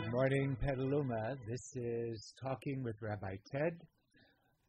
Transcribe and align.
Good 0.00 0.12
morning, 0.12 0.56
Petaluma. 0.60 1.36
This 1.48 1.72
is 1.74 2.32
Talking 2.40 2.84
with 2.84 2.94
Rabbi 3.02 3.34
Ted. 3.50 3.76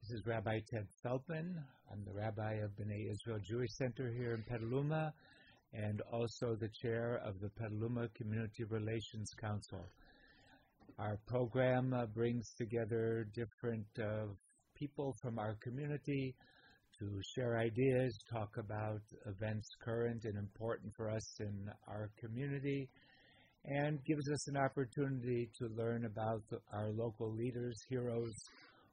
This 0.01 0.17
is 0.17 0.25
Rabbi 0.25 0.59
Ted 0.67 0.87
Feldman. 1.03 1.55
I'm 1.91 2.03
the 2.03 2.19
rabbi 2.19 2.53
of 2.53 2.71
B'nai 2.71 3.11
Israel 3.11 3.37
Jewish 3.47 3.69
Center 3.73 4.11
here 4.11 4.33
in 4.33 4.41
Petaluma 4.41 5.13
and 5.71 6.01
also 6.11 6.55
the 6.55 6.69
chair 6.81 7.21
of 7.23 7.39
the 7.41 7.49
Petaluma 7.49 8.07
Community 8.17 8.63
Relations 8.63 9.29
Council. 9.39 9.85
Our 10.97 11.19
program 11.27 11.93
uh, 11.93 12.07
brings 12.07 12.51
together 12.57 13.27
different 13.35 13.85
uh, 13.99 14.33
people 14.75 15.15
from 15.21 15.37
our 15.37 15.55
community 15.61 16.33
to 16.97 17.21
share 17.35 17.59
ideas, 17.59 18.17
talk 18.33 18.49
about 18.57 19.01
events 19.27 19.69
current 19.85 20.25
and 20.25 20.39
important 20.39 20.91
for 20.95 21.07
us 21.07 21.39
in 21.39 21.69
our 21.87 22.09
community, 22.19 22.89
and 23.65 24.03
gives 24.05 24.29
us 24.31 24.47
an 24.47 24.57
opportunity 24.57 25.49
to 25.59 25.67
learn 25.75 26.05
about 26.05 26.43
our 26.73 26.89
local 26.91 27.33
leaders, 27.33 27.77
heroes 27.89 28.33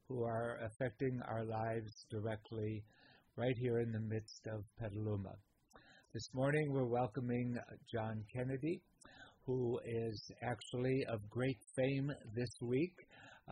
who 0.08 0.24
are 0.24 0.58
affecting 0.64 1.20
our 1.28 1.44
lives 1.44 1.92
directly 2.10 2.84
right 3.36 3.56
here 3.58 3.80
in 3.80 3.92
the 3.92 4.00
midst 4.00 4.46
of 4.52 4.64
Petaluma. 4.78 5.34
This 6.14 6.28
morning 6.32 6.72
we're 6.72 6.86
welcoming 6.86 7.56
John 7.92 8.24
Kennedy, 8.34 8.80
who 9.44 9.78
is 9.84 10.30
actually 10.42 11.04
of 11.08 11.20
great 11.28 11.58
fame 11.76 12.10
this 12.34 12.50
week. 12.62 12.94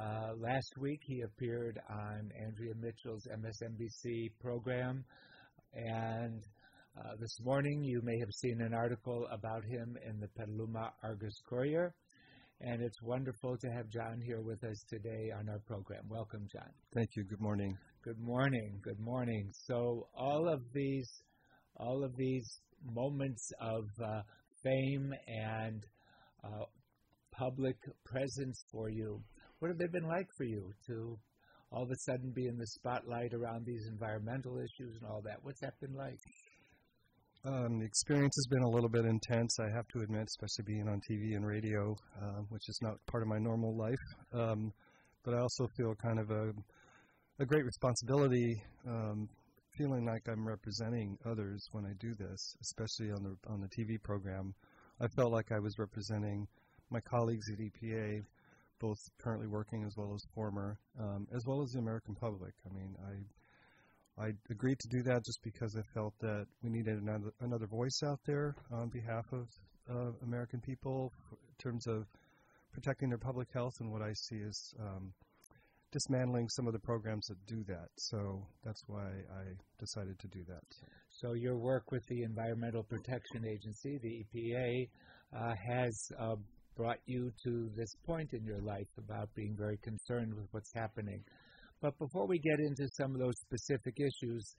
Uh, 0.01 0.33
last 0.39 0.73
week 0.81 1.01
he 1.05 1.23
appeared 1.23 1.79
on 1.91 2.31
Andrea 2.45 2.75
Mitchell's 2.81 3.27
MSNBC 3.31 4.31
program, 4.41 5.05
and 5.75 6.43
uh, 6.99 7.15
this 7.21 7.39
morning 7.43 7.83
you 7.83 8.01
may 8.03 8.19
have 8.19 8.33
seen 8.33 8.61
an 8.61 8.75
article 8.75 9.27
about 9.31 9.65
him 9.65 9.97
in 10.09 10.21
the 10.21 10.29
Petaluma 10.29 10.93
Argus 11.03 11.41
Courier. 11.49 11.95
And 12.61 12.83
it's 12.83 13.03
wonderful 13.03 13.57
to 13.59 13.69
have 13.69 13.89
John 13.89 14.21
here 14.25 14.41
with 14.41 14.63
us 14.65 14.85
today 14.89 15.31
on 15.39 15.49
our 15.49 15.59
program. 15.67 16.05
Welcome, 16.09 16.47
John. 16.53 16.71
Thank 16.95 17.11
you. 17.17 17.25
Good 17.25 17.41
morning. 17.41 17.77
Good 18.03 18.21
morning. 18.21 18.79
Good 18.83 19.01
morning. 19.01 19.51
So 19.67 20.09
all 20.17 20.49
of 20.49 20.61
these, 20.73 21.11
all 21.77 22.05
of 22.05 22.17
these 22.17 22.61
moments 22.85 23.51
of 23.61 23.85
uh, 24.03 24.23
fame 24.63 25.13
and 25.27 25.85
uh, 26.45 26.65
public 27.33 27.77
presence 28.05 28.65
for 28.71 28.89
you 28.89 29.21
what 29.65 29.71
have 29.71 29.79
they 29.79 29.87
been 29.87 30.07
like 30.07 30.29
for 30.37 30.45
you 30.45 30.75
to 30.87 31.19
all 31.73 31.85
of 31.85 31.91
a 31.91 31.97
sudden 31.97 32.33
be 32.37 32.47
in 32.49 32.59
the 32.59 32.67
spotlight 32.67 33.33
around 33.33 33.65
these 33.65 33.87
environmental 33.91 34.59
issues 34.59 34.99
and 35.01 35.11
all 35.11 35.23
that? 35.25 35.39
What's 35.41 35.61
that 35.61 35.81
been 35.81 35.95
like? 35.95 36.21
Um, 37.47 37.79
the 37.79 37.85
experience 37.85 38.35
has 38.37 38.47
been 38.47 38.63
a 38.63 38.69
little 38.69 38.89
bit 38.89 39.05
intense, 39.05 39.59
I 39.61 39.69
have 39.69 39.87
to 39.89 40.01
admit, 40.01 40.29
especially 40.29 40.65
being 40.65 40.89
on 40.89 41.03
TV 41.03 41.37
and 41.37 41.47
radio, 41.47 41.95
uh, 42.19 42.41
which 42.49 42.71
is 42.71 42.79
not 42.81 42.95
part 43.05 43.23
of 43.23 43.29
my 43.29 43.39
normal 43.39 43.77
life. 43.77 43.99
Um, 44.33 44.73
but 45.25 45.35
I 45.35 45.41
also 45.41 45.69
feel 45.77 45.95
kind 45.95 46.19
of 46.19 46.31
a, 46.31 46.53
a 47.41 47.45
great 47.45 47.67
responsibility, 47.67 48.63
um, 48.89 49.29
feeling 49.77 50.07
like 50.07 50.23
I'm 50.27 50.49
representing 50.49 51.19
others 51.27 51.69
when 51.73 51.85
I 51.85 51.93
do 52.01 52.15
this, 52.15 52.57
especially 52.63 53.11
on 53.11 53.23
the 53.23 53.37
on 53.53 53.61
the 53.61 53.69
TV 53.69 54.03
program. 54.03 54.55
I 54.99 55.09
felt 55.09 55.31
like 55.31 55.53
I 55.53 55.59
was 55.59 55.79
representing 55.79 56.47
my 56.91 57.01
colleagues 57.01 57.51
at 57.53 57.59
EPA 57.59 58.23
both 58.81 58.99
currently 59.19 59.49
working 59.49 59.85
as 59.85 59.97
well 59.97 60.13
as 60.15 60.23
former, 60.35 60.79
um, 60.99 61.27
as 61.35 61.45
well 61.47 61.63
as 61.63 61.71
the 61.71 61.79
American 61.79 62.15
public. 62.15 62.53
I 62.69 62.75
mean, 62.75 62.95
I 63.07 63.13
I 64.19 64.29
agreed 64.51 64.79
to 64.79 64.89
do 64.89 65.03
that 65.05 65.25
just 65.25 65.41
because 65.43 65.75
I 65.77 65.83
felt 65.93 66.15
that 66.21 66.47
we 66.63 66.71
needed 66.71 67.03
another 67.03 67.33
another 67.41 67.67
voice 67.67 68.01
out 68.07 68.21
there 68.27 68.55
on 68.73 68.89
behalf 68.89 69.27
of 69.33 69.47
uh, 69.91 70.13
American 70.23 70.61
people 70.61 71.13
in 71.33 71.71
terms 71.71 71.87
of 71.87 72.05
protecting 72.73 73.09
their 73.09 73.19
public 73.19 73.49
health. 73.53 73.75
And 73.81 73.91
what 73.91 74.03
I 74.03 74.13
see 74.13 74.37
is 74.37 74.75
um, 74.81 75.13
dismantling 75.91 76.49
some 76.49 76.67
of 76.67 76.73
the 76.73 76.79
programs 76.81 77.27
that 77.27 77.39
do 77.47 77.65
that. 77.69 77.89
So 77.97 78.47
that's 78.65 78.83
why 78.87 79.07
I 79.07 79.45
decided 79.79 80.19
to 80.19 80.29
do 80.29 80.45
that. 80.49 80.65
So 81.11 81.33
your 81.35 81.57
work 81.57 81.91
with 81.91 82.05
the 82.09 82.23
Environmental 82.23 82.83
Protection 82.83 83.45
Agency, 83.47 83.99
the 84.03 84.25
EPA, 84.25 84.89
uh, 85.37 85.55
has 85.69 86.09
uh, 86.21 86.35
brought 86.77 86.99
you 87.07 87.31
to 87.45 87.71
this 87.77 87.95
point 88.07 88.33
in 88.33 88.45
your 88.45 88.61
life 88.61 88.89
about 88.99 89.29
being 89.37 89.55
very 89.57 89.79
concerned 89.83 90.35
with 90.35 90.47
what's 90.51 90.73
happening. 90.75 91.23
But 91.85 91.99
before 91.99 92.27
we 92.27 92.39
get 92.39 92.61
into 92.61 92.89
some 92.97 93.15
of 93.15 93.21
those 93.21 93.35
specific 93.45 93.99
issues, 94.01 94.57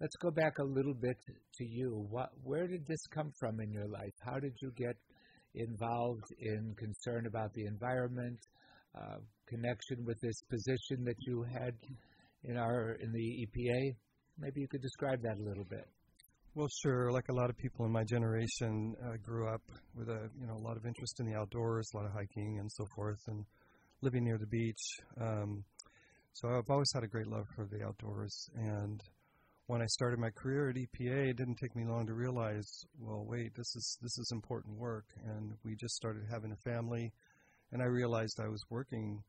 let's 0.00 0.14
go 0.22 0.30
back 0.30 0.58
a 0.60 0.62
little 0.62 0.94
bit 0.94 1.16
to 1.56 1.64
you. 1.64 2.06
What, 2.08 2.28
where 2.44 2.68
did 2.68 2.86
this 2.86 3.04
come 3.12 3.32
from 3.40 3.58
in 3.58 3.72
your 3.72 3.88
life? 3.88 4.14
How 4.24 4.38
did 4.38 4.52
you 4.62 4.70
get 4.76 4.94
involved 5.56 6.22
in 6.38 6.76
concern 6.78 7.26
about 7.26 7.52
the 7.54 7.64
environment, 7.64 8.38
uh, 8.96 9.16
connection 9.48 10.04
with 10.06 10.20
this 10.20 10.40
position 10.48 11.02
that 11.04 11.16
you 11.26 11.44
had 11.52 11.74
in 12.44 12.56
our 12.56 12.92
in 13.00 13.10
the 13.10 13.48
EPA? 13.48 13.96
Maybe 14.38 14.60
you 14.60 14.68
could 14.68 14.82
describe 14.82 15.20
that 15.22 15.36
a 15.36 15.42
little 15.42 15.66
bit. 15.68 15.88
Well, 16.54 16.68
sure. 16.84 17.10
Like 17.10 17.28
a 17.28 17.34
lot 17.34 17.50
of 17.50 17.56
people 17.58 17.86
in 17.86 17.90
my 17.90 18.04
generation, 18.04 18.94
uh, 19.04 19.16
grew 19.20 19.52
up 19.52 19.62
with 19.96 20.08
a 20.10 20.30
you 20.40 20.46
know 20.46 20.54
a 20.54 20.64
lot 20.64 20.76
of 20.76 20.86
interest 20.86 21.18
in 21.18 21.26
the 21.26 21.34
outdoors, 21.34 21.90
a 21.92 21.96
lot 21.96 22.06
of 22.06 22.12
hiking 22.12 22.58
and 22.60 22.70
so 22.70 22.84
forth, 22.94 23.18
and 23.26 23.44
living 24.00 24.22
near 24.22 24.38
the 24.38 24.46
beach. 24.46 24.84
Um, 25.20 25.64
so 26.40 26.48
I've 26.48 26.70
always 26.70 26.92
had 26.94 27.02
a 27.02 27.08
great 27.08 27.26
love 27.26 27.46
for 27.56 27.66
the 27.66 27.84
outdoors. 27.84 28.48
And 28.54 29.02
when 29.66 29.82
I 29.82 29.86
started 29.86 30.20
my 30.20 30.30
career 30.30 30.70
at 30.70 30.76
EPA, 30.76 31.30
it 31.30 31.36
didn't 31.36 31.56
take 31.56 31.74
me 31.74 31.84
long 31.84 32.06
to 32.06 32.14
realize, 32.14 32.84
well, 33.00 33.24
wait, 33.28 33.54
this 33.56 33.74
is 33.74 33.98
this 34.00 34.16
is 34.18 34.30
important 34.32 34.78
work. 34.78 35.06
And 35.26 35.52
we 35.64 35.74
just 35.74 35.94
started 35.94 36.22
having 36.30 36.52
a 36.52 36.70
family, 36.70 37.12
and 37.72 37.82
I 37.82 37.86
realized 37.86 38.38
I 38.40 38.48
was 38.48 38.62
working 38.70 39.22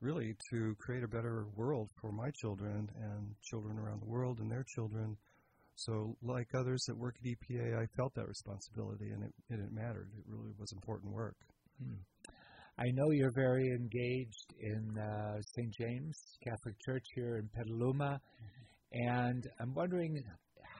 really 0.00 0.34
to 0.50 0.74
create 0.78 1.02
a 1.02 1.08
better 1.08 1.46
world 1.56 1.88
for 2.00 2.12
my 2.12 2.30
children 2.40 2.88
and 3.00 3.34
children 3.42 3.78
around 3.78 4.02
the 4.02 4.08
world 4.08 4.38
and 4.40 4.50
their 4.50 4.64
children 4.74 5.16
so, 5.80 6.14
like 6.22 6.48
others 6.54 6.84
that 6.88 6.96
work 6.96 7.16
at 7.18 7.24
EPA, 7.24 7.80
I 7.80 7.86
felt 7.96 8.12
that 8.14 8.28
responsibility, 8.28 9.10
and 9.12 9.24
it, 9.24 9.32
and 9.48 9.60
it 9.62 9.72
mattered. 9.72 10.10
It 10.18 10.24
really 10.26 10.52
was 10.58 10.72
important 10.72 11.10
work. 11.10 11.36
Hmm. 11.82 12.04
I 12.80 12.90
know 12.92 13.10
you're 13.10 13.32
very 13.32 13.68
engaged 13.68 14.54
in 14.58 14.98
uh, 14.98 15.42
St. 15.54 15.70
James 15.78 16.16
Catholic 16.42 16.74
Church 16.82 17.04
here 17.14 17.36
in 17.36 17.46
Petaluma, 17.54 18.18
mm-hmm. 18.18 19.10
and 19.10 19.46
I'm 19.60 19.74
wondering 19.74 20.24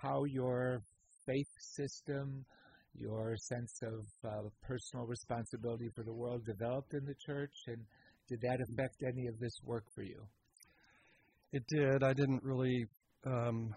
how 0.00 0.24
your 0.24 0.80
faith 1.26 1.52
system, 1.58 2.46
your 2.94 3.36
sense 3.36 3.82
of 3.82 4.06
uh, 4.24 4.48
personal 4.62 5.04
responsibility 5.04 5.90
for 5.94 6.02
the 6.02 6.12
world 6.14 6.40
developed 6.46 6.94
in 6.94 7.04
the 7.04 7.14
church, 7.26 7.52
and 7.66 7.84
did 8.30 8.40
that 8.40 8.60
affect 8.70 9.02
any 9.06 9.26
of 9.26 9.38
this 9.38 9.52
work 9.62 9.84
for 9.94 10.02
you? 10.02 10.22
It 11.52 11.64
did. 11.68 12.02
I 12.02 12.14
didn't 12.14 12.42
really 12.42 12.86
um, 13.26 13.74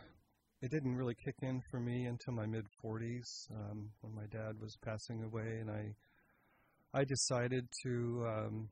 it 0.61 0.71
didn't 0.71 0.95
really 0.95 1.15
kick 1.25 1.35
in 1.41 1.61
for 1.69 1.81
me 1.81 2.05
until 2.05 2.35
my 2.35 2.45
mid 2.45 2.63
40s 2.81 3.51
um, 3.51 3.89
when 3.99 4.15
my 4.15 4.27
dad 4.31 4.53
was 4.61 4.77
passing 4.81 5.25
away, 5.25 5.57
and 5.59 5.69
I 5.69 5.93
I 6.93 7.03
decided 7.03 7.67
to 7.83 8.25
um, 8.27 8.69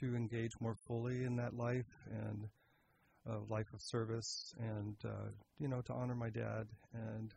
to 0.00 0.14
engage 0.14 0.52
more 0.60 0.76
fully 0.86 1.24
in 1.24 1.36
that 1.36 1.54
life 1.54 1.86
and 2.10 2.48
uh, 3.28 3.40
life 3.48 3.66
of 3.74 3.80
service, 3.82 4.54
and 4.58 4.96
uh, 5.04 5.28
you 5.58 5.68
know 5.68 5.80
to 5.82 5.92
honor 5.92 6.14
my 6.14 6.30
dad 6.30 6.66
and 6.94 7.34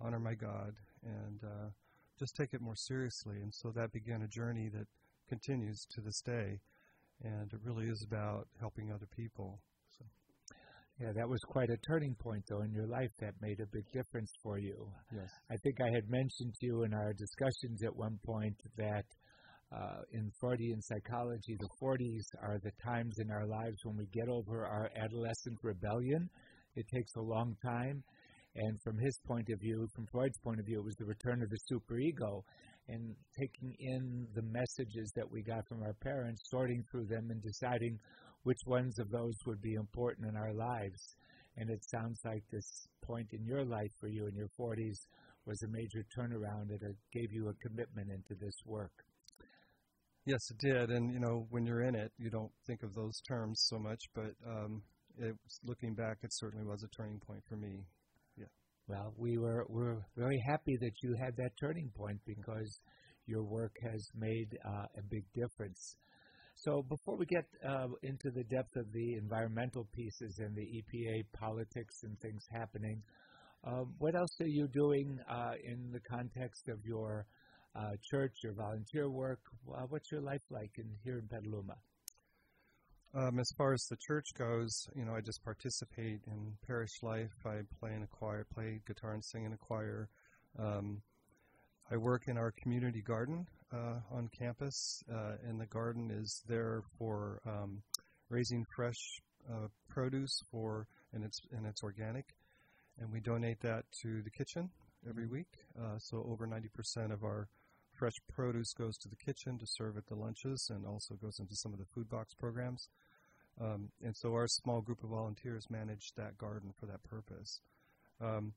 honor 0.00 0.20
my 0.20 0.34
God, 0.34 0.74
and 1.02 1.40
uh, 1.42 1.68
just 2.18 2.36
take 2.36 2.54
it 2.54 2.60
more 2.60 2.76
seriously. 2.76 3.36
And 3.42 3.52
so 3.52 3.72
that 3.74 3.92
began 3.92 4.22
a 4.22 4.28
journey 4.28 4.68
that 4.72 4.86
continues 5.28 5.86
to 5.94 6.00
this 6.00 6.20
day, 6.20 6.60
and 7.22 7.52
it 7.52 7.60
really 7.64 7.86
is 7.86 8.04
about 8.06 8.46
helping 8.60 8.92
other 8.92 9.08
people. 9.16 9.58
Yeah, 11.00 11.10
that 11.16 11.28
was 11.28 11.40
quite 11.48 11.70
a 11.70 11.76
turning 11.78 12.14
point, 12.14 12.44
though, 12.48 12.62
in 12.62 12.72
your 12.72 12.86
life 12.86 13.10
that 13.18 13.34
made 13.40 13.58
a 13.58 13.66
big 13.66 13.84
difference 13.92 14.30
for 14.40 14.58
you. 14.58 14.88
Yes. 15.12 15.28
I 15.50 15.56
think 15.56 15.80
I 15.80 15.90
had 15.92 16.08
mentioned 16.08 16.54
to 16.54 16.66
you 16.66 16.84
in 16.84 16.94
our 16.94 17.12
discussions 17.12 17.82
at 17.82 17.96
one 17.96 18.16
point 18.24 18.54
that 18.76 19.04
uh, 19.74 20.02
in 20.12 20.30
Freudian 20.40 20.80
psychology, 20.82 21.56
the 21.58 21.68
40s 21.82 22.24
are 22.42 22.58
the 22.62 22.70
times 22.84 23.16
in 23.18 23.30
our 23.30 23.46
lives 23.46 23.78
when 23.82 23.96
we 23.96 24.06
get 24.12 24.28
over 24.28 24.66
our 24.66 24.88
adolescent 24.96 25.58
rebellion. 25.62 26.28
It 26.76 26.86
takes 26.94 27.14
a 27.16 27.20
long 27.20 27.56
time. 27.64 28.02
And 28.56 28.80
from 28.82 28.98
his 28.98 29.18
point 29.26 29.48
of 29.52 29.58
view, 29.60 29.88
from 29.96 30.06
Freud's 30.12 30.38
point 30.38 30.60
of 30.60 30.66
view, 30.66 30.78
it 30.78 30.84
was 30.84 30.94
the 30.96 31.06
return 31.06 31.42
of 31.42 31.50
the 31.50 31.58
superego 31.66 32.42
and 32.88 33.16
taking 33.36 33.74
in 33.80 34.28
the 34.34 34.42
messages 34.42 35.10
that 35.16 35.28
we 35.28 35.42
got 35.42 35.66
from 35.66 35.82
our 35.82 35.94
parents, 36.02 36.42
sorting 36.50 36.84
through 36.90 37.06
them, 37.06 37.30
and 37.30 37.42
deciding 37.42 37.98
which 38.44 38.60
ones 38.66 38.98
of 39.00 39.10
those 39.10 39.34
would 39.46 39.60
be 39.60 39.74
important 39.74 40.28
in 40.28 40.36
our 40.36 40.52
lives. 40.52 41.16
And 41.56 41.70
it 41.70 41.82
sounds 41.90 42.20
like 42.24 42.44
this 42.52 42.86
point 43.02 43.28
in 43.32 43.44
your 43.44 43.64
life 43.64 43.90
for 43.98 44.08
you 44.08 44.26
in 44.26 44.36
your 44.36 44.50
40s 44.60 44.98
was 45.46 45.62
a 45.62 45.68
major 45.68 46.04
turnaround 46.16 46.70
and 46.70 46.82
it 46.82 46.96
gave 47.12 47.32
you 47.32 47.48
a 47.48 47.68
commitment 47.68 48.10
into 48.10 48.34
this 48.40 48.54
work. 48.66 48.92
Yes, 50.26 50.40
it 50.50 50.58
did. 50.58 50.90
And, 50.90 51.12
you 51.12 51.20
know, 51.20 51.46
when 51.50 51.66
you're 51.66 51.82
in 51.82 51.94
it, 51.94 52.10
you 52.16 52.30
don't 52.30 52.50
think 52.66 52.82
of 52.82 52.94
those 52.94 53.20
terms 53.28 53.60
so 53.68 53.78
much, 53.78 54.00
but 54.14 54.32
um, 54.48 54.82
it, 55.18 55.36
looking 55.64 55.94
back, 55.94 56.18
it 56.22 56.30
certainly 56.32 56.64
was 56.64 56.82
a 56.82 56.88
turning 56.96 57.20
point 57.20 57.42
for 57.46 57.56
me. 57.56 57.84
Yeah. 58.38 58.46
Well, 58.88 59.12
we 59.18 59.36
were, 59.36 59.66
we're 59.68 60.00
very 60.16 60.42
happy 60.48 60.78
that 60.80 60.92
you 61.02 61.14
had 61.22 61.36
that 61.36 61.50
turning 61.60 61.90
point 61.94 62.20
because 62.26 62.80
your 63.26 63.42
work 63.42 63.72
has 63.82 64.08
made 64.14 64.48
uh, 64.64 64.86
a 64.96 65.02
big 65.10 65.24
difference. 65.34 65.96
So 66.54 66.82
before 66.88 67.16
we 67.18 67.26
get 67.26 67.44
uh, 67.68 67.88
into 68.02 68.30
the 68.30 68.44
depth 68.44 68.76
of 68.76 68.90
the 68.92 69.14
environmental 69.20 69.86
pieces 69.94 70.38
and 70.38 70.54
the 70.54 70.62
EPA 70.62 71.24
politics 71.38 71.96
and 72.02 72.18
things 72.20 72.44
happening, 72.50 73.02
uh, 73.66 73.84
what 73.98 74.14
else 74.14 74.30
are 74.40 74.46
you 74.46 74.68
doing 74.68 75.18
uh, 75.28 75.52
in 75.64 75.90
the 75.92 76.00
context 76.00 76.68
of 76.68 76.78
your 76.84 77.26
uh, 77.74 77.92
church, 78.02 78.32
your 78.42 78.52
volunteer 78.52 79.10
work? 79.10 79.40
what's 79.88 80.10
your 80.10 80.20
life 80.20 80.42
like 80.50 80.72
in 80.78 80.88
here 81.02 81.18
in 81.18 81.26
Petaluma? 81.28 81.76
Um, 83.14 83.38
as 83.38 83.48
far 83.56 83.72
as 83.72 83.84
the 83.88 83.96
church 83.96 84.26
goes, 84.36 84.88
you 84.96 85.04
know, 85.04 85.14
I 85.14 85.20
just 85.20 85.42
participate 85.44 86.20
in 86.26 86.56
parish 86.66 87.02
life. 87.02 87.30
I 87.46 87.60
play 87.78 87.94
in 87.94 88.02
a 88.02 88.08
choir, 88.08 88.44
play 88.52 88.80
guitar 88.86 89.12
and 89.12 89.24
sing 89.24 89.44
in 89.44 89.52
a 89.52 89.56
choir. 89.56 90.08
Um, 90.58 91.00
I 91.90 91.96
work 91.96 92.22
in 92.26 92.36
our 92.36 92.52
community 92.62 93.02
garden 93.02 93.46
uh, 93.72 94.00
on 94.10 94.28
campus, 94.36 95.02
uh, 95.12 95.36
and 95.46 95.60
the 95.60 95.66
garden 95.66 96.10
is 96.10 96.42
there 96.48 96.82
for 96.98 97.40
um, 97.46 97.82
raising 98.30 98.64
fresh 98.74 99.20
uh, 99.48 99.68
produce 99.88 100.42
for, 100.50 100.88
and 101.12 101.24
it's 101.24 101.40
and 101.52 101.66
it's 101.66 101.82
organic, 101.84 102.24
and 102.98 103.12
we 103.12 103.20
donate 103.20 103.60
that 103.60 103.84
to 104.02 104.22
the 104.22 104.30
kitchen 104.30 104.70
every 105.08 105.26
week. 105.26 105.52
Uh, 105.78 105.98
so 105.98 106.26
over 106.28 106.46
90% 106.46 107.12
of 107.12 107.22
our 107.22 107.48
fresh 108.04 108.20
produce 108.34 108.74
goes 108.74 108.98
to 108.98 109.08
the 109.08 109.16
kitchen 109.16 109.58
to 109.58 109.64
serve 109.66 109.96
at 109.96 110.06
the 110.08 110.14
lunches, 110.14 110.68
and 110.68 110.84
also 110.84 111.14
goes 111.14 111.38
into 111.38 111.56
some 111.56 111.72
of 111.72 111.78
the 111.78 111.86
food 111.94 112.06
box 112.10 112.34
programs. 112.34 112.90
Um, 113.58 113.88
and 114.04 114.14
so 114.14 114.34
our 114.34 114.46
small 114.46 114.82
group 114.82 115.02
of 115.02 115.08
volunteers 115.08 115.64
manage 115.70 116.12
that 116.18 116.36
garden 116.36 116.74
for 116.78 116.84
that 116.84 117.02
purpose. 117.02 117.62
Um, 118.20 118.52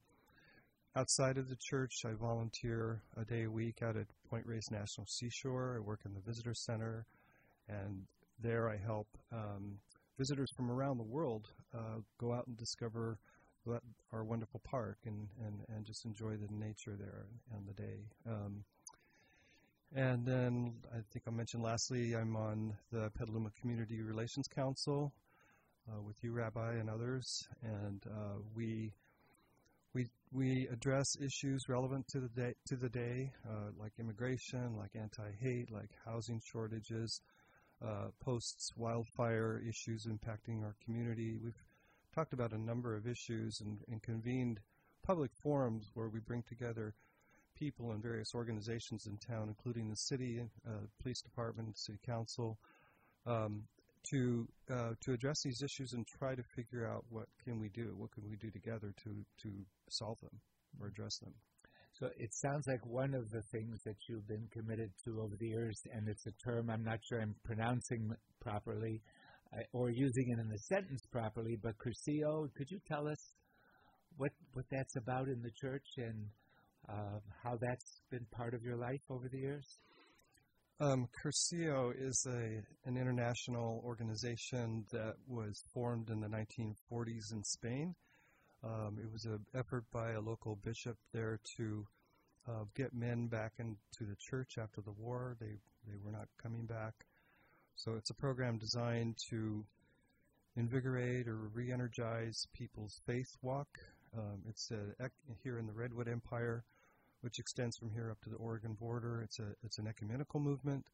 outside 0.97 1.37
of 1.37 1.47
the 1.47 1.55
church, 1.61 1.93
I 2.05 2.11
volunteer 2.11 3.03
a 3.15 3.23
day 3.23 3.43
a 3.43 3.49
week 3.49 3.81
out 3.81 3.95
at 3.95 4.07
Point 4.29 4.45
Reyes 4.45 4.67
National 4.69 5.07
Seashore. 5.07 5.77
I 5.77 5.79
work 5.79 6.01
in 6.05 6.13
the 6.13 6.19
visitor 6.19 6.53
center, 6.53 7.05
and 7.69 8.01
there 8.43 8.69
I 8.69 8.75
help 8.75 9.07
um, 9.31 9.77
visitors 10.17 10.51
from 10.57 10.69
around 10.69 10.97
the 10.97 11.03
world 11.03 11.47
uh, 11.73 12.01
go 12.19 12.33
out 12.33 12.47
and 12.47 12.57
discover 12.57 13.17
our 14.11 14.25
wonderful 14.25 14.59
park 14.65 14.97
and, 15.05 15.29
and, 15.45 15.61
and 15.73 15.85
just 15.85 16.03
enjoy 16.03 16.35
the 16.35 16.53
nature 16.53 16.97
there 16.99 17.27
and 17.53 17.65
the 17.65 17.81
day. 17.81 17.99
Um, 18.29 18.65
and 19.95 20.25
then 20.25 20.73
I 20.91 20.99
think 21.11 21.25
I 21.27 21.31
mentioned 21.31 21.63
lastly, 21.63 22.15
I'm 22.15 22.35
on 22.35 22.73
the 22.91 23.09
Petaluma 23.17 23.49
Community 23.59 24.01
Relations 24.01 24.47
Council 24.47 25.13
uh, 25.89 26.01
with 26.01 26.15
you, 26.21 26.31
Rabbi, 26.31 26.73
and 26.73 26.89
others, 26.89 27.47
and 27.63 28.03
uh, 28.07 28.39
we 28.55 28.93
we 29.93 30.07
we 30.31 30.67
address 30.71 31.15
issues 31.21 31.69
relevant 31.69 32.07
to 32.09 32.19
the 32.19 32.29
day 32.29 32.53
to 32.65 32.75
the 32.75 32.89
day, 32.89 33.31
uh, 33.49 33.71
like 33.79 33.93
immigration, 33.99 34.75
like 34.77 34.91
anti-hate, 34.95 35.71
like 35.71 35.91
housing 36.05 36.41
shortages, 36.43 37.21
uh, 37.85 38.07
posts 38.19 38.73
wildfire 38.75 39.61
issues 39.67 40.05
impacting 40.05 40.63
our 40.63 40.75
community. 40.83 41.37
We've 41.41 41.61
talked 42.13 42.33
about 42.33 42.51
a 42.51 42.57
number 42.57 42.95
of 42.95 43.07
issues 43.07 43.61
and, 43.61 43.79
and 43.87 44.01
convened 44.01 44.59
public 45.05 45.31
forums 45.41 45.91
where 45.93 46.09
we 46.09 46.19
bring 46.19 46.43
together 46.43 46.93
people 47.57 47.91
and 47.91 48.01
various 48.01 48.31
organizations 48.35 49.07
in 49.07 49.17
town, 49.17 49.47
including 49.47 49.89
the 49.89 49.95
city, 49.95 50.41
uh, 50.67 50.71
police 51.01 51.21
department, 51.21 51.77
city 51.77 51.99
council, 52.05 52.57
um, 53.25 53.63
to 54.11 54.47
uh, 54.71 54.91
to 55.01 55.13
address 55.13 55.41
these 55.43 55.61
issues 55.61 55.93
and 55.93 56.05
try 56.07 56.35
to 56.35 56.43
figure 56.55 56.87
out 56.87 57.03
what 57.09 57.25
can 57.43 57.59
we 57.59 57.69
do, 57.69 57.93
what 57.97 58.11
can 58.11 58.23
we 58.29 58.37
do 58.37 58.49
together 58.51 58.93
to 59.03 59.09
to 59.43 59.49
solve 59.89 60.17
them 60.21 60.39
or 60.79 60.87
address 60.87 61.17
them. 61.19 61.33
So 61.93 62.07
it 62.17 62.29
sounds 62.31 62.67
like 62.67 62.85
one 62.85 63.15
of 63.15 63.29
the 63.31 63.41
things 63.51 63.81
that 63.85 63.95
you've 64.07 64.27
been 64.27 64.47
committed 64.53 64.91
to 65.05 65.19
over 65.19 65.35
the 65.39 65.47
years, 65.47 65.81
and 65.91 66.07
it's 66.07 66.27
a 66.27 66.31
term 66.47 66.69
I'm 66.69 66.83
not 66.83 66.99
sure 67.09 67.19
I'm 67.19 67.35
pronouncing 67.43 68.11
properly 68.39 69.01
uh, 69.51 69.63
or 69.73 69.89
using 69.89 70.29
it 70.29 70.39
in 70.39 70.47
the 70.47 70.59
sentence 70.59 71.01
properly, 71.11 71.57
but 71.61 71.73
Cursillo, 71.79 72.49
could 72.55 72.69
you 72.69 72.79
tell 72.87 73.07
us 73.07 73.33
what 74.17 74.31
what 74.53 74.65
that's 74.71 74.95
about 74.95 75.27
in 75.27 75.41
the 75.41 75.51
church 75.59 75.87
and 75.97 76.27
uh, 76.89 77.19
how 77.43 77.57
that's 77.59 78.01
been 78.09 78.25
part 78.31 78.53
of 78.53 78.63
your 78.63 78.77
life 78.77 79.01
over 79.09 79.27
the 79.29 79.39
years? 79.39 79.79
Um, 80.79 81.07
Cursillo 81.23 81.91
is 81.97 82.27
a, 82.29 82.61
an 82.87 82.97
international 82.97 83.81
organization 83.83 84.85
that 84.91 85.15
was 85.27 85.63
formed 85.73 86.09
in 86.11 86.19
the 86.19 86.27
1940s 86.27 87.33
in 87.33 87.43
Spain. 87.43 87.95
Um, 88.63 88.97
it 89.01 89.11
was 89.11 89.25
an 89.25 89.39
effort 89.55 89.85
by 89.91 90.11
a 90.11 90.21
local 90.21 90.55
bishop 90.63 90.97
there 91.13 91.39
to 91.57 91.85
uh, 92.47 92.63
get 92.75 92.93
men 92.93 93.27
back 93.27 93.53
into 93.57 93.75
the 94.01 94.15
church 94.29 94.57
after 94.61 94.81
the 94.81 94.91
war. 94.91 95.35
They 95.39 95.57
they 95.87 95.97
were 96.03 96.11
not 96.11 96.27
coming 96.41 96.65
back, 96.65 96.93
so 97.75 97.95
it's 97.95 98.09
a 98.09 98.15
program 98.15 98.57
designed 98.57 99.15
to 99.29 99.65
invigorate 100.57 101.27
or 101.27 101.49
re-energize 101.53 102.45
people's 102.53 102.99
faith 103.05 103.29
walk. 103.41 103.67
Um, 104.17 104.41
it's 104.49 104.69
here 105.43 105.59
in 105.59 105.67
the 105.67 105.73
Redwood 105.73 106.07
Empire 106.07 106.63
which 107.21 107.39
extends 107.39 107.77
from 107.77 107.91
here 107.91 108.11
up 108.11 108.21
to 108.21 108.29
the 108.29 108.35
Oregon 108.37 108.73
border. 108.79 109.21
It's 109.21 109.39
a 109.39 109.53
it's 109.63 109.79
an 109.79 109.87
ecumenical 109.87 110.39
movement, 110.39 110.87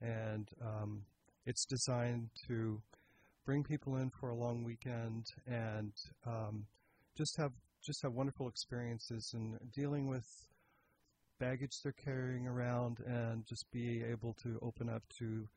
and 0.00 0.48
um, 0.60 1.02
it's 1.46 1.64
designed 1.64 2.30
to 2.48 2.80
bring 3.44 3.64
people 3.64 3.96
in 3.96 4.10
for 4.10 4.30
a 4.30 4.34
long 4.36 4.64
weekend 4.64 5.26
and 5.46 5.92
um, 6.26 6.66
just 7.16 7.36
have 7.36 7.52
just 7.82 8.02
have 8.02 8.12
wonderful 8.12 8.46
experiences 8.48 9.32
in 9.34 9.58
dealing 9.74 10.06
with 10.06 10.26
baggage 11.38 11.80
they're 11.82 11.92
carrying 11.92 12.46
around 12.46 12.98
and 13.06 13.46
just 13.46 13.64
be 13.72 14.02
able 14.04 14.34
to 14.34 14.58
open 14.60 14.90
up 14.90 15.02
to 15.18 15.48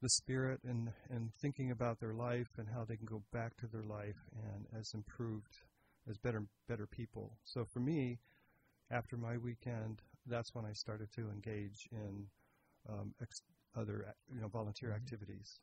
the 0.00 0.08
spirit 0.08 0.60
and, 0.64 0.90
and 1.10 1.30
thinking 1.40 1.70
about 1.70 1.98
their 1.98 2.14
life 2.14 2.50
and 2.58 2.68
how 2.72 2.84
they 2.84 2.96
can 2.96 3.06
go 3.06 3.22
back 3.32 3.56
to 3.56 3.66
their 3.66 3.82
life 3.82 4.28
and 4.54 4.66
as 4.78 4.92
improved 4.94 5.56
as 6.08 6.16
better 6.18 6.44
better 6.68 6.86
people. 6.86 7.32
So 7.44 7.64
for 7.64 7.80
me, 7.80 8.18
after 8.90 9.16
my 9.16 9.36
weekend, 9.38 10.02
that's 10.26 10.54
when 10.54 10.64
I 10.64 10.72
started 10.72 11.08
to 11.16 11.30
engage 11.30 11.88
in 11.92 12.26
um, 12.88 13.14
ex- 13.20 13.42
other 13.76 14.14
you 14.32 14.40
know 14.40 14.48
volunteer 14.48 14.90
mm-hmm. 14.90 15.02
activities. 15.02 15.58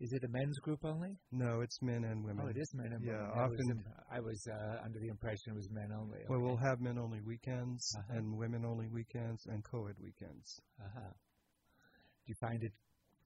Is 0.00 0.12
it 0.12 0.22
a 0.22 0.28
men's 0.28 0.58
group 0.60 0.84
only? 0.84 1.18
No, 1.32 1.60
it's 1.60 1.82
men 1.82 2.04
and 2.04 2.22
women. 2.22 2.44
Oh, 2.46 2.48
it 2.48 2.56
is 2.56 2.70
men 2.72 2.92
and 2.92 3.04
yeah, 3.04 3.18
women. 3.18 3.30
Yeah, 3.34 3.42
often 3.42 3.84
I 4.12 4.20
was, 4.20 4.46
uh, 4.46 4.84
under 4.84 5.00
the 5.00 5.08
impression 5.08 5.50
it 5.50 5.56
was 5.56 5.68
men 5.72 5.90
only. 5.90 6.18
Okay. 6.18 6.26
Well, 6.28 6.38
we'll 6.38 6.62
have 6.70 6.80
men 6.80 6.98
only 6.98 7.20
weekends 7.20 7.82
uh-huh. 7.98 8.18
and 8.18 8.38
women 8.38 8.64
only 8.64 8.86
weekends 8.86 9.44
and 9.46 9.64
co-ed 9.64 9.96
weekends. 10.00 10.60
Uh-huh. 10.78 11.10
Do 11.10 12.26
you 12.26 12.36
find 12.40 12.62
it 12.62 12.70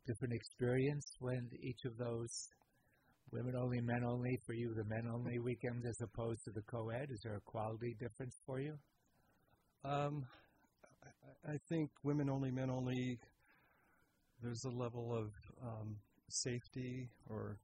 different 0.06 0.32
experience 0.32 1.04
when 1.20 1.50
each 1.60 1.84
of 1.84 1.98
those 1.98 2.32
women 3.32 3.54
only, 3.54 3.80
men 3.82 4.02
only 4.02 4.38
for 4.46 4.54
you, 4.54 4.72
the 4.72 4.84
men 4.84 5.12
only 5.12 5.38
weekends 5.40 5.84
as 5.84 6.00
opposed 6.00 6.40
to 6.44 6.52
the 6.52 6.62
co-ed? 6.62 7.08
Is 7.10 7.20
there 7.22 7.36
a 7.36 7.40
quality 7.40 7.96
difference 8.00 8.40
for 8.46 8.60
you? 8.60 8.78
Um, 9.84 10.24
I 11.48 11.56
think 11.68 11.90
women 12.04 12.30
only, 12.30 12.50
men 12.50 12.70
only. 12.70 13.18
There's 14.42 14.64
a 14.64 14.70
level 14.70 15.14
of 15.16 15.30
um, 15.62 15.96
safety 16.28 17.08
or 17.28 17.56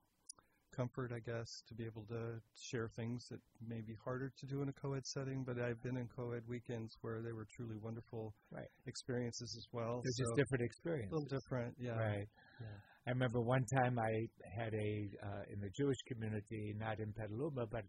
comfort, 0.77 1.13
I 1.13 1.19
guess, 1.19 1.63
to 1.67 1.75
be 1.75 1.85
able 1.85 2.05
to 2.09 2.41
share 2.57 2.89
things 2.95 3.27
that 3.31 3.41
may 3.67 3.81
be 3.81 3.97
harder 4.05 4.31
to 4.39 4.47
do 4.47 4.63
in 4.63 4.69
a 4.69 4.73
co-ed 4.73 5.07
setting. 5.07 5.45
But 5.45 5.61
I've 5.61 5.83
been 5.83 5.97
in 5.97 6.09
co-ed 6.15 6.43
weekends 6.49 6.97
where 7.01 7.21
they 7.21 7.33
were 7.33 7.47
truly 7.57 7.77
wonderful 7.83 8.35
right. 8.53 8.69
experiences 8.87 9.55
as 9.57 9.67
well. 9.73 10.03
They're 10.05 10.13
so 10.13 10.25
just 10.25 10.37
different 10.37 10.65
experiences. 10.65 11.13
A 11.13 11.15
little 11.15 11.39
different, 11.39 11.75
yeah. 11.79 11.99
Right. 11.99 12.29
Yeah. 12.61 12.67
I 13.07 13.11
remember 13.11 13.41
one 13.41 13.65
time 13.75 13.99
I 13.99 14.13
had 14.55 14.75
a 14.75 15.09
uh, 15.23 15.43
in 15.53 15.61
the 15.61 15.71
Jewish 15.71 15.97
community, 16.07 16.75
not 16.79 17.01
in 17.01 17.13
Petaluma, 17.13 17.67
but 17.67 17.85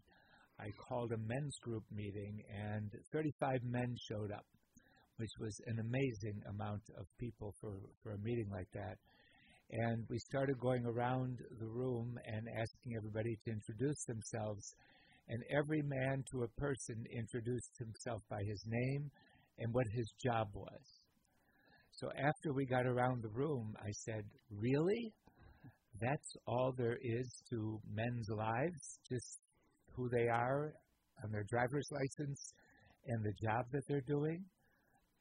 I 0.60 0.70
called 0.76 1.12
a 1.12 1.18
men's 1.18 1.56
group 1.62 1.84
meeting, 1.90 2.42
and 2.52 2.90
35 3.12 3.60
men 3.64 3.96
showed 4.08 4.30
up, 4.30 4.44
which 5.16 5.32
was 5.40 5.58
an 5.66 5.78
amazing 5.78 6.42
amount 6.48 6.82
of 6.98 7.06
people 7.18 7.54
for, 7.60 7.72
for 8.02 8.12
a 8.12 8.18
meeting 8.18 8.48
like 8.52 8.68
that. 8.74 8.96
And 9.72 10.04
we 10.10 10.18
started 10.18 10.58
going 10.58 10.84
around 10.84 11.38
the 11.58 11.66
room 11.66 12.18
and 12.26 12.46
asking 12.60 12.96
everybody 12.96 13.36
to 13.44 13.52
introduce 13.52 14.04
themselves. 14.04 14.74
And 15.28 15.42
every 15.56 15.80
man 15.82 16.24
to 16.32 16.42
a 16.42 16.60
person 16.60 17.04
introduced 17.16 17.70
himself 17.78 18.20
by 18.28 18.42
his 18.44 18.62
name 18.66 19.10
and 19.58 19.72
what 19.72 19.86
his 19.94 20.12
job 20.22 20.48
was. 20.54 21.00
So 21.92 22.08
after 22.18 22.52
we 22.52 22.66
got 22.66 22.86
around 22.86 23.22
the 23.22 23.28
room, 23.28 23.74
I 23.80 23.90
said, 23.92 24.24
Really? 24.50 25.12
That's 26.00 26.36
all 26.46 26.74
there 26.76 26.96
is 27.00 27.42
to 27.50 27.78
men's 27.92 28.28
lives? 28.30 28.98
Just 29.08 29.38
who 30.00 30.08
they 30.08 30.28
are 30.28 30.72
on 31.22 31.30
their 31.30 31.44
driver's 31.44 31.88
license 31.92 32.54
and 33.06 33.22
the 33.22 33.46
job 33.46 33.66
that 33.72 33.82
they're 33.88 34.08
doing? 34.08 34.42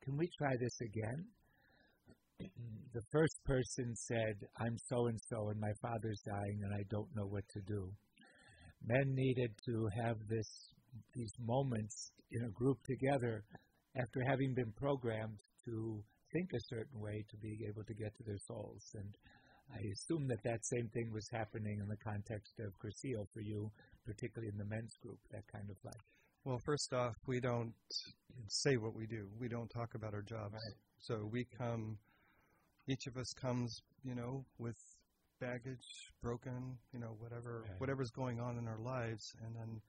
Can 0.03 0.15
we 0.17 0.29
try 0.37 0.55
this 0.59 0.77
again? 0.81 1.25
the 2.93 3.01
first 3.11 3.35
person 3.45 3.93
said, 3.95 4.35
I'm 4.59 4.77
so 4.87 5.07
and 5.07 5.19
so, 5.29 5.49
and 5.49 5.59
my 5.59 5.73
father's 5.81 6.21
dying, 6.25 6.59
and 6.63 6.73
I 6.73 6.83
don't 6.89 7.09
know 7.15 7.27
what 7.27 7.43
to 7.53 7.61
do. 7.67 7.91
Men 8.85 9.13
needed 9.13 9.51
to 9.65 9.89
have 10.03 10.15
this 10.29 10.47
these 11.13 11.33
moments 11.45 12.11
in 12.31 12.45
a 12.45 12.49
group 12.49 12.77
together 12.83 13.43
after 13.95 14.21
having 14.25 14.55
been 14.55 14.73
programmed 14.75 15.37
to 15.65 16.01
think 16.33 16.49
a 16.53 16.65
certain 16.69 16.99
way 16.99 17.23
to 17.29 17.37
be 17.37 17.59
able 17.69 17.83
to 17.83 17.93
get 17.93 18.15
to 18.17 18.23
their 18.25 18.39
souls. 18.47 18.81
And 18.95 19.13
I 19.69 19.81
assume 19.93 20.27
that 20.29 20.41
that 20.45 20.65
same 20.65 20.89
thing 20.93 21.11
was 21.13 21.27
happening 21.31 21.77
in 21.77 21.87
the 21.87 22.01
context 22.01 22.57
of 22.59 22.73
Cursillo 22.81 23.27
for 23.33 23.41
you, 23.41 23.69
particularly 24.09 24.49
in 24.51 24.57
the 24.57 24.65
men's 24.65 24.95
group, 24.97 25.19
that 25.31 25.45
kind 25.47 25.69
of 25.69 25.77
life. 25.83 26.01
Well, 26.45 26.59
first 26.65 26.93
off, 26.93 27.15
we 27.27 27.39
don't 27.39 27.73
say 28.47 28.77
what 28.77 28.95
we 28.95 29.05
do. 29.05 29.27
We 29.39 29.47
don't 29.47 29.69
talk 29.69 29.93
about 29.93 30.13
our 30.13 30.23
jobs. 30.23 30.53
Right. 30.53 30.75
So 30.97 31.29
we 31.31 31.45
come, 31.45 31.97
each 32.87 33.05
of 33.07 33.17
us 33.17 33.31
comes, 33.33 33.81
you 34.03 34.15
know, 34.15 34.45
with 34.57 34.77
baggage, 35.39 35.85
broken, 36.23 36.77
you 36.91 36.99
know, 36.99 37.15
whatever, 37.19 37.65
Right. 37.67 37.79
whatever's 37.79 38.09
going 38.09 38.39
on 38.39 38.57
in 38.57 38.67
our 38.67 38.79
lives, 38.79 39.35
and 39.45 39.55
then, 39.55 39.81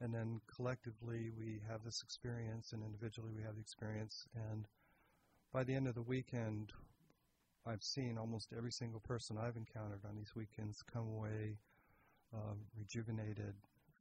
and 0.00 0.12
then 0.12 0.40
collectively 0.56 1.30
we 1.38 1.60
have 1.68 1.84
this 1.84 2.02
experience, 2.02 2.72
and 2.72 2.82
individually 2.82 3.32
we 3.36 3.42
have 3.42 3.54
the 3.54 3.60
experience, 3.60 4.26
and 4.34 4.66
by 5.52 5.62
the 5.64 5.74
end 5.74 5.86
of 5.86 5.94
the 5.94 6.02
weekend, 6.02 6.72
I've 7.66 7.82
seen 7.82 8.18
almost 8.18 8.52
every 8.56 8.72
single 8.72 9.00
person 9.00 9.36
I've 9.38 9.56
encountered 9.56 10.04
on 10.04 10.16
these 10.16 10.34
weekends 10.34 10.82
come 10.92 11.06
away 11.06 11.58
um, 12.34 12.58
rejuvenated, 12.76 13.54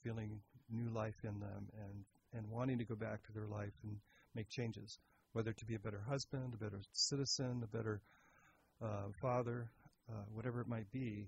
feeling 0.04 0.40
new 0.70 0.90
life 0.94 1.18
in 1.24 1.40
them, 1.40 1.68
and 1.74 2.06
and 2.34 2.48
wanting 2.50 2.78
to 2.78 2.86
go 2.86 2.96
back 2.96 3.24
to 3.26 3.34
their 3.34 3.48
life 3.48 3.74
and 3.84 3.98
make 4.36 4.48
changes, 4.50 5.00
whether 5.34 5.52
to 5.52 5.66
be 5.66 5.76
a 5.76 5.80
better 5.80 6.04
husband, 6.08 6.54
a 6.54 6.64
better 6.64 6.82
citizen, 6.94 7.62
a 7.64 7.78
better 7.78 8.02
uh, 8.84 9.10
father, 9.22 9.72
uh, 10.10 10.26
whatever 10.32 10.62
it 10.62 10.68
might 10.68 10.90
be. 10.92 11.28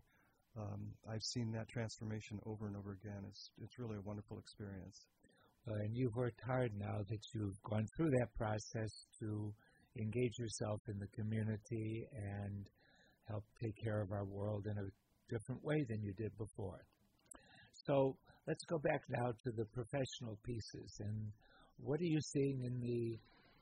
Um, 0.57 0.91
I've 1.09 1.23
seen 1.23 1.51
that 1.53 1.67
transformation 1.69 2.39
over 2.45 2.67
and 2.67 2.75
over 2.75 2.91
again. 2.91 3.23
It's 3.27 3.49
it's 3.61 3.79
really 3.79 3.97
a 3.97 4.01
wonderful 4.01 4.37
experience. 4.37 5.05
Uh, 5.67 5.73
and 5.85 5.95
you've 5.95 6.15
worked 6.15 6.41
hard 6.45 6.71
now 6.75 6.97
that 7.07 7.21
you've 7.33 7.61
gone 7.69 7.85
through 7.95 8.09
that 8.09 8.33
process 8.35 9.05
to 9.19 9.53
engage 9.97 10.37
yourself 10.39 10.81
in 10.87 10.97
the 10.97 11.07
community 11.15 12.07
and 12.13 12.67
help 13.27 13.43
take 13.61 13.75
care 13.83 14.01
of 14.01 14.11
our 14.11 14.25
world 14.25 14.65
in 14.65 14.77
a 14.77 14.89
different 15.29 15.63
way 15.63 15.85
than 15.87 16.01
you 16.01 16.13
did 16.17 16.35
before. 16.37 16.81
So 17.85 18.15
let's 18.47 18.63
go 18.65 18.77
back 18.79 19.01
now 19.09 19.31
to 19.43 19.51
the 19.51 19.65
professional 19.73 20.37
pieces. 20.45 20.97
And 20.99 21.31
what 21.77 21.99
are 21.99 22.05
you 22.05 22.19
seeing 22.21 22.63
in 22.63 22.79
the 22.79 23.17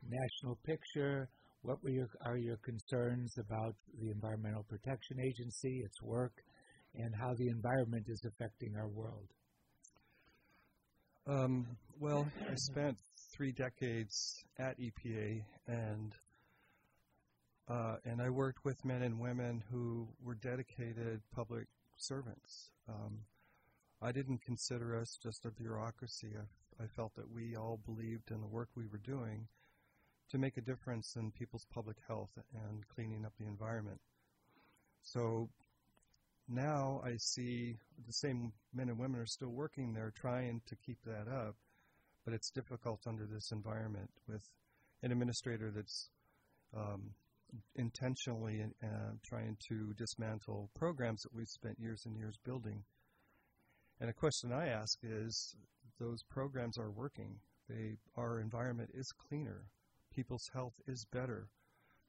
national 0.08 0.58
picture? 0.66 1.30
What 1.62 1.84
were 1.84 1.90
your, 1.90 2.08
are 2.26 2.38
your 2.38 2.58
concerns 2.58 3.34
about 3.38 3.76
the 4.00 4.12
Environmental 4.12 4.64
Protection 4.64 5.18
Agency, 5.20 5.82
its 5.84 6.02
work, 6.02 6.34
and 6.96 7.14
how 7.20 7.34
the 7.38 7.48
environment 7.48 8.06
is 8.08 8.22
affecting 8.26 8.76
our 8.78 8.88
world? 8.88 9.28
Um, 11.28 11.66
well, 12.00 12.28
I 12.42 12.56
spent 12.56 12.98
three 13.36 13.52
decades 13.52 14.44
at 14.58 14.76
EPA, 14.80 15.42
and 15.68 16.14
uh, 17.70 17.98
and 18.06 18.20
I 18.20 18.30
worked 18.32 18.66
with 18.66 18.84
men 18.84 19.04
and 19.04 19.20
women 19.20 19.64
who 19.70 20.08
were 20.24 20.34
dedicated 20.36 21.22
public 21.36 21.68
servants. 21.98 22.72
Um, 22.88 23.20
I 24.02 24.12
didn't 24.12 24.42
consider 24.42 24.98
us 24.98 25.18
just 25.22 25.46
a 25.46 25.52
bureaucracy. 25.52 26.30
I, 26.38 26.84
I 26.84 26.88
felt 26.88 27.16
that 27.16 27.32
we 27.32 27.56
all 27.56 27.80
believed 27.86 28.32
in 28.32 28.42
the 28.42 28.48
work 28.48 28.70
we 28.76 28.88
were 28.88 29.00
doing 29.00 29.48
to 30.30 30.38
make 30.38 30.58
a 30.58 30.62
difference 30.62 31.16
in 31.16 31.32
people's 31.32 31.66
public 31.74 31.98
health 32.08 32.30
and 32.54 32.88
cleaning 32.88 33.26
up 33.26 33.34
the 33.40 33.48
environment. 33.48 34.00
So 35.02 35.50
now 36.48 37.02
I 37.04 37.18
see 37.18 37.78
the 38.06 38.14
same 38.14 38.54
men 38.74 38.90
and 38.90 39.00
women 39.00 39.20
are 39.20 39.26
still 39.26 39.50
working 39.50 39.94
there 39.94 40.12
trying 40.16 40.62
to 40.68 40.76
keep 40.76 40.98
that 41.06 41.28
up, 41.28 41.56
but 42.26 42.34
it's 42.34 42.52
difficult 42.52 43.02
under 43.08 43.26
this 43.26 43.52
environment 43.52 44.10
with 44.28 44.44
an 45.04 45.12
administrator 45.12 45.72
that's 45.72 46.10
um, 46.76 47.12
intentionally 47.76 48.64
uh, 48.84 49.12
trying 49.24 49.58
to 49.68 49.94
dismantle 49.98 50.70
programs 50.76 51.24
that 51.24 51.34
we've 51.34 51.50
spent 51.50 51.80
years 51.80 52.06
and 52.06 52.16
years 52.16 52.38
building. 52.46 52.84
And 54.00 54.10
a 54.10 54.14
question 54.14 54.52
I 54.52 54.68
ask 54.68 55.00
is 55.04 55.56
those 56.00 56.24
programs 56.24 56.78
are 56.78 56.92
working. 56.92 57.36
They, 57.70 57.98
our 58.16 58.40
environment 58.40 58.92
is 58.94 59.12
cleaner. 59.12 59.66
People's 60.16 60.50
health 60.54 60.76
is 60.88 61.06
better. 61.12 61.50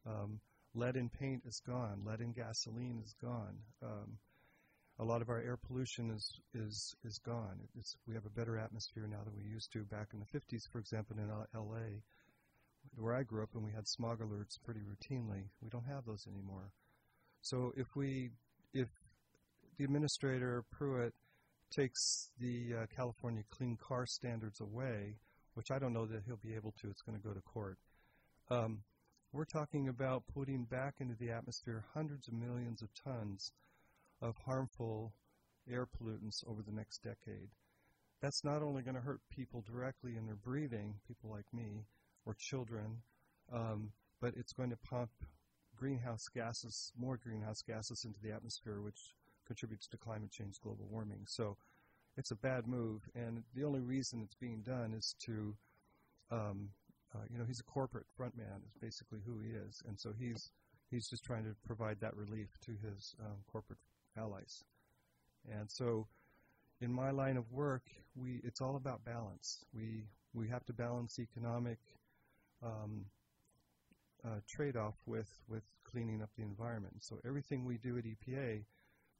Um, 0.06 0.40
lead 0.75 0.97
in 0.97 1.09
paint 1.09 1.42
is 1.47 1.61
gone. 1.66 2.02
Lead 2.06 2.20
in 2.20 2.32
gasoline 2.32 3.02
is 3.04 3.14
gone. 3.20 3.56
Um, 3.82 4.18
a 4.99 5.04
lot 5.04 5.23
of 5.23 5.30
our 5.30 5.40
air 5.40 5.56
pollution 5.56 6.11
is 6.11 6.40
is 6.54 6.94
is 7.04 7.18
gone. 7.18 7.59
It's, 7.78 7.97
we 8.06 8.14
have 8.14 8.26
a 8.26 8.30
better 8.30 8.59
atmosphere 8.59 9.09
now 9.11 9.25
than 9.25 9.35
we 9.35 9.50
used 9.50 9.73
to 9.73 9.82
back 9.85 10.09
in 10.12 10.20
the 10.20 10.26
50s, 10.26 10.68
for 10.70 10.78
example, 10.78 11.16
in 11.18 11.30
L.A., 11.54 12.02
where 12.97 13.14
I 13.14 13.23
grew 13.23 13.42
up, 13.42 13.54
and 13.54 13.64
we 13.64 13.73
had 13.73 13.88
smog 13.88 14.20
alerts 14.20 14.59
pretty 14.62 14.80
routinely. 14.80 15.49
We 15.62 15.70
don't 15.70 15.87
have 15.87 16.04
those 16.04 16.26
anymore. 16.26 16.73
So 17.40 17.73
if 17.76 17.97
we 17.97 18.30
if 18.75 18.88
the 19.78 19.85
administrator 19.85 20.64
Pruitt 20.70 21.14
takes 21.70 22.30
the 22.40 22.74
uh, 22.82 22.86
California 22.94 23.42
clean 23.50 23.76
car 23.76 24.06
standards 24.06 24.60
away, 24.60 25.16
which 25.54 25.70
I 25.70 25.78
don't 25.78 25.92
know 25.92 26.06
that 26.06 26.22
he'll 26.26 26.36
be 26.36 26.54
able 26.54 26.72
to, 26.80 26.90
it's 26.90 27.02
going 27.02 27.18
to 27.20 27.26
go 27.26 27.34
to 27.34 27.40
court. 27.40 27.78
Um, 28.50 28.82
we're 29.32 29.44
talking 29.44 29.88
about 29.88 30.24
putting 30.34 30.64
back 30.64 30.94
into 30.98 31.14
the 31.14 31.30
atmosphere 31.30 31.84
hundreds 31.94 32.26
of 32.28 32.34
millions 32.34 32.82
of 32.82 32.88
tons 32.94 33.52
of 34.20 34.34
harmful 34.44 35.12
air 35.70 35.86
pollutants 35.86 36.42
over 36.48 36.62
the 36.62 36.72
next 36.72 37.02
decade. 37.02 37.48
That's 38.20 38.44
not 38.44 38.62
only 38.62 38.82
going 38.82 38.96
to 38.96 39.00
hurt 39.00 39.20
people 39.30 39.62
directly 39.62 40.16
in 40.16 40.26
their 40.26 40.36
breathing, 40.36 40.94
people 41.06 41.30
like 41.30 41.46
me, 41.52 41.84
or 42.26 42.34
children, 42.38 43.02
um, 43.52 43.92
but 44.20 44.34
it's 44.36 44.52
going 44.52 44.70
to 44.70 44.76
pump 44.76 45.10
greenhouse 45.76 46.26
gases, 46.34 46.92
more 46.98 47.16
greenhouse 47.16 47.62
gases 47.62 48.04
into 48.04 48.20
the 48.20 48.32
atmosphere, 48.32 48.80
which 48.82 49.14
contributes 49.50 49.88
to 49.88 49.97
climate 49.97 50.30
change, 50.30 50.61
global 50.61 50.87
warming. 50.88 51.26
So 51.26 51.57
it's 52.16 52.30
a 52.30 52.37
bad 52.37 52.69
move, 52.69 53.02
and 53.16 53.42
the 53.52 53.64
only 53.64 53.80
reason 53.80 54.21
it's 54.23 54.37
being 54.37 54.62
done 54.62 54.95
is 54.97 55.16
to, 55.26 55.57
um, 56.30 56.69
uh, 57.12 57.25
you 57.28 57.37
know, 57.37 57.45
he's 57.45 57.59
a 57.59 57.64
corporate 57.64 58.07
front 58.16 58.37
man, 58.37 58.62
is 58.64 58.76
basically 58.80 59.19
who 59.26 59.40
he 59.40 59.50
is, 59.50 59.83
and 59.88 59.99
so 59.99 60.12
he's 60.16 60.52
he's 60.88 61.09
just 61.09 61.25
trying 61.25 61.42
to 61.42 61.54
provide 61.66 61.99
that 62.00 62.16
relief 62.16 62.49
to 62.64 62.73
his 62.87 63.16
um, 63.21 63.38
corporate 63.50 63.80
allies. 64.16 64.62
And 65.50 65.69
so, 65.69 66.07
in 66.80 66.92
my 66.92 67.11
line 67.11 67.37
of 67.37 67.50
work, 67.50 67.83
we 68.14 68.40
it's 68.45 68.61
all 68.61 68.76
about 68.76 69.04
balance. 69.04 69.64
We 69.75 70.04
we 70.33 70.47
have 70.49 70.64
to 70.66 70.73
balance 70.73 71.19
economic 71.19 71.78
um, 72.62 73.07
uh, 74.25 74.40
trade-off 74.49 74.95
with 75.07 75.30
with 75.49 75.64
cleaning 75.83 76.23
up 76.23 76.30
the 76.37 76.45
environment. 76.45 76.95
So 77.00 77.19
everything 77.26 77.64
we 77.64 77.78
do 77.78 77.99
at 77.99 78.04
EPA, 78.04 78.62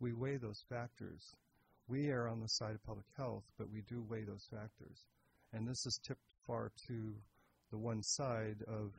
we 0.01 0.13
weigh 0.15 0.39
those 0.39 0.65
factors. 0.69 1.23
We 1.89 2.09
are 2.11 2.29
on 2.29 2.41
the 2.41 2.49
side 2.49 2.75
of 2.75 2.83
public 2.85 3.07
health, 3.17 3.45
but 3.59 3.71
we 3.71 3.83
do 3.89 4.05
weigh 4.09 4.25
those 4.25 4.47
factors. 4.51 5.05
And 5.53 5.69
this 5.69 5.85
is 5.87 6.01
tipped 6.07 6.21
far 6.47 6.73
to 6.89 7.15
the 7.71 7.79
one 7.79 8.03
side 8.03 8.57
of 8.67 8.93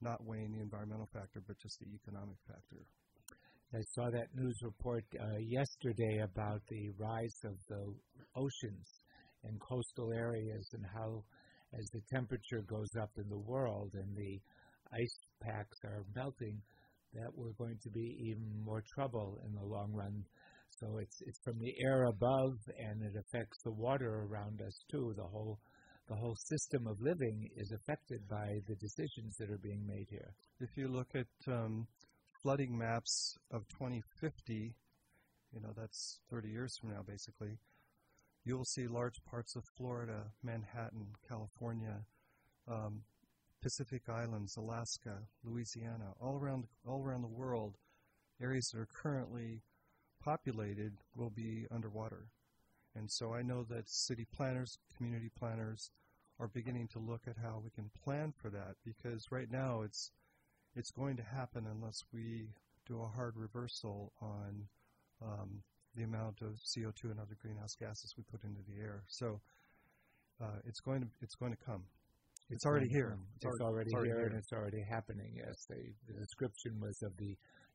not 0.00 0.24
weighing 0.24 0.52
the 0.52 0.62
environmental 0.62 1.08
factor, 1.12 1.42
but 1.46 1.58
just 1.58 1.78
the 1.80 1.86
economic 1.94 2.36
factor. 2.46 2.84
I 3.74 3.80
saw 3.94 4.10
that 4.10 4.28
news 4.34 4.56
report 4.62 5.04
uh, 5.18 5.38
yesterday 5.38 6.22
about 6.22 6.60
the 6.68 6.90
rise 6.98 7.36
of 7.44 7.56
the 7.68 7.94
oceans 8.36 8.88
and 9.44 9.60
coastal 9.60 10.12
areas 10.12 10.68
and 10.72 10.84
how, 10.94 11.24
as 11.76 11.86
the 11.92 12.00
temperature 12.12 12.62
goes 12.68 12.90
up 13.00 13.10
in 13.16 13.28
the 13.28 13.38
world 13.38 13.90
and 13.94 14.16
the 14.16 14.40
ice 14.92 15.18
packs 15.42 15.78
are 15.84 16.04
melting, 16.14 16.60
that 17.16 17.30
we're 17.34 17.56
going 17.58 17.78
to 17.82 17.90
be 17.90 18.16
even 18.28 18.64
more 18.64 18.82
trouble 18.94 19.38
in 19.44 19.54
the 19.54 19.64
long 19.64 19.92
run. 19.92 20.24
So 20.80 20.98
it's 20.98 21.22
it's 21.26 21.40
from 21.44 21.58
the 21.58 21.74
air 21.84 22.04
above, 22.04 22.54
and 22.78 23.02
it 23.02 23.14
affects 23.18 23.58
the 23.64 23.72
water 23.72 24.26
around 24.28 24.60
us 24.60 24.84
too. 24.90 25.14
The 25.16 25.24
whole 25.24 25.58
the 26.08 26.14
whole 26.14 26.36
system 26.36 26.86
of 26.86 27.00
living 27.00 27.48
is 27.56 27.72
affected 27.72 28.20
by 28.28 28.60
the 28.68 28.76
decisions 28.76 29.36
that 29.38 29.50
are 29.50 29.58
being 29.58 29.84
made 29.86 30.06
here. 30.08 30.34
If 30.60 30.70
you 30.76 30.88
look 30.88 31.08
at 31.14 31.52
um, 31.52 31.86
flooding 32.42 32.76
maps 32.78 33.36
of 33.50 33.66
2050, 33.78 34.74
you 35.52 35.60
know 35.60 35.72
that's 35.76 36.20
30 36.30 36.48
years 36.48 36.76
from 36.80 36.90
now, 36.90 37.02
basically. 37.06 37.58
You 38.44 38.56
will 38.56 38.64
see 38.64 38.86
large 38.86 39.18
parts 39.28 39.56
of 39.56 39.64
Florida, 39.76 40.22
Manhattan, 40.44 41.06
California, 41.28 41.98
um, 42.68 43.02
Pacific 43.66 44.02
Islands, 44.08 44.56
Alaska, 44.56 45.18
Louisiana, 45.42 46.12
all 46.20 46.36
around 46.36 46.68
all 46.86 47.02
around 47.02 47.22
the 47.22 47.26
world, 47.42 47.74
areas 48.40 48.68
that 48.68 48.78
are 48.78 48.86
currently 48.86 49.64
populated 50.22 50.92
will 51.16 51.30
be 51.30 51.66
underwater. 51.72 52.28
And 52.94 53.10
so 53.10 53.34
I 53.34 53.42
know 53.42 53.64
that 53.64 53.88
city 53.88 54.24
planners, 54.32 54.78
community 54.96 55.32
planners 55.36 55.90
are 56.38 56.46
beginning 56.46 56.86
to 56.92 57.00
look 57.00 57.22
at 57.26 57.38
how 57.42 57.60
we 57.64 57.70
can 57.70 57.90
plan 58.04 58.32
for 58.40 58.50
that 58.50 58.76
because 58.84 59.32
right 59.32 59.50
now 59.50 59.82
it's 59.82 60.12
it's 60.76 60.92
going 60.92 61.16
to 61.16 61.24
happen 61.24 61.66
unless 61.68 62.04
we 62.12 62.50
do 62.86 63.02
a 63.02 63.16
hard 63.16 63.36
reversal 63.36 64.12
on 64.22 64.68
um, 65.20 65.64
the 65.96 66.04
amount 66.04 66.40
of 66.40 66.60
CO2 66.64 67.10
and 67.10 67.18
other 67.18 67.36
greenhouse 67.42 67.74
gases 67.74 68.14
we 68.16 68.22
put 68.30 68.44
into 68.44 68.60
the 68.62 68.80
air. 68.80 69.02
So 69.08 69.40
uh, 70.40 70.60
it's 70.64 70.78
going 70.78 71.00
to 71.00 71.08
it's 71.20 71.34
going 71.34 71.50
to 71.50 71.58
come. 71.58 71.82
It's, 72.50 72.64
already 72.64 72.88
here. 72.88 73.18
It's, 73.42 73.60
already, 73.60 73.90
it's 73.90 73.94
already 73.94 74.10
here, 74.10 74.18
here. 74.18 74.26
and 74.28 74.36
it's 74.38 74.52
already 74.52 74.82
happening. 74.88 75.34
Yes, 75.34 75.66
the, 75.68 75.82
the 76.06 76.20
description 76.20 76.78
was 76.80 76.96
of 77.02 77.16
the 77.18 77.34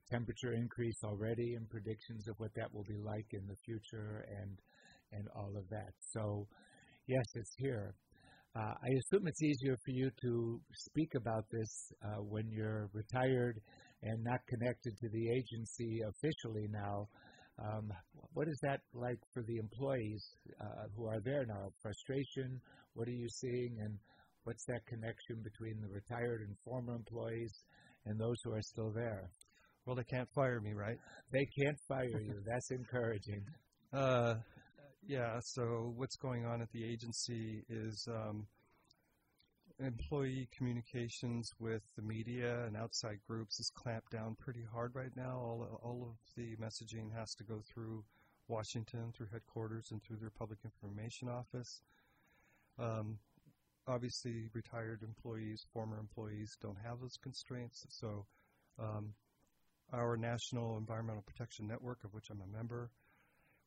temperature 0.10 0.54
increase 0.54 1.00
already 1.04 1.56
and 1.56 1.70
predictions 1.70 2.28
of 2.28 2.36
what 2.38 2.52
that 2.56 2.74
will 2.74 2.84
be 2.84 2.98
like 3.04 3.28
in 3.32 3.48
the 3.48 3.56
future 3.66 4.26
and 4.42 4.58
and 5.14 5.28
all 5.36 5.52
of 5.58 5.68
that. 5.70 5.92
So, 6.14 6.48
yes, 7.08 7.26
it's 7.36 7.54
here. 7.58 7.94
Uh, 8.56 8.74
I 8.76 8.90
assume 9.00 9.28
it's 9.28 9.42
easier 9.42 9.78
for 9.86 9.92
you 9.92 10.10
to 10.24 10.60
speak 10.74 11.12
about 11.16 11.46
this 11.52 11.92
uh, 12.04 12.22
when 12.22 12.50
you're 12.50 12.90
retired 12.94 13.60
and 14.04 14.24
not 14.24 14.40
connected 14.48 14.98
to 14.98 15.10
the 15.10 15.32
agency 15.32 16.00
officially 16.08 16.68
now. 16.72 17.08
Um, 17.60 17.92
what 18.34 18.48
is 18.48 18.58
that 18.64 18.80
like 18.94 19.20
for 19.34 19.44
the 19.44 19.58
employees 19.58 20.24
uh, 20.60 20.88
who 20.96 21.08
are 21.08 21.20
there 21.24 21.46
now? 21.46 21.70
Frustration? 21.82 22.60
What 22.94 23.08
are 23.08 23.20
you 23.20 23.30
seeing? 23.30 23.78
And 23.80 23.98
what's 24.44 24.66
that 24.66 24.86
connection 24.88 25.38
between 25.44 25.82
the 25.82 25.88
retired 25.88 26.42
and 26.42 26.56
former 26.64 26.96
employees 26.96 27.64
and 28.06 28.20
those 28.20 28.38
who 28.44 28.54
are 28.54 28.62
still 28.62 28.92
there? 28.92 29.30
Well, 29.86 29.96
they 29.96 30.04
can't 30.04 30.30
fire 30.34 30.60
me, 30.60 30.74
right? 30.74 30.98
They 31.32 31.46
can't 31.60 31.78
fire 31.88 32.22
you. 32.22 32.42
That's 32.46 32.72
encouraging. 32.72 33.44
Uh, 33.92 34.36
yeah. 35.08 35.40
So 35.42 35.94
what's 35.96 36.16
going 36.16 36.46
on 36.46 36.62
at 36.62 36.72
the 36.72 36.84
agency 36.84 37.64
is 37.68 38.08
um, 38.08 38.46
employee 39.80 40.48
communications 40.56 41.50
with 41.60 41.82
the 41.96 42.04
media 42.04 42.66
and 42.66 42.78
outside 42.78 43.18
groups 43.28 43.60
is 43.60 43.72
clamped 43.76 44.12
down 44.12 44.36
pretty 44.40 44.64
hard 44.72 44.92
right 44.94 45.16
now. 45.16 45.38
All 45.38 45.80
all 45.84 46.08
of 46.10 46.16
the 46.36 46.56
messaging 46.58 47.12
has 47.18 47.34
to 47.36 47.44
go 47.44 47.62
through 47.74 48.04
Washington, 48.48 49.12
through 49.16 49.28
headquarters, 49.32 49.88
and 49.92 50.02
through 50.04 50.18
their 50.18 50.32
public 50.38 50.60
information 50.64 51.30
office. 51.30 51.82
Um, 52.78 53.18
obviously, 53.88 54.48
retired 54.54 55.02
employees, 55.04 55.66
former 55.74 56.00
employees, 56.00 56.56
don't 56.62 56.78
have 56.84 57.00
those 57.00 57.18
constraints. 57.22 57.86
So, 57.90 58.26
um, 58.80 59.14
our 59.94 60.16
National 60.16 60.78
Environmental 60.78 61.24
Protection 61.24 61.68
Network, 61.68 62.04
of 62.04 62.14
which 62.14 62.30
I'm 62.30 62.42
a 62.42 62.58
member, 62.58 62.90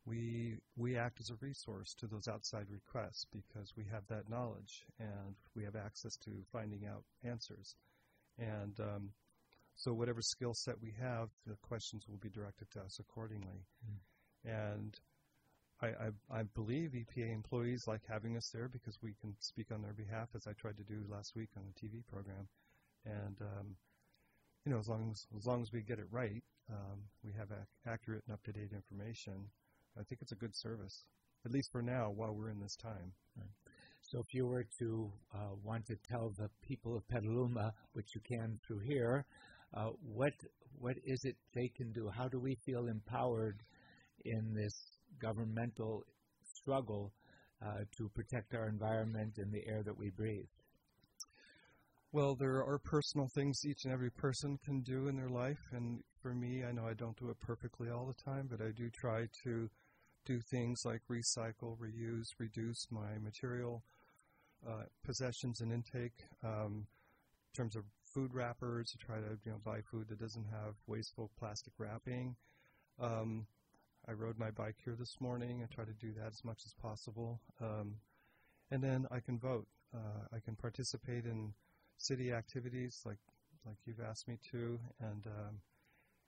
we 0.06 0.56
we 0.76 0.96
act 0.96 1.20
as 1.20 1.30
a 1.30 1.36
resource 1.40 1.94
to 1.98 2.06
those 2.06 2.28
outside 2.28 2.66
requests 2.70 3.26
because 3.32 3.72
we 3.76 3.84
have 3.90 4.06
that 4.08 4.28
knowledge 4.28 4.84
and 4.98 5.34
we 5.54 5.64
have 5.64 5.76
access 5.76 6.16
to 6.24 6.30
finding 6.52 6.86
out 6.86 7.04
answers. 7.24 7.74
And 8.38 8.78
um, 8.80 9.10
so, 9.76 9.92
whatever 9.92 10.20
skill 10.22 10.54
set 10.54 10.80
we 10.80 10.94
have, 11.00 11.28
the 11.46 11.56
questions 11.62 12.06
will 12.08 12.18
be 12.18 12.30
directed 12.30 12.70
to 12.72 12.80
us 12.80 12.98
accordingly. 13.00 13.64
Mm. 13.84 14.72
And 14.72 15.00
I, 15.84 16.06
I, 16.06 16.40
I, 16.40 16.42
believe 16.54 16.92
EPA 16.92 17.32
employees 17.32 17.84
like 17.86 18.00
having 18.08 18.36
us 18.36 18.50
there 18.52 18.68
because 18.68 18.98
we 19.02 19.14
can 19.20 19.34
speak 19.40 19.66
on 19.72 19.82
their 19.82 19.92
behalf, 19.92 20.28
as 20.34 20.46
I 20.46 20.52
tried 20.52 20.76
to 20.78 20.84
do 20.84 21.04
last 21.10 21.34
week 21.36 21.50
on 21.56 21.62
the 21.66 21.86
TV 21.86 22.02
program. 22.06 22.48
And 23.04 23.36
um, 23.40 23.76
you 24.64 24.72
know, 24.72 24.78
as 24.78 24.88
long 24.88 25.10
as 25.10 25.26
as 25.36 25.46
long 25.46 25.62
as 25.62 25.72
we 25.72 25.82
get 25.82 25.98
it 25.98 26.06
right, 26.10 26.42
um, 26.70 26.98
we 27.22 27.32
have 27.32 27.50
ac- 27.50 27.68
accurate 27.86 28.22
and 28.26 28.34
up 28.34 28.42
to 28.44 28.52
date 28.52 28.72
information 28.72 29.50
I 29.98 30.02
think 30.02 30.22
it's 30.22 30.32
a 30.32 30.36
good 30.36 30.56
service, 30.56 31.04
at 31.44 31.52
least 31.52 31.70
for 31.70 31.82
now, 31.82 32.10
while 32.10 32.34
we're 32.34 32.50
in 32.50 32.60
this 32.60 32.76
time. 32.76 33.12
So, 34.02 34.18
if 34.18 34.34
you 34.34 34.46
were 34.46 34.66
to 34.80 35.12
uh, 35.34 35.54
want 35.62 35.86
to 35.86 35.96
tell 36.10 36.32
the 36.36 36.50
people 36.62 36.96
of 36.96 37.08
Petaluma, 37.08 37.72
which 37.92 38.14
you 38.14 38.20
can 38.20 38.58
through 38.66 38.80
here, 38.80 39.24
uh, 39.74 39.90
what 40.02 40.32
what 40.78 40.96
is 41.04 41.20
it 41.24 41.36
they 41.54 41.68
can 41.76 41.92
do? 41.92 42.10
How 42.10 42.28
do 42.28 42.38
we 42.38 42.56
feel 42.66 42.88
empowered 42.88 43.62
in 44.24 44.52
this 44.54 44.74
governmental 45.18 46.04
struggle 46.42 47.12
uh, 47.64 47.84
to 47.96 48.08
protect 48.10 48.54
our 48.54 48.68
environment 48.68 49.38
and 49.38 49.52
the 49.52 49.66
air 49.66 49.82
that 49.82 49.96
we 49.96 50.10
breathe? 50.10 50.46
Well, 52.12 52.36
there 52.36 52.64
are 52.64 52.78
personal 52.78 53.28
things 53.34 53.64
each 53.64 53.84
and 53.84 53.92
every 53.92 54.10
person 54.10 54.56
can 54.64 54.82
do 54.82 55.08
in 55.08 55.16
their 55.16 55.30
life, 55.30 55.58
and 55.72 56.00
for 56.22 56.32
me, 56.32 56.62
I 56.64 56.70
know 56.70 56.86
I 56.86 56.94
don't 56.94 57.18
do 57.18 57.28
it 57.30 57.40
perfectly 57.40 57.90
all 57.90 58.06
the 58.06 58.22
time, 58.30 58.48
but 58.48 58.60
I 58.64 58.70
do 58.70 58.88
try 58.90 59.26
to 59.42 59.68
do 60.24 60.40
things 60.50 60.82
like 60.84 61.00
recycle, 61.10 61.76
reuse, 61.76 62.28
reduce 62.38 62.86
my 62.90 63.18
material 63.20 63.82
uh, 64.66 64.84
possessions 65.04 65.60
and 65.60 65.72
intake. 65.72 66.24
Um, 66.44 66.86
in 67.52 67.56
terms 67.56 67.76
of 67.76 67.82
food 68.14 68.32
wrappers, 68.32 68.94
try 69.04 69.16
to 69.16 69.36
you 69.44 69.52
know 69.52 69.58
buy 69.64 69.80
food 69.90 70.06
that 70.08 70.20
doesn't 70.20 70.46
have 70.52 70.74
wasteful 70.86 71.30
plastic 71.38 71.72
wrapping. 71.78 72.36
Um, 73.00 73.46
I 74.08 74.12
rode 74.12 74.38
my 74.38 74.50
bike 74.50 74.76
here 74.84 74.94
this 74.98 75.20
morning. 75.20 75.62
I 75.62 75.74
try 75.74 75.84
to 75.84 75.92
do 75.92 76.12
that 76.18 76.32
as 76.32 76.44
much 76.44 76.62
as 76.66 76.74
possible. 76.74 77.40
Um, 77.60 77.94
and 78.70 78.82
then 78.82 79.06
I 79.10 79.20
can 79.20 79.38
vote. 79.38 79.66
Uh, 79.94 80.26
I 80.34 80.40
can 80.40 80.56
participate 80.56 81.24
in 81.24 81.54
city 81.96 82.32
activities 82.32 83.02
like 83.04 83.18
like 83.66 83.76
you've 83.86 84.00
asked 84.00 84.28
me 84.28 84.38
to, 84.50 84.78
and 85.00 85.26
um, 85.26 85.60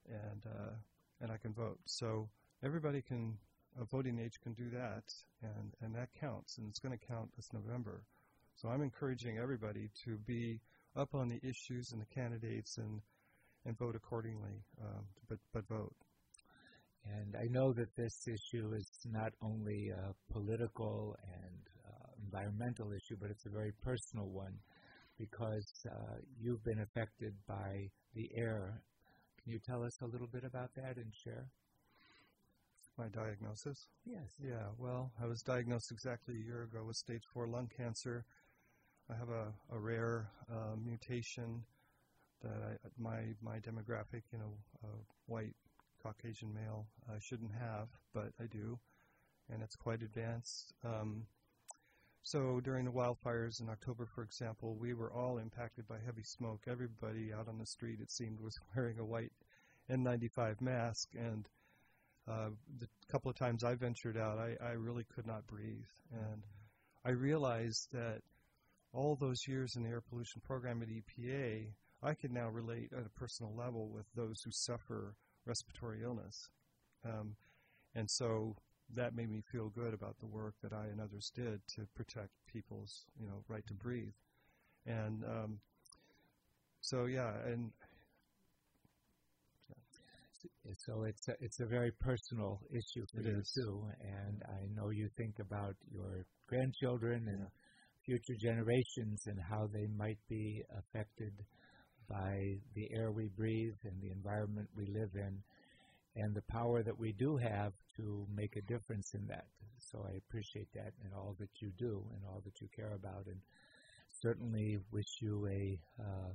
and 0.09 0.47
uh, 0.47 0.75
and 1.21 1.31
I 1.31 1.37
can 1.37 1.53
vote. 1.53 1.79
So 1.85 2.29
everybody 2.63 3.03
can 3.03 3.37
a 3.81 3.85
voting 3.85 4.19
age 4.19 4.41
can 4.43 4.55
do 4.55 4.71
that, 4.71 5.13
and, 5.43 5.75
and 5.83 5.95
that 5.95 6.09
counts, 6.19 6.57
and 6.57 6.67
it's 6.69 6.79
going 6.79 6.97
to 6.97 7.07
count 7.07 7.29
this 7.37 7.53
November. 7.53 8.03
So 8.55 8.69
I'm 8.69 8.81
encouraging 8.81 9.39
everybody 9.39 9.91
to 10.05 10.17
be 10.17 10.61
up 10.97 11.15
on 11.15 11.29
the 11.29 11.41
issues 11.47 11.93
and 11.93 12.01
the 12.01 12.07
candidates 12.07 12.79
and 12.79 13.03
and 13.67 13.77
vote 13.77 13.97
accordingly, 13.97 14.63
um, 14.81 15.05
but 15.29 15.39
but 15.53 15.67
vote. 15.69 16.06
And 17.15 17.37
I 17.37 17.47
know 17.51 17.73
that 17.73 17.95
this 17.97 18.27
issue 18.27 18.73
is 18.75 18.89
not 19.11 19.33
only 19.43 19.91
a 19.91 20.13
political 20.33 21.17
and 21.23 21.61
uh, 21.87 22.09
environmental 22.25 22.93
issue, 22.93 23.17
but 23.21 23.31
it's 23.31 23.47
a 23.47 23.51
very 23.51 23.73
personal 23.85 24.27
one 24.27 24.55
because 25.19 25.73
uh, 25.91 26.17
you've 26.39 26.65
been 26.65 26.81
affected 26.81 27.35
by 27.47 27.89
the 28.15 28.31
air. 28.35 28.83
Can 29.43 29.53
you 29.53 29.59
tell 29.59 29.83
us 29.85 29.97
a 30.03 30.07
little 30.07 30.27
bit 30.27 30.45
about 30.45 30.75
that 30.75 30.97
and 30.97 31.13
share? 31.15 31.47
My 32.99 33.09
diagnosis? 33.09 33.89
Yes. 34.07 34.33
Yeah, 34.43 34.69
well, 34.79 35.13
I 35.23 35.27
was 35.27 35.43
diagnosed 35.43 35.93
exactly 35.93 36.35
a 36.35 36.45
year 36.45 36.63
ago 36.63 36.83
with 36.87 36.97
stage 36.97 37.23
four 37.33 37.47
lung 37.47 37.69
cancer. 37.77 38.25
I 39.11 39.15
have 39.15 39.29
a, 39.29 39.53
a 39.71 39.79
rare 39.79 40.29
uh, 40.51 40.77
mutation 40.83 41.63
that 42.43 42.57
I, 42.63 42.89
my 42.99 43.35
my 43.43 43.59
demographic, 43.59 44.23
you 44.33 44.39
know, 44.39 44.55
uh, 44.83 44.97
white 45.27 45.55
Caucasian 46.07 46.55
male, 46.55 46.87
I 47.09 47.19
shouldn't 47.19 47.53
have, 47.59 47.89
but 48.15 48.31
I 48.41 48.47
do, 48.47 48.79
and 49.53 49.61
it's 49.63 49.75
quite 49.75 50.03
advanced. 50.03 50.73
Um, 50.85 51.27
so 52.23 52.61
during 52.61 52.85
the 52.85 52.93
wildfires 52.93 53.61
in 53.61 53.69
October, 53.69 54.07
for 54.07 54.23
example, 54.23 54.77
we 54.77 54.95
were 54.95 55.13
all 55.13 55.39
impacted 55.39 55.89
by 55.89 55.97
heavy 56.05 56.23
smoke. 56.23 56.63
Everybody 56.69 57.33
out 57.33 57.49
on 57.49 57.59
the 57.59 57.67
street, 57.67 57.99
it 58.01 58.11
seemed, 58.11 58.41
was 58.41 58.59
wearing 58.77 59.01
a 59.01 59.05
white 59.05 59.33
N95 59.91 60.61
mask, 60.61 61.09
and 61.17 61.49
uh, 62.29 62.51
the 62.79 62.89
couple 63.11 63.31
of 63.31 63.37
times 63.37 63.65
I 63.65 63.75
ventured 63.75 64.17
out, 64.17 64.39
I, 64.39 64.57
I 64.65 64.73
really 64.73 65.05
could 65.15 65.27
not 65.27 65.47
breathe. 65.49 65.91
And 66.13 66.43
I 67.05 67.11
realized 67.11 67.89
that 67.93 68.21
all 68.93 69.17
those 69.17 69.47
years 69.49 69.75
in 69.75 69.83
the 69.83 69.91
air 69.91 70.01
pollution 70.01 70.41
program 70.45 70.83
at 70.83 70.89
EPA, 70.89 71.67
I 72.03 72.15
could 72.15 72.33
now 72.33 72.49
relate 72.49 72.93
at 72.93 73.07
a 73.07 73.19
personal 73.19 73.55
level 73.57 73.89
with 73.89 74.07
those 74.15 74.41
who 74.45 74.51
suffer 74.53 75.15
respiratory 75.47 76.03
illness. 76.03 76.49
Um, 77.05 77.37
and 77.95 78.11
so 78.11 78.57
that 78.95 79.15
made 79.15 79.31
me 79.31 79.43
feel 79.51 79.71
good 79.71 79.95
about 79.95 80.17
the 80.21 80.27
work 80.27 80.55
that 80.63 80.73
I 80.73 80.87
and 80.87 81.01
others 81.01 81.31
did 81.35 81.61
to 81.77 81.87
protect 81.95 82.31
people's, 82.53 83.05
you 83.19 83.27
know, 83.27 83.43
right 83.49 83.67
to 83.67 83.75
breathe. 83.75 84.15
And 84.87 85.25
um, 85.25 85.59
so, 86.81 87.07
yeah, 87.07 87.33
and 87.47 87.73
so 90.79 91.05
it's 91.05 91.29
a, 91.29 91.35
it's 91.41 91.61
a 91.61 91.67
very 91.67 91.91
personal 92.01 92.61
issue 92.71 93.05
for 93.13 93.21
it 93.21 93.27
you 93.27 93.41
is. 93.41 93.53
too, 93.55 93.85
and 94.01 94.43
I 94.49 94.67
know 94.75 94.91
you 94.91 95.09
think 95.17 95.39
about 95.41 95.75
your 95.91 96.25
grandchildren 96.49 97.27
and 97.29 97.47
future 98.05 98.37
generations 98.41 99.27
and 99.27 99.39
how 99.51 99.67
they 99.73 99.87
might 99.97 100.19
be 100.29 100.63
affected 100.79 101.33
by 102.09 102.59
the 102.75 102.89
air 102.95 103.11
we 103.13 103.29
breathe 103.37 103.75
and 103.85 104.01
the 104.01 104.11
environment 104.11 104.69
we 104.77 104.87
live 104.87 105.11
in, 105.15 105.43
and 106.17 106.35
the 106.35 106.43
power 106.51 106.83
that 106.83 106.99
we 106.99 107.13
do 107.19 107.37
have 107.37 107.73
to 107.97 108.27
make 108.35 108.57
a 108.57 108.63
difference 108.63 109.13
in 109.15 109.27
that. 109.27 109.47
So 109.79 110.05
I 110.07 110.17
appreciate 110.17 110.69
that 110.75 110.93
and 111.05 111.13
all 111.15 111.37
that 111.39 111.51
you 111.61 111.71
do 111.79 112.03
and 112.15 112.23
all 112.29 112.41
that 112.45 112.61
you 112.61 112.69
care 112.75 112.95
about, 112.95 113.27
and 113.27 113.41
certainly 114.23 114.79
wish 114.93 115.21
you 115.21 115.47
a, 115.47 115.79
uh, 116.03 116.33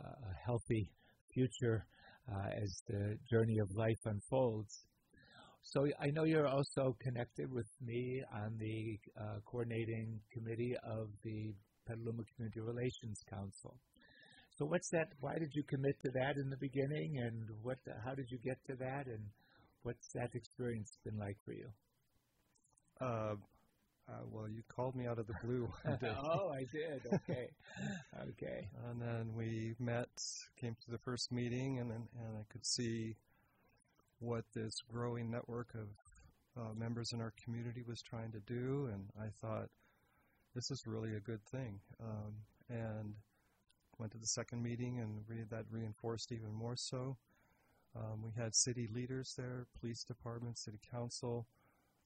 a 0.00 0.34
healthy 0.44 0.88
future 1.32 1.86
uh, 2.30 2.48
as 2.62 2.82
the 2.88 3.16
journey 3.30 3.58
of 3.58 3.68
life 3.74 4.02
unfolds. 4.04 4.84
So 5.62 5.86
I 6.00 6.06
know 6.12 6.24
you're 6.24 6.46
also 6.46 6.96
connected 7.00 7.52
with 7.52 7.68
me 7.82 8.22
on 8.32 8.56
the 8.58 8.98
uh, 9.20 9.40
coordinating 9.44 10.20
committee 10.32 10.74
of 10.84 11.08
the 11.24 11.54
Petaluma 11.86 12.22
Community 12.34 12.60
Relations 12.60 13.22
Council. 13.28 13.76
So 14.58 14.66
what's 14.66 14.90
that? 14.90 15.06
Why 15.20 15.34
did 15.38 15.50
you 15.54 15.62
commit 15.62 15.94
to 16.04 16.10
that 16.14 16.34
in 16.36 16.50
the 16.50 16.56
beginning, 16.56 17.18
and 17.18 17.48
what? 17.62 17.78
How 18.04 18.14
did 18.14 18.26
you 18.28 18.38
get 18.44 18.58
to 18.66 18.74
that, 18.76 19.06
and 19.06 19.22
what's 19.84 20.08
that 20.14 20.30
experience 20.34 20.98
been 21.04 21.16
like 21.16 21.36
for 21.44 21.52
you? 21.52 21.68
Uh, 23.00 23.36
Uh, 24.08 24.24
well, 24.32 24.48
you 24.48 24.62
called 24.74 24.96
me 24.96 25.06
out 25.06 25.18
of 25.18 25.26
the 25.26 25.34
blue 25.44 25.68
one 25.84 25.98
day. 25.98 26.14
oh, 26.16 26.48
I 26.50 26.64
did. 26.72 27.02
Okay, 27.12 27.46
okay. 28.30 28.68
And 28.88 29.00
then 29.02 29.34
we 29.36 29.74
met, 29.78 30.08
came 30.58 30.74
to 30.86 30.90
the 30.90 30.98
first 31.04 31.30
meeting, 31.30 31.78
and 31.78 31.90
then 31.90 32.08
and 32.24 32.38
I 32.38 32.44
could 32.50 32.64
see 32.64 33.14
what 34.18 34.44
this 34.54 34.72
growing 34.90 35.30
network 35.30 35.68
of 35.74 35.88
uh, 36.56 36.72
members 36.74 37.10
in 37.12 37.20
our 37.20 37.32
community 37.44 37.82
was 37.86 38.00
trying 38.08 38.32
to 38.32 38.40
do, 38.46 38.88
and 38.92 39.04
I 39.20 39.28
thought 39.42 39.68
this 40.54 40.70
is 40.70 40.82
really 40.86 41.14
a 41.14 41.20
good 41.20 41.44
thing. 41.52 41.78
Um, 42.00 42.32
and 42.70 43.14
went 43.98 44.12
to 44.12 44.18
the 44.18 44.26
second 44.26 44.62
meeting, 44.62 45.00
and 45.00 45.22
re- 45.28 45.44
that 45.50 45.64
reinforced 45.70 46.32
even 46.32 46.52
more 46.52 46.76
so. 46.76 47.16
Um, 47.96 48.22
we 48.22 48.30
had 48.40 48.54
city 48.54 48.88
leaders 48.92 49.34
there, 49.36 49.66
police 49.80 50.04
department, 50.04 50.58
city 50.58 50.78
council, 50.90 51.46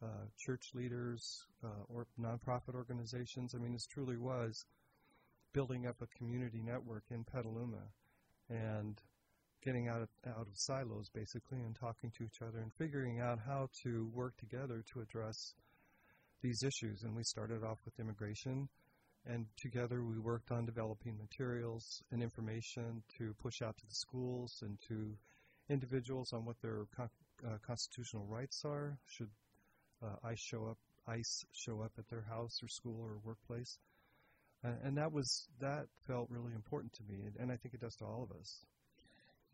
uh, 0.03 0.27
church 0.39 0.71
leaders, 0.75 1.45
uh, 1.65 1.85
or 1.89 2.07
nonprofit 2.21 2.75
organizations. 2.75 3.55
I 3.55 3.59
mean, 3.59 3.73
this 3.73 3.87
truly 3.87 4.17
was 4.17 4.65
building 5.53 5.87
up 5.87 5.97
a 6.01 6.07
community 6.19 6.63
network 6.65 7.05
in 7.11 7.25
Petaluma, 7.25 7.85
and 8.49 9.01
getting 9.63 9.89
out 9.89 10.03
of, 10.03 10.09
out 10.27 10.41
of 10.41 10.55
silos 10.55 11.09
basically, 11.15 11.59
and 11.61 11.77
talking 11.77 12.11
to 12.17 12.25
each 12.25 12.43
other 12.43 12.59
and 12.59 12.73
figuring 12.75 13.21
out 13.21 13.39
how 13.47 13.69
to 13.85 14.11
work 14.13 14.37
together 14.39 14.83
to 14.93 15.01
address 15.01 15.55
these 16.43 16.63
issues. 16.63 17.03
And 17.03 17.15
we 17.15 17.23
started 17.23 17.63
off 17.63 17.79
with 17.85 17.99
immigration 18.01 18.69
and 19.27 19.47
together 19.57 20.03
we 20.05 20.19
worked 20.19 20.51
on 20.51 20.67
developing 20.67 21.17
materials 21.19 22.03
and 22.11 22.23
information 22.23 23.03
to 23.19 23.35
push 23.41 23.63
out 23.63 23.77
to 23.77 23.87
the 23.87 23.95
schools 23.95 24.59
and 24.63 24.79
to 24.89 25.17
individuals 25.69 26.33
on 26.33 26.45
what 26.45 26.57
their 26.61 26.85
con- 26.95 27.09
uh, 27.47 27.57
constitutional 27.67 28.27
rights 28.27 28.63
are. 28.65 28.99
Should 29.07 29.31
uh, 30.03 30.17
ICE 30.25 30.41
show 30.41 30.67
up, 30.67 30.79
ICE 31.07 31.45
show 31.53 31.83
up 31.83 31.93
at 31.99 32.09
their 32.09 32.25
house 32.29 32.59
or 32.63 32.69
school 32.69 33.01
or 33.01 33.19
workplace? 33.25 33.79
Uh, 34.65 34.71
and 34.85 34.97
that 34.97 35.11
was 35.11 35.49
that 35.61 35.87
felt 36.07 36.29
really 36.31 36.53
important 36.55 36.93
to 36.93 37.03
me, 37.09 37.23
and, 37.27 37.35
and 37.39 37.51
I 37.51 37.57
think 37.57 37.75
it 37.75 37.81
does 37.81 37.97
to 37.97 38.05
all 38.05 38.23
of 38.23 38.37
us. 38.39 38.65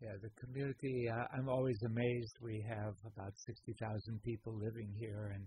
Yeah, 0.01 0.13
the 0.21 0.29
community. 0.39 1.09
I'm 1.11 1.49
always 1.49 1.81
amazed. 1.83 2.37
We 2.41 2.63
have 2.69 2.95
about 3.05 3.33
60,000 3.35 4.21
people 4.23 4.53
living 4.53 4.93
here, 4.97 5.31
and 5.35 5.45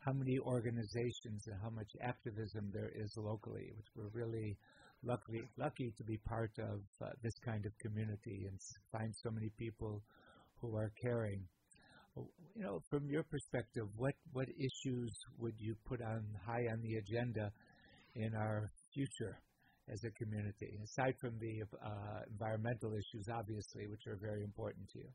how 0.00 0.12
many 0.12 0.38
organizations 0.38 1.46
and 1.46 1.56
how 1.62 1.70
much 1.70 1.90
activism 2.02 2.70
there 2.72 2.90
is 2.94 3.12
locally, 3.16 3.72
which 3.76 3.86
we're 3.96 4.10
really 4.12 4.56
lucky 5.04 5.40
lucky 5.56 5.92
to 5.96 6.04
be 6.04 6.18
part 6.28 6.50
of 6.58 6.80
uh, 7.02 7.10
this 7.22 7.34
kind 7.44 7.64
of 7.66 7.72
community 7.78 8.46
and 8.48 8.58
find 8.90 9.14
so 9.22 9.30
many 9.30 9.50
people 9.58 10.02
who 10.60 10.76
are 10.76 10.90
caring. 11.02 11.42
You 12.56 12.62
know, 12.62 12.80
from 12.90 13.08
your 13.08 13.22
perspective, 13.22 13.84
what 13.96 14.14
what 14.32 14.48
issues 14.48 15.12
would 15.38 15.54
you 15.58 15.76
put 15.86 16.02
on 16.02 16.24
high 16.44 16.66
on 16.72 16.80
the 16.82 16.94
agenda 16.96 17.52
in 18.14 18.34
our 18.34 18.70
future 18.92 19.38
as 19.92 20.02
a 20.04 20.10
community, 20.22 20.78
aside 20.82 21.14
from 21.20 21.38
the 21.38 21.62
uh, 21.62 22.20
environmental 22.30 22.92
issues, 22.92 23.26
obviously, 23.32 23.86
which 23.86 24.02
are 24.08 24.18
very 24.20 24.42
important 24.42 24.88
to 24.92 24.98
you? 24.98 25.10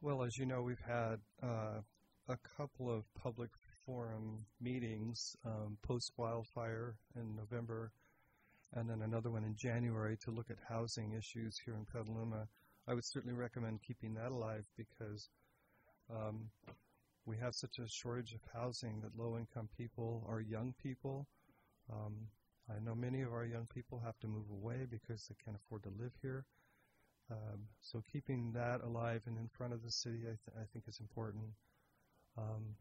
Well, 0.00 0.22
as 0.22 0.36
you 0.38 0.46
know, 0.46 0.62
we've 0.62 0.86
had 0.86 1.16
uh, 1.42 1.80
a 2.28 2.36
couple 2.56 2.90
of 2.90 3.04
public 3.14 3.50
forum 3.84 4.44
meetings 4.60 5.36
um, 5.44 5.76
post 5.82 6.12
wildfire 6.16 6.94
in 7.16 7.34
November, 7.34 7.92
and 8.74 8.88
then 8.88 9.02
another 9.02 9.30
one 9.30 9.44
in 9.44 9.56
January 9.56 10.16
to 10.18 10.30
look 10.30 10.50
at 10.50 10.56
housing 10.68 11.12
issues 11.12 11.60
here 11.64 11.74
in 11.74 11.84
Petaluma. 11.84 12.46
I 12.86 12.94
would 12.94 13.04
certainly 13.04 13.36
recommend 13.36 13.82
keeping 13.82 14.14
that 14.14 14.30
alive 14.30 14.64
because 14.76 15.28
um, 16.10 16.50
we 17.26 17.36
have 17.38 17.54
such 17.54 17.78
a 17.78 17.88
shortage 17.88 18.32
of 18.32 18.40
housing 18.52 19.00
that 19.00 19.16
low 19.16 19.36
income 19.36 19.68
people 19.76 20.24
or 20.26 20.40
young 20.40 20.74
people. 20.82 21.26
Um, 21.92 22.14
I 22.70 22.78
know 22.80 22.94
many 22.94 23.22
of 23.22 23.32
our 23.32 23.44
young 23.44 23.66
people 23.72 24.00
have 24.04 24.18
to 24.20 24.26
move 24.26 24.48
away 24.50 24.86
because 24.90 25.26
they 25.26 25.36
can't 25.44 25.56
afford 25.56 25.82
to 25.84 25.90
live 25.98 26.12
here. 26.22 26.44
Um, 27.30 27.60
so 27.80 28.02
keeping 28.12 28.52
that 28.52 28.82
alive 28.82 29.22
and 29.26 29.38
in 29.38 29.48
front 29.48 29.72
of 29.72 29.82
the 29.82 29.90
city, 29.90 30.20
I, 30.22 30.36
th- 30.36 30.56
I 30.60 30.64
think, 30.72 30.84
is 30.88 31.00
important. 31.00 31.44
Um, 32.38 32.74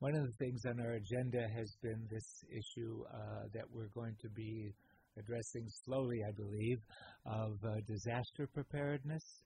One 0.00 0.14
of 0.16 0.24
the 0.26 0.32
things 0.44 0.64
on 0.64 0.80
our 0.80 0.92
agenda 0.92 1.46
has 1.54 1.76
been 1.82 2.08
this 2.10 2.44
issue 2.48 3.04
uh, 3.12 3.48
that 3.52 3.64
we're 3.70 3.92
going 3.94 4.16
to 4.22 4.28
be 4.30 4.72
addressing 5.18 5.68
slowly, 5.84 6.20
I 6.26 6.32
believe, 6.32 6.78
of 7.26 7.58
uh, 7.64 7.80
disaster 7.86 8.46
preparedness. 8.46 9.42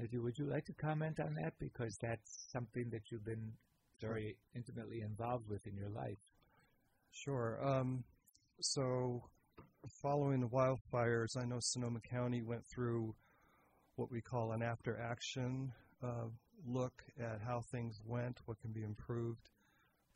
Would 0.00 0.36
you 0.36 0.50
like 0.50 0.64
to 0.64 0.72
comment 0.74 1.20
on 1.20 1.34
that? 1.42 1.52
Because 1.60 1.96
that's 2.02 2.48
something 2.52 2.90
that 2.90 3.02
you've 3.10 3.24
been 3.24 3.52
very 4.00 4.36
intimately 4.56 5.00
involved 5.02 5.48
with 5.48 5.64
in 5.66 5.76
your 5.76 5.90
life. 5.90 6.18
Sure. 7.12 7.60
Um, 7.64 8.02
so, 8.60 9.22
following 10.02 10.40
the 10.40 10.48
wildfires, 10.48 11.36
I 11.40 11.44
know 11.44 11.58
Sonoma 11.60 12.00
County 12.10 12.42
went 12.42 12.64
through 12.74 13.14
what 13.94 14.10
we 14.10 14.20
call 14.20 14.50
an 14.52 14.62
after 14.62 14.98
action 15.00 15.70
uh, 16.02 16.26
look 16.66 17.02
at 17.18 17.40
how 17.40 17.60
things 17.60 18.00
went, 18.04 18.40
what 18.46 18.60
can 18.60 18.72
be 18.72 18.82
improved. 18.82 19.50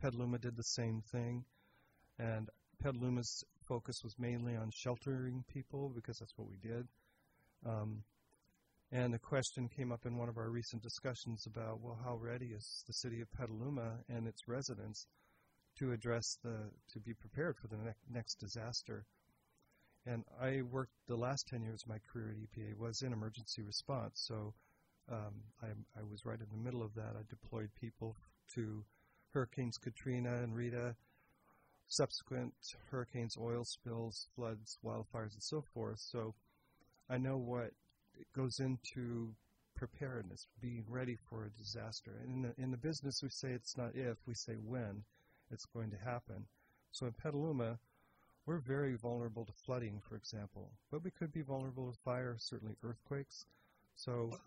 Petaluma 0.00 0.38
did 0.38 0.56
the 0.56 0.62
same 0.62 1.02
thing, 1.12 1.44
and 2.18 2.48
Petaluma's 2.82 3.44
focus 3.66 4.02
was 4.04 4.18
mainly 4.18 4.56
on 4.56 4.70
sheltering 4.70 5.44
people 5.48 5.90
because 5.94 6.18
that's 6.18 6.36
what 6.36 6.48
we 6.48 6.56
did. 6.56 6.86
Um, 7.66 8.04
and 8.90 9.12
the 9.12 9.18
question 9.18 9.68
came 9.68 9.92
up 9.92 10.06
in 10.06 10.16
one 10.16 10.28
of 10.28 10.38
our 10.38 10.48
recent 10.48 10.82
discussions 10.82 11.46
about, 11.46 11.80
well, 11.80 11.98
how 12.02 12.16
ready 12.16 12.46
is 12.46 12.84
the 12.86 12.92
city 12.92 13.20
of 13.20 13.30
Petaluma 13.32 13.98
and 14.08 14.26
its 14.26 14.48
residents 14.48 15.06
to 15.78 15.92
address 15.92 16.38
the, 16.42 16.70
to 16.92 17.00
be 17.00 17.12
prepared 17.12 17.58
for 17.58 17.66
the 17.66 17.76
ne- 17.76 17.94
next 18.10 18.36
disaster? 18.36 19.04
And 20.06 20.24
I 20.40 20.62
worked 20.62 20.94
the 21.06 21.16
last 21.16 21.48
10 21.48 21.62
years 21.62 21.82
of 21.82 21.90
my 21.90 21.98
career 22.10 22.30
at 22.30 22.38
EPA 22.38 22.78
was 22.78 23.02
in 23.02 23.12
emergency 23.12 23.62
response. 23.62 24.22
So 24.26 24.54
um, 25.10 25.34
I, 25.62 25.68
I 25.98 26.02
was 26.10 26.24
right 26.24 26.38
in 26.38 26.46
the 26.50 26.62
middle 26.62 26.82
of 26.82 26.94
that. 26.94 27.14
I 27.18 27.22
deployed 27.28 27.70
people 27.80 28.16
to 28.54 28.84
Hurricanes 29.32 29.78
Katrina 29.78 30.42
and 30.42 30.54
Rita, 30.54 30.94
subsequent 31.88 32.54
hurricanes, 32.90 33.36
oil 33.40 33.64
spills, 33.64 34.28
floods, 34.34 34.78
wildfires, 34.84 35.34
and 35.34 35.42
so 35.42 35.64
forth. 35.74 35.98
So 36.00 36.34
I 37.08 37.18
know 37.18 37.36
what 37.36 37.70
goes 38.34 38.58
into 38.58 39.34
preparedness, 39.74 40.46
being 40.60 40.84
ready 40.88 41.16
for 41.28 41.44
a 41.44 41.50
disaster. 41.50 42.20
And 42.22 42.34
in 42.34 42.42
the, 42.42 42.62
in 42.62 42.70
the 42.70 42.76
business, 42.76 43.22
we 43.22 43.28
say 43.30 43.50
it's 43.50 43.76
not 43.76 43.94
if, 43.94 44.16
we 44.26 44.34
say 44.34 44.54
when 44.54 45.04
it's 45.50 45.66
going 45.66 45.90
to 45.90 45.96
happen. 45.96 46.46
So 46.90 47.06
in 47.06 47.12
Petaluma, 47.12 47.78
we're 48.44 48.58
very 48.58 48.96
vulnerable 48.96 49.44
to 49.44 49.52
flooding, 49.64 50.00
for 50.08 50.16
example, 50.16 50.72
but 50.90 51.04
we 51.04 51.10
could 51.10 51.32
be 51.32 51.42
vulnerable 51.42 51.92
to 51.92 51.98
fire, 52.04 52.36
certainly 52.38 52.76
earthquakes. 52.82 53.44
So 53.94 54.38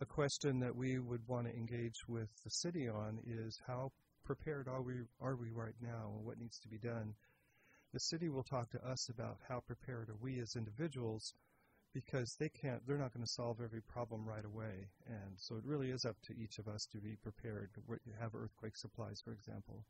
a 0.00 0.06
question 0.06 0.60
that 0.60 0.74
we 0.74 0.98
would 0.98 1.20
want 1.28 1.46
to 1.46 1.54
engage 1.54 2.08
with 2.08 2.28
the 2.42 2.50
city 2.50 2.88
on 2.88 3.18
is 3.26 3.60
how 3.66 3.92
prepared 4.24 4.66
are 4.66 4.80
we 4.80 4.94
are 5.20 5.36
we 5.36 5.50
right 5.50 5.74
now 5.82 6.12
and 6.16 6.24
what 6.24 6.38
needs 6.38 6.58
to 6.60 6.68
be 6.68 6.78
done. 6.78 7.14
The 7.92 8.00
city 8.00 8.28
will 8.28 8.44
talk 8.44 8.70
to 8.70 8.86
us 8.86 9.08
about 9.08 9.38
how 9.48 9.60
prepared 9.60 10.08
are 10.08 10.16
we 10.20 10.40
as 10.40 10.56
individuals 10.56 11.34
because 11.92 12.36
they 12.38 12.48
can't 12.48 12.86
they're 12.86 12.96
not 12.96 13.12
going 13.12 13.26
to 13.26 13.32
solve 13.32 13.58
every 13.62 13.82
problem 13.82 14.24
right 14.26 14.44
away. 14.44 14.88
And 15.06 15.34
so 15.36 15.56
it 15.56 15.64
really 15.64 15.90
is 15.90 16.04
up 16.04 16.16
to 16.28 16.34
each 16.38 16.58
of 16.58 16.68
us 16.68 16.86
to 16.92 16.98
be 16.98 17.16
prepared 17.22 17.70
to 17.74 17.82
have 18.20 18.34
earthquake 18.34 18.76
supplies 18.76 19.20
for 19.22 19.32
example. 19.32 19.84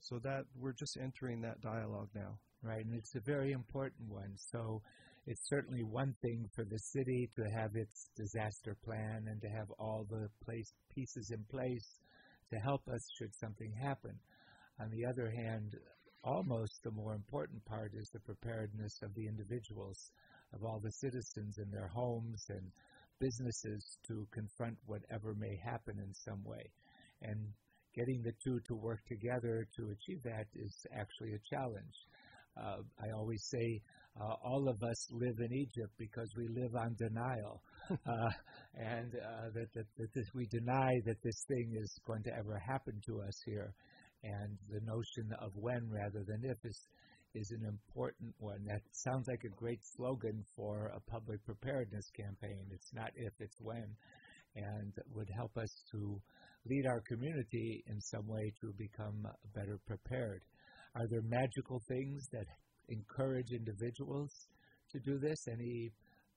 So 0.00 0.18
that 0.18 0.44
we're 0.58 0.72
just 0.72 0.98
entering 0.98 1.40
that 1.42 1.60
dialogue 1.60 2.08
now. 2.14 2.38
Right, 2.64 2.84
and 2.84 2.94
it's 2.94 3.14
a 3.16 3.20
very 3.20 3.50
important 3.52 4.08
one. 4.08 4.34
So 4.36 4.82
it's 5.26 5.48
certainly 5.48 5.82
one 5.84 6.14
thing 6.20 6.48
for 6.54 6.64
the 6.64 6.78
city 6.78 7.30
to 7.36 7.48
have 7.48 7.76
its 7.76 8.08
disaster 8.16 8.76
plan 8.84 9.24
and 9.28 9.40
to 9.40 9.48
have 9.48 9.70
all 9.78 10.04
the 10.10 10.28
place, 10.44 10.72
pieces 10.94 11.30
in 11.30 11.44
place 11.50 11.98
to 12.50 12.58
help 12.58 12.86
us 12.88 13.08
should 13.16 13.34
something 13.34 13.72
happen. 13.80 14.12
On 14.80 14.90
the 14.90 15.06
other 15.06 15.30
hand, 15.30 15.76
almost 16.24 16.82
the 16.82 16.90
more 16.90 17.14
important 17.14 17.64
part 17.64 17.92
is 17.94 18.10
the 18.10 18.20
preparedness 18.20 19.00
of 19.02 19.14
the 19.14 19.26
individuals, 19.26 20.10
of 20.52 20.64
all 20.64 20.80
the 20.80 20.90
citizens 20.90 21.58
in 21.58 21.70
their 21.70 21.88
homes 21.88 22.44
and 22.48 22.72
businesses 23.20 23.98
to 24.08 24.26
confront 24.32 24.76
whatever 24.86 25.34
may 25.34 25.56
happen 25.64 25.98
in 25.98 26.12
some 26.12 26.42
way. 26.44 26.68
And 27.22 27.38
getting 27.94 28.22
the 28.22 28.34
two 28.42 28.58
to 28.66 28.74
work 28.74 29.00
together 29.06 29.66
to 29.76 29.90
achieve 29.90 30.22
that 30.24 30.46
is 30.54 30.74
actually 30.92 31.34
a 31.34 31.54
challenge. 31.54 31.94
Uh, 32.56 32.82
I 33.02 33.10
always 33.16 33.44
say 33.44 33.80
uh, 34.20 34.34
all 34.44 34.68
of 34.68 34.82
us 34.82 35.08
live 35.10 35.38
in 35.38 35.52
Egypt 35.52 35.92
because 35.98 36.28
we 36.36 36.46
live 36.48 36.74
on 36.76 36.94
denial, 36.98 37.62
uh, 37.90 38.30
and 38.76 39.14
uh, 39.14 39.48
that, 39.54 39.72
that, 39.74 39.86
that 39.96 40.14
this, 40.14 40.26
we 40.34 40.46
deny 40.46 40.92
that 41.06 41.16
this 41.22 41.44
thing 41.48 41.72
is 41.80 41.92
going 42.06 42.22
to 42.22 42.30
ever 42.36 42.60
happen 42.66 43.00
to 43.06 43.20
us 43.22 43.34
here, 43.46 43.72
and 44.22 44.58
the 44.68 44.80
notion 44.84 45.32
of 45.40 45.50
when 45.54 45.88
rather 45.90 46.24
than 46.26 46.42
if 46.44 46.58
is 46.64 46.78
is 47.34 47.50
an 47.50 47.66
important 47.66 48.34
one. 48.38 48.60
That 48.66 48.82
sounds 48.92 49.26
like 49.26 49.42
a 49.44 49.56
great 49.56 49.80
slogan 49.96 50.44
for 50.54 50.92
a 50.94 51.00
public 51.10 51.42
preparedness 51.44 52.10
campaign. 52.14 52.66
It's 52.70 52.92
not 52.92 53.10
if, 53.16 53.32
it's 53.40 53.56
when, 53.58 53.88
and 54.56 54.92
would 55.14 55.28
help 55.34 55.56
us 55.56 55.72
to 55.92 56.20
lead 56.66 56.86
our 56.86 57.00
community 57.08 57.82
in 57.88 58.00
some 58.00 58.26
way 58.26 58.52
to 58.60 58.72
become 58.76 59.26
better 59.54 59.78
prepared. 59.86 60.42
Are 60.94 61.08
there 61.08 61.22
magical 61.22 61.80
things 61.88 62.28
that 62.32 62.46
encourage 62.92 63.50
individuals 63.52 64.30
to 64.92 65.00
do 65.00 65.18
this? 65.18 65.48
Any 65.48 65.90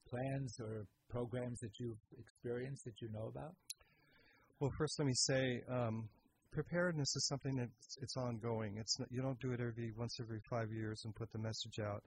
plans 0.09 0.55
or 0.59 0.85
programs 1.09 1.59
that 1.59 1.79
you've 1.79 2.01
experienced 2.17 2.85
that 2.85 3.01
you 3.01 3.09
know 3.13 3.27
about? 3.27 3.53
Well, 4.59 4.71
first, 4.77 4.97
let 4.99 5.05
me 5.05 5.13
say 5.13 5.61
um, 5.69 6.07
preparedness 6.51 7.15
is 7.15 7.27
something 7.27 7.55
that's 7.57 7.97
it's 8.01 8.15
ongoing. 8.17 8.77
It's 8.79 8.97
not, 8.99 9.09
you 9.11 9.21
don't 9.21 9.39
do 9.39 9.51
it 9.51 9.59
every 9.59 9.91
once 9.97 10.17
every 10.19 10.39
five 10.49 10.71
years 10.71 11.01
and 11.03 11.13
put 11.13 11.31
the 11.31 11.39
message 11.39 11.79
out. 11.79 12.01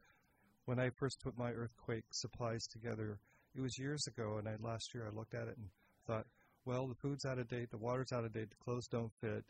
When 0.64 0.80
I 0.80 0.90
first 0.98 1.20
put 1.22 1.36
my 1.38 1.50
earthquake 1.50 2.04
supplies 2.12 2.66
together, 2.72 3.18
it 3.54 3.60
was 3.60 3.78
years 3.78 4.04
ago, 4.06 4.38
and 4.38 4.48
I, 4.48 4.56
last 4.60 4.94
year 4.94 5.06
I 5.06 5.16
looked 5.16 5.34
at 5.34 5.48
it 5.48 5.56
and 5.56 5.68
thought, 6.06 6.26
well, 6.64 6.86
the 6.86 6.94
food's 7.00 7.24
out 7.24 7.38
of 7.38 7.48
date, 7.48 7.70
the 7.70 7.78
water's 7.78 8.12
out 8.12 8.24
of 8.24 8.32
date, 8.32 8.50
the 8.50 8.64
clothes 8.64 8.86
don't 8.90 9.12
fit, 9.20 9.44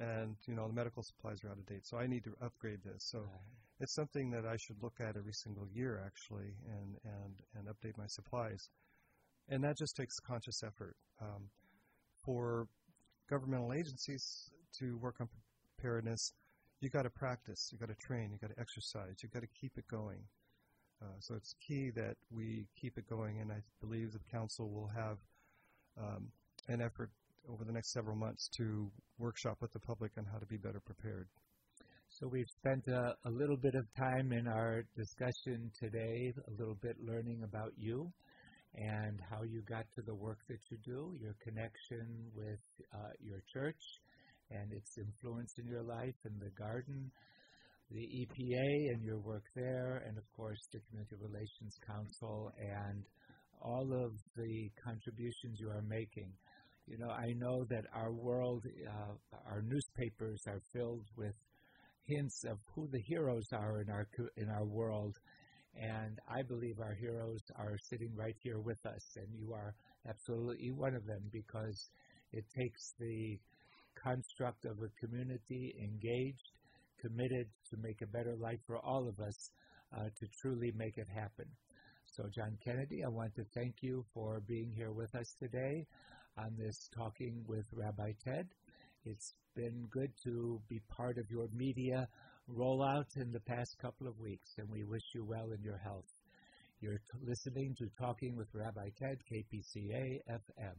and 0.00 0.36
you 0.46 0.54
know 0.54 0.66
the 0.66 0.74
medical 0.74 1.02
supplies 1.02 1.38
are 1.44 1.50
out 1.50 1.58
of 1.58 1.66
date. 1.66 1.86
So 1.86 1.98
I 1.98 2.06
need 2.06 2.24
to 2.24 2.34
upgrade 2.42 2.80
this. 2.84 3.08
So 3.10 3.18
right. 3.20 3.57
It's 3.80 3.94
something 3.94 4.30
that 4.30 4.44
I 4.44 4.56
should 4.56 4.82
look 4.82 5.00
at 5.00 5.16
every 5.16 5.32
single 5.32 5.66
year, 5.72 6.02
actually, 6.04 6.54
and 6.66 6.96
and 7.04 7.34
and 7.54 7.68
update 7.68 7.96
my 7.96 8.06
supplies. 8.06 8.68
And 9.48 9.64
that 9.64 9.78
just 9.78 9.96
takes 9.96 10.18
conscious 10.20 10.62
effort. 10.62 10.94
Um, 11.20 11.48
for 12.24 12.66
governmental 13.30 13.72
agencies 13.72 14.50
to 14.78 14.98
work 14.98 15.16
on 15.20 15.28
preparedness, 15.76 16.32
you 16.80 16.90
got 16.90 17.02
to 17.02 17.10
practice, 17.10 17.70
you 17.72 17.78
got 17.78 17.88
to 17.88 17.94
train, 17.94 18.30
you 18.32 18.38
got 18.38 18.54
to 18.54 18.60
exercise, 18.60 19.16
you 19.22 19.28
got 19.28 19.40
to 19.40 19.48
keep 19.60 19.72
it 19.76 19.86
going. 19.88 20.20
Uh, 21.00 21.16
so 21.20 21.34
it's 21.34 21.54
key 21.66 21.90
that 21.90 22.16
we 22.30 22.66
keep 22.80 22.98
it 22.98 23.08
going, 23.08 23.40
and 23.40 23.52
I 23.52 23.62
believe 23.80 24.12
the 24.12 24.18
council 24.30 24.68
will 24.68 24.88
have 24.88 25.18
um, 25.96 26.28
an 26.68 26.80
effort 26.80 27.10
over 27.48 27.64
the 27.64 27.72
next 27.72 27.92
several 27.92 28.16
months 28.16 28.48
to 28.56 28.90
workshop 29.18 29.58
with 29.60 29.72
the 29.72 29.78
public 29.78 30.12
on 30.18 30.24
how 30.24 30.38
to 30.38 30.46
be 30.46 30.56
better 30.56 30.80
prepared. 30.80 31.28
So 32.18 32.26
we've 32.26 32.50
spent 32.58 32.82
a, 32.88 33.14
a, 33.26 33.30
little 33.30 33.56
bit 33.56 33.76
of 33.76 33.86
time 33.94 34.32
in 34.32 34.48
our 34.48 34.82
discussion 34.96 35.70
today, 35.78 36.34
a 36.48 36.50
little 36.58 36.74
bit 36.82 36.96
learning 36.98 37.44
about 37.44 37.70
you 37.76 38.10
and 38.74 39.20
how 39.30 39.44
you 39.44 39.62
got 39.62 39.84
to 39.94 40.02
the 40.02 40.16
work 40.16 40.38
that 40.48 40.58
you 40.68 40.78
do, 40.84 41.14
your 41.22 41.36
connection 41.44 42.26
with 42.34 42.58
uh, 42.92 43.14
your 43.20 43.38
church 43.52 43.78
and 44.50 44.72
its 44.72 44.98
influence 44.98 45.54
in 45.58 45.66
your 45.68 45.84
life, 45.84 46.18
and 46.24 46.34
the 46.40 46.50
garden, 46.58 47.08
the 47.92 48.02
EPA 48.02 48.94
and 48.94 49.04
your 49.04 49.20
work 49.20 49.44
there, 49.54 50.02
and 50.08 50.18
of 50.18 50.24
course 50.34 50.58
the 50.72 50.80
Community 50.90 51.14
Relations 51.22 51.78
Council 51.86 52.50
and 52.58 53.04
all 53.62 53.94
of 53.94 54.10
the 54.34 54.68
contributions 54.82 55.60
you 55.60 55.70
are 55.70 55.86
making. 55.86 56.32
You 56.88 56.98
know, 56.98 57.10
I 57.10 57.30
know 57.36 57.64
that 57.70 57.84
our 57.94 58.12
world, 58.12 58.64
uh, 58.66 59.36
our 59.46 59.62
newspapers 59.62 60.40
are 60.48 60.60
filled 60.72 61.04
with 61.16 61.34
hints 62.08 62.44
of 62.44 62.58
who 62.74 62.88
the 62.90 63.00
heroes 63.00 63.46
are 63.52 63.80
in 63.80 63.90
our 63.90 64.08
in 64.36 64.48
our 64.48 64.64
world, 64.64 65.14
and 65.74 66.18
I 66.28 66.42
believe 66.42 66.80
our 66.80 66.94
heroes 66.94 67.42
are 67.56 67.76
sitting 67.90 68.12
right 68.16 68.36
here 68.42 68.58
with 68.58 68.84
us, 68.86 69.04
and 69.16 69.28
you 69.38 69.52
are 69.52 69.74
absolutely 70.08 70.72
one 70.72 70.94
of 70.94 71.06
them 71.06 71.22
because 71.30 71.90
it 72.32 72.44
takes 72.56 72.94
the 72.98 73.38
construct 74.02 74.64
of 74.64 74.78
a 74.82 75.06
community 75.06 75.74
engaged, 75.82 76.52
committed 77.00 77.46
to 77.70 77.76
make 77.82 78.00
a 78.02 78.06
better 78.06 78.36
life 78.36 78.60
for 78.66 78.78
all 78.78 79.08
of 79.08 79.18
us 79.20 79.50
uh, 79.96 80.04
to 80.18 80.26
truly 80.40 80.72
make 80.76 80.96
it 80.98 81.08
happen. 81.14 81.46
So, 82.06 82.24
John 82.34 82.56
Kennedy, 82.64 83.04
I 83.04 83.08
want 83.08 83.34
to 83.36 83.44
thank 83.54 83.76
you 83.82 84.04
for 84.14 84.40
being 84.46 84.72
here 84.74 84.92
with 84.92 85.14
us 85.14 85.34
today 85.38 85.86
on 86.38 86.54
this 86.58 86.88
Talking 86.94 87.44
with 87.46 87.64
Rabbi 87.72 88.12
Ted. 88.24 88.46
It's 89.10 89.32
been 89.56 89.88
good 89.90 90.12
to 90.24 90.60
be 90.68 90.80
part 90.94 91.16
of 91.16 91.30
your 91.30 91.48
media 91.54 92.06
rollout 92.50 93.16
in 93.16 93.32
the 93.32 93.40
past 93.40 93.78
couple 93.80 94.06
of 94.06 94.20
weeks, 94.20 94.50
and 94.58 94.68
we 94.68 94.84
wish 94.84 95.02
you 95.14 95.24
well 95.24 95.50
in 95.52 95.62
your 95.62 95.78
health. 95.78 96.04
You're 96.80 96.98
t- 96.98 97.26
listening 97.26 97.74
to 97.78 97.88
Talking 97.98 98.36
with 98.36 98.48
Rabbi 98.52 98.90
Ted, 98.98 99.16
KPCA 99.32 100.20
FM. 100.30 100.76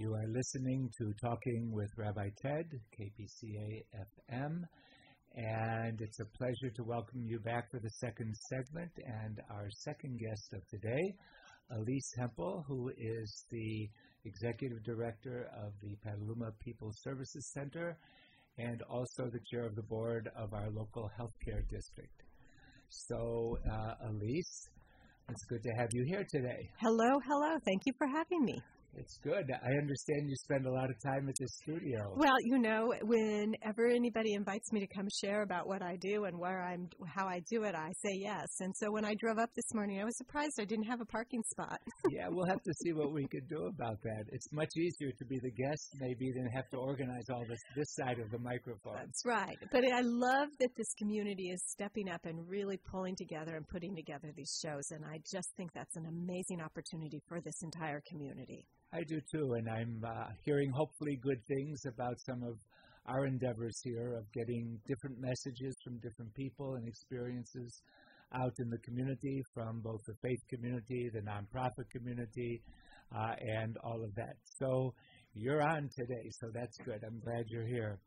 You 0.00 0.14
are 0.14 0.26
listening 0.28 0.90
to 0.96 1.12
Talking 1.20 1.72
with 1.72 1.90
Rabbi 1.98 2.30
Ted, 2.40 2.64
KPCA 2.98 3.84
FM, 3.94 4.62
and 5.34 6.00
it's 6.00 6.20
a 6.20 6.38
pleasure 6.38 6.70
to 6.74 6.84
welcome 6.84 7.22
you 7.22 7.38
back 7.38 7.70
for 7.70 7.80
the 7.80 7.90
second 7.90 8.34
segment. 8.48 8.90
And 8.96 9.42
our 9.50 9.68
second 9.68 10.18
guest 10.18 10.54
of 10.54 10.66
today, 10.68 11.14
Elece 11.76 12.16
Hempel, 12.18 12.64
who 12.66 12.90
is 12.96 13.44
the 13.50 13.90
Executive 14.24 14.82
Director 14.84 15.50
of 15.62 15.74
the 15.82 15.94
Petaluma 16.02 16.52
People 16.64 16.92
Services 17.02 17.52
Center 17.52 17.98
and 18.56 18.80
also 18.88 19.28
the 19.30 19.40
Chair 19.50 19.66
of 19.66 19.76
the 19.76 19.82
Board 19.82 20.30
of 20.34 20.54
our 20.54 20.70
local 20.70 21.10
healthcare 21.20 21.68
district. 21.68 22.22
So, 22.88 23.58
uh, 23.70 24.08
Elece, 24.08 24.64
it's 25.28 25.44
good 25.50 25.62
to 25.62 25.70
have 25.76 25.90
you 25.92 26.04
here 26.06 26.24
today. 26.26 26.70
Hello, 26.78 27.20
hello. 27.26 27.58
Thank 27.66 27.82
you 27.84 27.92
for 27.98 28.06
having 28.06 28.46
me. 28.46 28.62
It's 28.96 29.18
good. 29.22 29.50
I 29.50 29.70
understand 29.80 30.28
you 30.28 30.36
spend 30.36 30.66
a 30.66 30.72
lot 30.72 30.90
of 30.90 30.96
time 31.02 31.28
at 31.28 31.34
the 31.38 31.48
studio. 31.62 32.14
Well, 32.16 32.36
you 32.44 32.58
know, 32.58 32.92
whenever 33.02 33.86
anybody 33.86 34.34
invites 34.34 34.72
me 34.72 34.80
to 34.80 34.86
come 34.94 35.06
share 35.22 35.42
about 35.42 35.66
what 35.66 35.82
I 35.82 35.96
do 35.96 36.24
and 36.24 36.38
where 36.38 36.62
I'm, 36.62 36.88
how 37.06 37.26
I 37.26 37.40
do 37.50 37.64
it, 37.64 37.74
I 37.74 37.88
say 38.04 38.12
yes. 38.18 38.46
And 38.60 38.74
so 38.76 38.90
when 38.90 39.04
I 39.04 39.14
drove 39.20 39.38
up 39.38 39.50
this 39.54 39.74
morning, 39.74 40.00
I 40.00 40.04
was 40.04 40.16
surprised 40.18 40.52
I 40.60 40.64
didn't 40.64 40.86
have 40.86 41.00
a 41.00 41.06
parking 41.06 41.42
spot. 41.50 41.78
yeah, 42.10 42.26
we'll 42.28 42.48
have 42.48 42.62
to 42.62 42.74
see 42.82 42.92
what 42.92 43.12
we 43.12 43.26
can 43.28 43.46
do 43.48 43.66
about 43.66 44.02
that. 44.02 44.24
It's 44.32 44.52
much 44.52 44.70
easier 44.76 45.12
to 45.18 45.24
be 45.24 45.38
the 45.42 45.50
guest 45.50 45.94
maybe 46.00 46.32
than 46.34 46.46
have 46.54 46.68
to 46.70 46.76
organize 46.76 47.24
all 47.30 47.44
this 47.48 47.60
this 47.76 47.94
side 47.94 48.18
of 48.18 48.30
the 48.30 48.38
microphone. 48.38 48.94
That's 48.96 49.22
right. 49.24 49.56
But 49.70 49.84
I 49.84 50.00
love 50.02 50.48
that 50.58 50.70
this 50.76 50.92
community 50.98 51.50
is 51.50 51.62
stepping 51.66 52.08
up 52.10 52.24
and 52.24 52.48
really 52.48 52.78
pulling 52.90 53.14
together 53.16 53.56
and 53.56 53.66
putting 53.68 53.94
together 53.94 54.32
these 54.36 54.58
shows. 54.62 54.90
And 54.90 55.04
I 55.04 55.18
just 55.30 55.48
think 55.56 55.72
that's 55.72 55.96
an 55.96 56.06
amazing 56.06 56.60
opportunity 56.60 57.22
for 57.28 57.40
this 57.40 57.62
entire 57.62 58.02
community. 58.08 58.64
I 58.92 59.02
do 59.04 59.20
too, 59.32 59.54
and 59.54 59.68
I'm 59.68 60.02
uh, 60.04 60.30
hearing 60.44 60.70
hopefully 60.72 61.18
good 61.22 61.40
things 61.46 61.82
about 61.86 62.18
some 62.18 62.42
of 62.42 62.56
our 63.06 63.24
endeavors 63.26 63.78
here 63.84 64.16
of 64.16 64.24
getting 64.32 64.78
different 64.86 65.16
messages 65.20 65.76
from 65.84 65.98
different 65.98 66.34
people 66.34 66.74
and 66.74 66.88
experiences 66.88 67.82
out 68.34 68.52
in 68.58 68.68
the 68.68 68.78
community 68.78 69.42
from 69.54 69.80
both 69.80 70.00
the 70.06 70.14
faith 70.22 70.40
community, 70.48 71.08
the 71.12 71.20
nonprofit 71.20 71.88
community, 71.90 72.60
uh, 73.14 73.34
and 73.60 73.76
all 73.84 74.02
of 74.02 74.14
that. 74.16 74.34
So 74.58 74.92
you're 75.34 75.62
on 75.62 75.88
today, 75.96 76.30
so 76.40 76.48
that's 76.52 76.76
good. 76.84 77.02
I'm 77.06 77.20
glad 77.20 77.44
you're 77.48 77.66
here. 77.66 77.98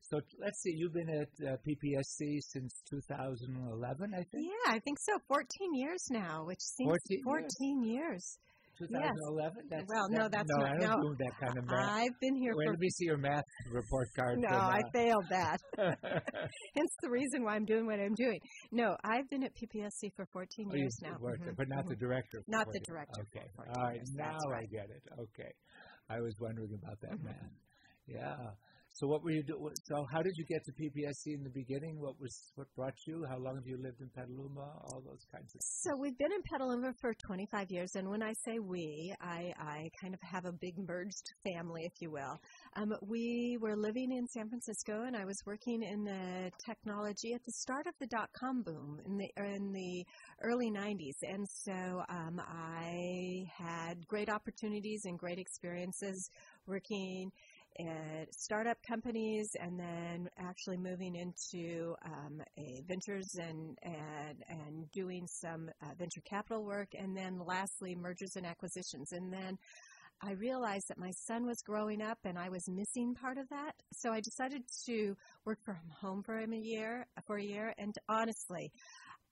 So 0.00 0.18
let's 0.40 0.60
see, 0.62 0.72
you've 0.76 0.94
been 0.94 1.10
at 1.10 1.28
uh, 1.46 1.56
PPSC 1.66 2.40
since 2.40 2.82
2011, 2.90 4.12
I 4.12 4.16
think? 4.16 4.28
Yeah, 4.34 4.74
I 4.74 4.78
think 4.80 4.98
so. 4.98 5.12
14 5.28 5.74
years 5.74 6.04
now, 6.10 6.44
which 6.44 6.60
seems 6.60 6.88
14, 6.88 7.22
14 7.24 7.84
years. 7.84 7.94
years. 7.94 8.38
2011? 8.78 9.68
Yes. 9.70 9.84
well, 9.88 10.06
no, 10.10 10.28
that's 10.28 10.48
no, 10.48 10.64
not. 10.64 10.72
I 10.72 10.78
don't 10.78 11.02
no, 11.02 11.08
do 11.10 11.16
that 11.18 11.34
kind 11.40 11.58
of 11.58 11.64
math. 11.66 11.88
I've 11.90 12.20
been 12.20 12.36
here 12.36 12.54
Wait, 12.56 12.66
for. 12.66 12.72
Let 12.72 12.80
me 12.80 12.90
see 12.90 13.04
your 13.04 13.18
math 13.18 13.44
report 13.70 14.08
card. 14.16 14.38
No, 14.38 14.48
from, 14.48 14.58
uh... 14.58 14.68
I 14.68 14.80
failed 14.92 15.24
that. 15.30 15.58
Hence 15.78 16.92
the 17.02 17.10
reason 17.10 17.44
why 17.44 17.54
I'm 17.54 17.64
doing 17.64 17.86
what 17.86 18.00
I'm 18.00 18.14
doing. 18.14 18.38
No, 18.70 18.96
I've 19.04 19.28
been 19.30 19.44
at 19.44 19.52
PPSC 19.54 20.12
for 20.16 20.26
14 20.32 20.68
oh, 20.70 20.76
years 20.76 20.98
now. 21.02 21.16
Worked 21.20 21.42
mm-hmm. 21.42 21.50
but 21.56 21.68
not 21.68 21.80
mm-hmm. 21.80 21.90
the 21.90 21.96
director. 21.96 22.42
Not 22.48 22.66
the 22.72 22.80
director. 22.80 23.22
Okay. 23.34 23.46
All 23.58 23.84
right. 23.84 23.96
Years. 23.96 24.12
Now 24.14 24.36
right. 24.48 24.62
I 24.62 24.74
get 24.74 24.90
it. 24.90 25.02
Okay. 25.18 25.52
I 26.08 26.20
was 26.20 26.34
wondering 26.40 26.72
about 26.82 27.00
that 27.02 27.12
mm-hmm. 27.12 27.26
math. 27.26 27.52
Yeah. 28.06 28.36
So 28.94 29.06
what 29.06 29.24
were 29.24 29.30
you 29.30 29.42
doing? 29.42 29.72
So 29.84 30.06
how 30.12 30.20
did 30.20 30.34
you 30.36 30.44
get 30.44 30.64
to 30.66 30.72
PPSC 30.72 31.34
in 31.34 31.42
the 31.42 31.50
beginning? 31.50 31.98
What 31.98 32.20
was 32.20 32.52
what 32.56 32.66
brought 32.76 32.94
you? 33.06 33.24
How 33.28 33.38
long 33.38 33.56
have 33.56 33.66
you 33.66 33.78
lived 33.82 34.00
in 34.00 34.10
Petaluma? 34.14 34.68
All 34.84 35.02
those 35.04 35.24
kinds 35.32 35.54
of. 35.54 35.60
Things. 35.60 35.80
So 35.80 35.96
we've 35.98 36.16
been 36.18 36.30
in 36.30 36.42
Petaluma 36.52 36.92
for 37.00 37.14
25 37.26 37.70
years, 37.70 37.92
and 37.94 38.08
when 38.08 38.22
I 38.22 38.34
say 38.44 38.58
we, 38.58 39.14
I, 39.20 39.52
I 39.58 39.88
kind 40.00 40.12
of 40.12 40.20
have 40.22 40.44
a 40.44 40.52
big 40.52 40.74
merged 40.76 41.24
family, 41.42 41.82
if 41.84 41.92
you 42.00 42.10
will. 42.10 42.38
Um, 42.76 42.92
we 43.02 43.56
were 43.60 43.76
living 43.76 44.12
in 44.12 44.26
San 44.28 44.48
Francisco, 44.50 45.04
and 45.06 45.16
I 45.16 45.24
was 45.24 45.40
working 45.46 45.82
in 45.82 46.04
the 46.04 46.50
technology 46.66 47.32
at 47.32 47.42
the 47.46 47.52
start 47.52 47.86
of 47.86 47.94
the 47.98 48.06
dot 48.08 48.28
com 48.38 48.62
boom 48.62 48.98
in 49.06 49.16
the 49.16 49.28
in 49.42 49.72
the 49.72 50.04
early 50.42 50.70
90s, 50.70 51.16
and 51.22 51.48
so 51.48 52.02
um, 52.10 52.40
I 52.46 53.44
had 53.56 54.06
great 54.06 54.28
opportunities 54.28 55.06
and 55.06 55.18
great 55.18 55.38
experiences 55.38 56.28
working 56.66 57.30
at 57.78 58.32
startup 58.34 58.78
companies 58.86 59.50
and 59.60 59.78
then 59.78 60.28
actually 60.38 60.76
moving 60.76 61.14
into 61.16 61.94
um, 62.04 62.42
ventures 62.86 63.36
and, 63.38 63.78
and, 63.82 64.44
and 64.48 64.90
doing 64.92 65.26
some 65.26 65.68
uh, 65.82 65.86
venture 65.98 66.20
capital 66.22 66.64
work 66.64 66.88
and 66.98 67.16
then 67.16 67.38
lastly 67.44 67.94
mergers 67.94 68.36
and 68.36 68.46
acquisitions 68.46 69.12
and 69.12 69.32
then 69.32 69.58
I 70.24 70.32
realized 70.34 70.86
that 70.88 70.98
my 70.98 71.10
son 71.10 71.46
was 71.46 71.62
growing 71.62 72.00
up 72.00 72.18
and 72.24 72.38
I 72.38 72.48
was 72.48 72.68
missing 72.68 73.12
part 73.14 73.38
of 73.38 73.48
that. 73.48 73.72
So 73.92 74.12
I 74.12 74.20
decided 74.20 74.62
to 74.86 75.16
work 75.44 75.58
from 75.64 75.80
home 76.00 76.22
for 76.22 76.38
him 76.38 76.52
a 76.52 76.58
year, 76.58 77.06
for 77.26 77.38
a 77.38 77.42
year. 77.42 77.74
And 77.76 77.92
honestly, 78.08 78.70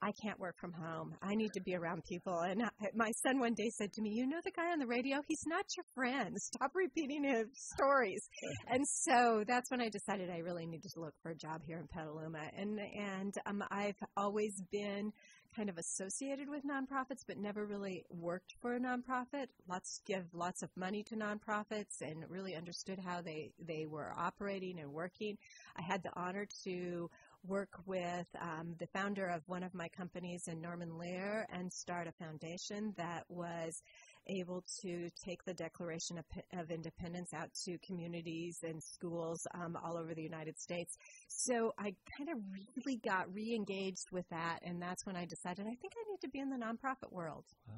I 0.01 0.11
can't 0.13 0.39
work 0.39 0.57
from 0.59 0.73
home. 0.73 1.13
I 1.21 1.35
need 1.35 1.53
to 1.53 1.61
be 1.61 1.75
around 1.75 2.03
people. 2.05 2.39
And 2.39 2.63
my 2.95 3.11
son 3.23 3.39
one 3.39 3.53
day 3.53 3.69
said 3.69 3.93
to 3.93 4.01
me, 4.01 4.09
You 4.11 4.27
know 4.27 4.39
the 4.43 4.51
guy 4.51 4.71
on 4.71 4.79
the 4.79 4.87
radio? 4.87 5.21
He's 5.27 5.43
not 5.45 5.65
your 5.77 5.85
friend. 5.93 6.35
Stop 6.37 6.71
repeating 6.73 7.23
his 7.23 7.45
stories. 7.53 8.27
and 8.67 8.87
so 8.87 9.43
that's 9.47 9.69
when 9.69 9.81
I 9.81 9.89
decided 9.89 10.29
I 10.29 10.39
really 10.39 10.65
needed 10.65 10.91
to 10.93 11.01
look 11.01 11.13
for 11.21 11.31
a 11.31 11.35
job 11.35 11.61
here 11.65 11.77
in 11.77 11.87
Petaluma. 11.87 12.49
And, 12.57 12.79
and 12.79 13.33
um, 13.45 13.63
I've 13.69 13.99
always 14.17 14.59
been 14.71 15.11
kind 15.55 15.69
of 15.69 15.77
associated 15.77 16.47
with 16.49 16.63
nonprofits, 16.63 17.23
but 17.27 17.37
never 17.37 17.65
really 17.65 18.03
worked 18.09 18.55
for 18.61 18.75
a 18.75 18.79
nonprofit. 18.79 19.47
Lots 19.67 20.01
give 20.07 20.23
lots 20.33 20.63
of 20.63 20.69
money 20.75 21.03
to 21.03 21.15
nonprofits 21.15 22.01
and 22.01 22.23
really 22.29 22.55
understood 22.55 22.99
how 22.99 23.21
they, 23.21 23.51
they 23.59 23.85
were 23.85 24.13
operating 24.17 24.79
and 24.79 24.91
working. 24.91 25.37
I 25.75 25.81
had 25.81 26.03
the 26.03 26.11
honor 26.15 26.47
to 26.63 27.09
work 27.43 27.69
with 27.85 28.27
um, 28.39 28.75
the 28.79 28.87
founder 28.87 29.27
of 29.27 29.41
one 29.47 29.63
of 29.63 29.73
my 29.73 29.87
companies 29.89 30.43
in 30.47 30.61
Norman 30.61 30.97
Lear 30.97 31.45
and 31.51 31.71
start 31.71 32.07
a 32.07 32.23
foundation 32.23 32.93
that 32.97 33.23
was 33.29 33.81
able 34.27 34.63
to 34.81 35.09
take 35.25 35.43
the 35.45 35.53
Declaration 35.53 36.17
of, 36.17 36.69
Independence 36.69 37.33
out 37.33 37.49
to 37.65 37.77
communities 37.85 38.59
and 38.63 38.81
schools 38.81 39.45
um, 39.55 39.75
all 39.83 39.97
over 39.97 40.13
the 40.13 40.21
United 40.21 40.59
States. 40.59 40.95
So 41.27 41.73
I 41.79 41.93
kind 42.17 42.29
of 42.29 42.37
really 42.53 42.99
got 43.03 43.33
re-engaged 43.33 44.11
with 44.11 44.25
that, 44.29 44.59
and 44.63 44.81
that's 44.81 45.05
when 45.05 45.15
I 45.15 45.25
decided 45.25 45.65
I 45.65 45.75
think 45.81 45.93
I 45.97 46.11
need 46.11 46.21
to 46.21 46.29
be 46.29 46.39
in 46.39 46.49
the 46.49 46.57
nonprofit 46.57 47.11
world. 47.11 47.45
Wow. 47.67 47.73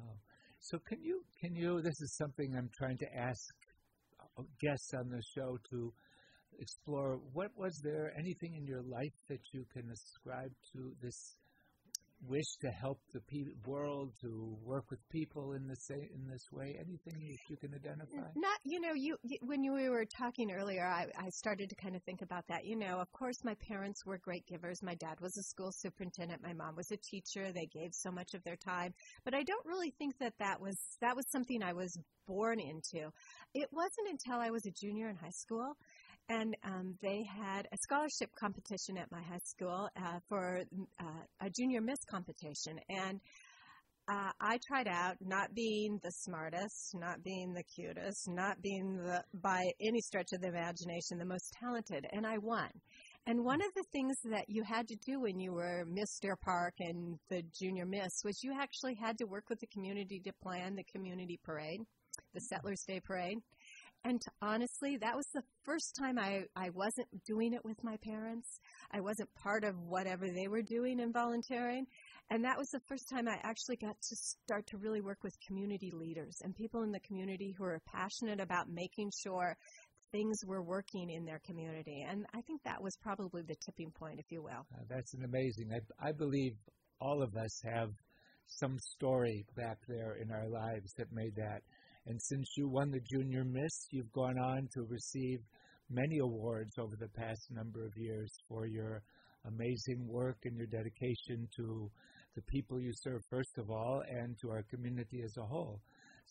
So 0.60 0.78
can 0.78 1.02
you 1.02 1.22
can 1.40 1.54
you? 1.54 1.82
This 1.82 2.00
is 2.00 2.16
something 2.16 2.54
I'm 2.56 2.70
trying 2.76 2.98
to 2.98 3.06
ask 3.16 3.42
guests 4.60 4.92
on 4.94 5.10
the 5.10 5.22
show 5.34 5.58
to 5.70 5.92
explore 6.58 7.18
what 7.32 7.50
was 7.56 7.80
there 7.82 8.12
anything 8.18 8.54
in 8.54 8.66
your 8.66 8.82
life 8.82 9.14
that 9.28 9.40
you 9.52 9.64
can 9.72 9.90
ascribe 9.90 10.52
to 10.72 10.92
this 11.02 11.36
wish 12.28 12.56
to 12.60 12.68
help 12.68 12.98
the 13.12 13.20
pe- 13.20 13.52
world 13.66 14.12
to 14.20 14.56
work 14.64 14.90
with 14.90 15.00
people 15.10 15.52
in 15.52 15.66
this 15.66 15.90
in 15.90 16.26
this 16.30 16.46
way? 16.52 16.76
Anything 16.78 17.20
you 17.48 17.56
can 17.56 17.74
identify? 17.74 18.28
Not 18.36 18.58
you 18.64 18.80
know 18.80 18.92
you, 18.94 19.16
you 19.22 19.38
when 19.42 19.62
you 19.62 19.74
we 19.74 19.88
were 19.88 20.06
talking 20.18 20.50
earlier 20.52 20.86
I, 20.86 21.06
I 21.18 21.28
started 21.30 21.68
to 21.68 21.76
kind 21.76 21.96
of 21.96 22.02
think 22.04 22.22
about 22.22 22.44
that. 22.48 22.64
You 22.64 22.76
know 22.76 22.98
of 22.98 23.10
course 23.12 23.36
my 23.44 23.54
parents 23.68 24.04
were 24.06 24.18
great 24.18 24.46
givers. 24.46 24.82
My 24.82 24.94
dad 24.94 25.20
was 25.20 25.36
a 25.36 25.42
school 25.42 25.70
superintendent. 25.72 26.42
My 26.42 26.52
mom 26.52 26.76
was 26.76 26.90
a 26.90 26.96
teacher. 26.96 27.52
They 27.52 27.66
gave 27.66 27.90
so 27.92 28.10
much 28.10 28.34
of 28.34 28.42
their 28.44 28.56
time. 28.56 28.94
But 29.24 29.34
i 29.34 29.42
don't 29.42 29.66
really 29.66 29.92
think 29.98 30.14
that 30.18 30.34
that 30.38 30.60
was 30.60 30.78
that 31.00 31.16
was 31.16 31.26
something 31.30 31.62
i 31.62 31.72
was 31.72 31.98
born 32.26 32.58
into. 32.60 33.10
It 33.54 33.68
wasn't 33.72 34.08
until 34.10 34.40
i 34.40 34.50
was 34.50 34.64
a 34.66 34.72
junior 34.72 35.08
in 35.08 35.16
high 35.16 35.30
school 35.30 35.76
and 36.28 36.56
um, 36.64 36.94
they 37.02 37.24
had 37.24 37.66
a 37.72 37.76
scholarship 37.82 38.30
competition 38.38 38.96
at 38.98 39.10
my 39.10 39.20
high 39.22 39.40
school 39.44 39.88
uh, 39.96 40.18
for 40.28 40.62
uh, 41.00 41.04
a 41.40 41.50
junior 41.50 41.80
miss 41.80 41.98
competition 42.10 42.78
and 42.88 43.20
uh, 44.06 44.30
I 44.38 44.58
tried 44.66 44.86
out 44.86 45.16
not 45.22 45.54
being 45.54 45.98
the 46.02 46.10
smartest, 46.10 46.94
not 46.94 47.22
being 47.24 47.54
the 47.54 47.62
cutest, 47.62 48.28
not 48.28 48.60
being 48.60 48.98
the 48.98 49.22
by 49.32 49.64
any 49.80 50.00
stretch 50.00 50.32
of 50.34 50.42
the 50.42 50.48
imagination 50.48 51.18
the 51.18 51.24
most 51.24 51.54
talented, 51.58 52.06
and 52.12 52.26
I 52.26 52.36
won. 52.38 52.68
And 53.26 53.42
one 53.42 53.62
of 53.62 53.72
the 53.74 53.84
things 53.92 54.14
that 54.24 54.44
you 54.48 54.62
had 54.62 54.86
to 54.88 54.96
do 55.06 55.20
when 55.20 55.40
you 55.40 55.54
were 55.54 55.86
Miss 55.88 56.18
Deer 56.20 56.36
Park 56.36 56.74
and 56.80 57.18
the 57.30 57.42
junior 57.58 57.86
miss 57.86 58.12
was 58.24 58.42
you 58.42 58.52
actually 58.60 58.94
had 58.94 59.16
to 59.18 59.26
work 59.26 59.48
with 59.48 59.60
the 59.60 59.66
community 59.68 60.20
to 60.26 60.32
plan 60.42 60.76
the 60.76 60.84
community 60.92 61.40
parade, 61.42 61.80
the 62.34 62.40
Settlers 62.40 62.84
Day 62.86 63.00
parade. 63.00 63.38
And 64.04 64.20
honestly, 64.42 64.98
that 64.98 65.16
was 65.16 65.26
the 65.32 65.42
first 65.64 65.96
time 65.98 66.18
I, 66.18 66.42
I 66.54 66.68
wasn't 66.74 67.08
doing 67.24 67.54
it 67.54 67.64
with 67.64 67.82
my 67.82 67.96
parents. 68.02 68.60
I 68.92 69.00
wasn't 69.00 69.34
part 69.34 69.64
of 69.64 69.74
whatever 69.78 70.28
they 70.28 70.46
were 70.46 70.60
doing 70.60 71.00
in 71.00 71.10
volunteering. 71.10 71.86
And 72.30 72.44
that 72.44 72.58
was 72.58 72.68
the 72.68 72.80
first 72.86 73.08
time 73.08 73.28
I 73.28 73.38
actually 73.42 73.76
got 73.76 73.96
to 74.00 74.16
start 74.16 74.66
to 74.68 74.76
really 74.76 75.00
work 75.00 75.24
with 75.24 75.34
community 75.46 75.90
leaders 75.90 76.36
and 76.42 76.54
people 76.54 76.82
in 76.82 76.92
the 76.92 77.00
community 77.00 77.54
who 77.56 77.64
are 77.64 77.80
passionate 77.86 78.40
about 78.40 78.68
making 78.68 79.10
sure 79.22 79.56
things 80.12 80.38
were 80.46 80.62
working 80.62 81.10
in 81.10 81.24
their 81.24 81.40
community. 81.46 82.04
And 82.08 82.26
I 82.34 82.42
think 82.42 82.62
that 82.64 82.82
was 82.82 82.96
probably 83.02 83.42
the 83.42 83.56
tipping 83.64 83.90
point, 83.90 84.20
if 84.20 84.26
you 84.30 84.42
will. 84.42 84.66
Uh, 84.72 84.84
that's 84.88 85.14
an 85.14 85.24
amazing. 85.24 85.70
I, 85.72 86.08
I 86.08 86.12
believe 86.12 86.52
all 87.00 87.22
of 87.22 87.34
us 87.36 87.60
have 87.64 87.90
some 88.46 88.78
story 88.78 89.46
back 89.56 89.78
there 89.88 90.16
in 90.20 90.30
our 90.30 90.48
lives 90.48 90.92
that 90.98 91.10
made 91.10 91.34
that 91.36 91.62
And 92.06 92.20
since 92.20 92.46
you 92.56 92.68
won 92.68 92.90
the 92.90 93.00
Junior 93.10 93.44
Miss, 93.44 93.86
you've 93.90 94.12
gone 94.12 94.38
on 94.38 94.68
to 94.74 94.82
receive 94.82 95.40
many 95.90 96.18
awards 96.18 96.72
over 96.78 96.96
the 96.96 97.08
past 97.08 97.50
number 97.50 97.84
of 97.84 97.96
years 97.96 98.30
for 98.48 98.66
your 98.66 99.02
amazing 99.46 100.06
work 100.06 100.36
and 100.44 100.56
your 100.56 100.66
dedication 100.66 101.48
to 101.56 101.90
the 102.34 102.42
people 102.42 102.80
you 102.80 102.92
serve, 103.02 103.22
first 103.30 103.56
of 103.58 103.70
all, 103.70 104.02
and 104.08 104.36
to 104.40 104.50
our 104.50 104.64
community 104.70 105.22
as 105.24 105.36
a 105.38 105.46
whole. 105.46 105.80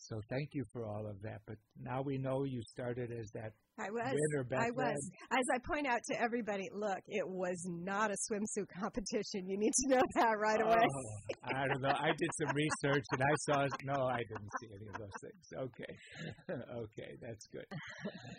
So 0.08 0.20
thank 0.28 0.50
you 0.52 0.64
for 0.70 0.86
all 0.86 1.06
of 1.06 1.16
that. 1.22 1.40
But 1.46 1.56
now 1.80 2.02
we 2.02 2.18
know 2.18 2.44
you 2.44 2.60
started 2.70 3.10
as 3.10 3.30
that 3.32 3.52
I 3.78 3.90
was. 3.90 4.12
winner 4.12 4.44
back 4.44 4.66
I 4.66 4.70
was. 4.70 5.10
As 5.32 5.44
I 5.54 5.58
point 5.66 5.86
out 5.86 6.00
to 6.10 6.20
everybody, 6.20 6.68
look, 6.74 7.00
it 7.08 7.26
was 7.26 7.56
not 7.66 8.10
a 8.10 8.16
swimsuit 8.28 8.66
competition. 8.78 9.48
You 9.48 9.56
need 9.58 9.72
to 9.72 9.96
know 9.96 10.02
that 10.16 10.34
right 10.38 10.60
oh, 10.62 10.68
away. 10.68 10.84
Oh, 10.84 11.56
I 11.56 11.66
don't 11.68 11.80
know. 11.80 11.88
I 11.88 12.08
did 12.08 12.30
some 12.38 12.54
research 12.54 13.04
and 13.12 13.22
I 13.22 13.34
saw. 13.46 13.66
No, 13.84 14.04
I 14.04 14.18
didn't 14.18 14.50
see 14.60 14.68
any 14.76 14.88
of 14.92 15.00
those 15.00 15.18
things. 15.22 15.72
Okay, 15.72 16.52
okay, 16.84 17.16
that's 17.22 17.46
good. 17.46 17.66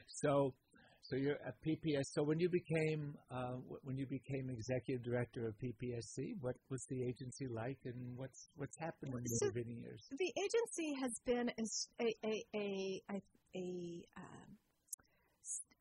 So, 0.07 0.53
so 1.07 1.15
you're 1.15 1.39
at 1.45 1.55
PPS. 1.65 2.05
So 2.13 2.23
when 2.23 2.39
you 2.39 2.49
became 2.49 3.13
uh, 3.31 3.53
wh- 3.69 3.85
when 3.85 3.97
you 3.97 4.07
became 4.07 4.49
executive 4.49 5.03
director 5.03 5.47
of 5.47 5.53
PPSC, 5.59 6.33
what 6.41 6.55
was 6.69 6.83
the 6.89 7.03
agency 7.03 7.47
like, 7.47 7.77
and 7.85 8.17
what's 8.17 8.49
what's 8.55 8.77
happened 8.79 9.13
in 9.15 9.23
the 9.23 9.29
So- 9.29 9.45
intervening 9.47 9.79
years? 9.81 10.01
the 10.11 10.33
agency 10.45 10.93
has 11.01 11.13
been 11.25 11.49
a 11.49 12.07
a 12.25 12.43
a 12.55 13.21
a, 13.55 14.05
um, 14.17 14.57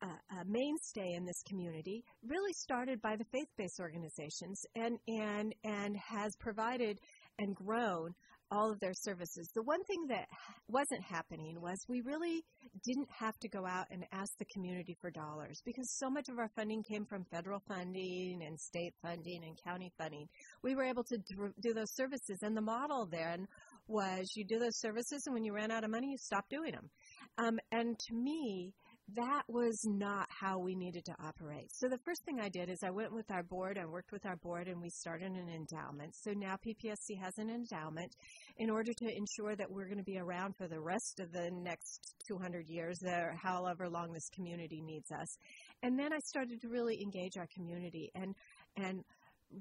a- 0.09 0.35
a 0.41 0.45
mainstay 0.45 1.13
in 1.13 1.25
this 1.25 1.41
community. 1.49 2.03
Really 2.23 2.53
started 2.53 3.01
by 3.01 3.15
the 3.15 3.25
faith-based 3.25 3.79
organizations, 3.79 4.61
and 4.75 4.97
and 5.07 5.55
and 5.63 5.97
has 5.97 6.35
provided 6.37 6.99
and 7.39 7.55
grown 7.55 8.13
all 8.51 8.71
of 8.71 8.79
their 8.79 8.93
services. 8.93 9.49
The 9.55 9.63
one 9.63 9.83
thing 9.83 10.07
that 10.09 10.27
wasn't 10.67 11.03
happening 11.03 11.59
was 11.61 11.77
we 11.87 12.01
really 12.01 12.43
didn't 12.83 13.09
have 13.11 13.37
to 13.39 13.49
go 13.49 13.65
out 13.65 13.87
and 13.91 14.05
ask 14.11 14.31
the 14.37 14.45
community 14.45 14.95
for 15.01 15.11
dollars 15.11 15.61
because 15.65 15.89
so 15.97 16.09
much 16.09 16.29
of 16.29 16.37
our 16.37 16.49
funding 16.55 16.83
came 16.83 17.05
from 17.05 17.25
federal 17.31 17.61
funding 17.67 18.41
and 18.45 18.59
state 18.59 18.93
funding 19.01 19.43
and 19.43 19.57
county 19.63 19.91
funding. 19.97 20.27
We 20.63 20.75
were 20.75 20.83
able 20.83 21.03
to 21.05 21.17
do 21.61 21.73
those 21.73 21.93
services, 21.95 22.39
and 22.41 22.55
the 22.55 22.61
model 22.61 23.07
then 23.11 23.47
was 23.87 24.31
you 24.35 24.45
do 24.45 24.59
those 24.59 24.79
services, 24.79 25.23
and 25.25 25.33
when 25.33 25.43
you 25.43 25.53
ran 25.53 25.71
out 25.71 25.83
of 25.83 25.91
money, 25.91 26.11
you 26.11 26.17
stopped 26.17 26.49
doing 26.49 26.71
them. 26.71 26.89
Um, 27.37 27.59
and 27.71 27.97
to 27.97 28.15
me, 28.15 28.73
that 29.13 29.43
was 29.47 29.79
not 29.85 30.27
how 30.29 30.57
we 30.57 30.75
needed 30.75 31.05
to 31.05 31.15
operate. 31.23 31.69
So 31.71 31.87
the 31.87 31.99
first 31.99 32.23
thing 32.25 32.39
I 32.39 32.49
did 32.49 32.69
is 32.69 32.79
I 32.83 32.89
went 32.89 33.13
with 33.13 33.29
our 33.29 33.43
board, 33.43 33.77
I 33.77 33.85
worked 33.85 34.11
with 34.11 34.25
our 34.25 34.35
board, 34.37 34.67
and 34.67 34.81
we 34.81 34.89
started 34.89 35.31
an 35.31 35.47
endowment. 35.47 36.15
So 36.15 36.31
now 36.31 36.55
PPSC 36.55 37.21
has 37.21 37.37
an 37.37 37.49
endowment 37.49 38.11
in 38.57 38.69
order 38.69 38.91
to 38.97 39.05
ensure 39.05 39.55
that 39.55 39.69
we're 39.69 39.85
going 39.85 39.99
to 39.99 40.03
be 40.03 40.17
around 40.17 40.55
for 40.57 40.67
the 40.67 40.79
rest 40.79 41.19
of 41.19 41.31
the 41.31 41.51
next 41.51 42.15
200 42.27 42.67
years, 42.67 42.97
or 43.05 43.35
however 43.41 43.87
long 43.87 44.11
this 44.11 44.29
community 44.33 44.81
needs 44.81 45.11
us. 45.11 45.37
And 45.83 45.99
then 45.99 46.11
I 46.11 46.19
started 46.25 46.59
to 46.61 46.67
really 46.67 46.99
engage 47.01 47.37
our 47.37 47.47
community 47.55 48.11
and 48.15 48.33
and 48.77 49.03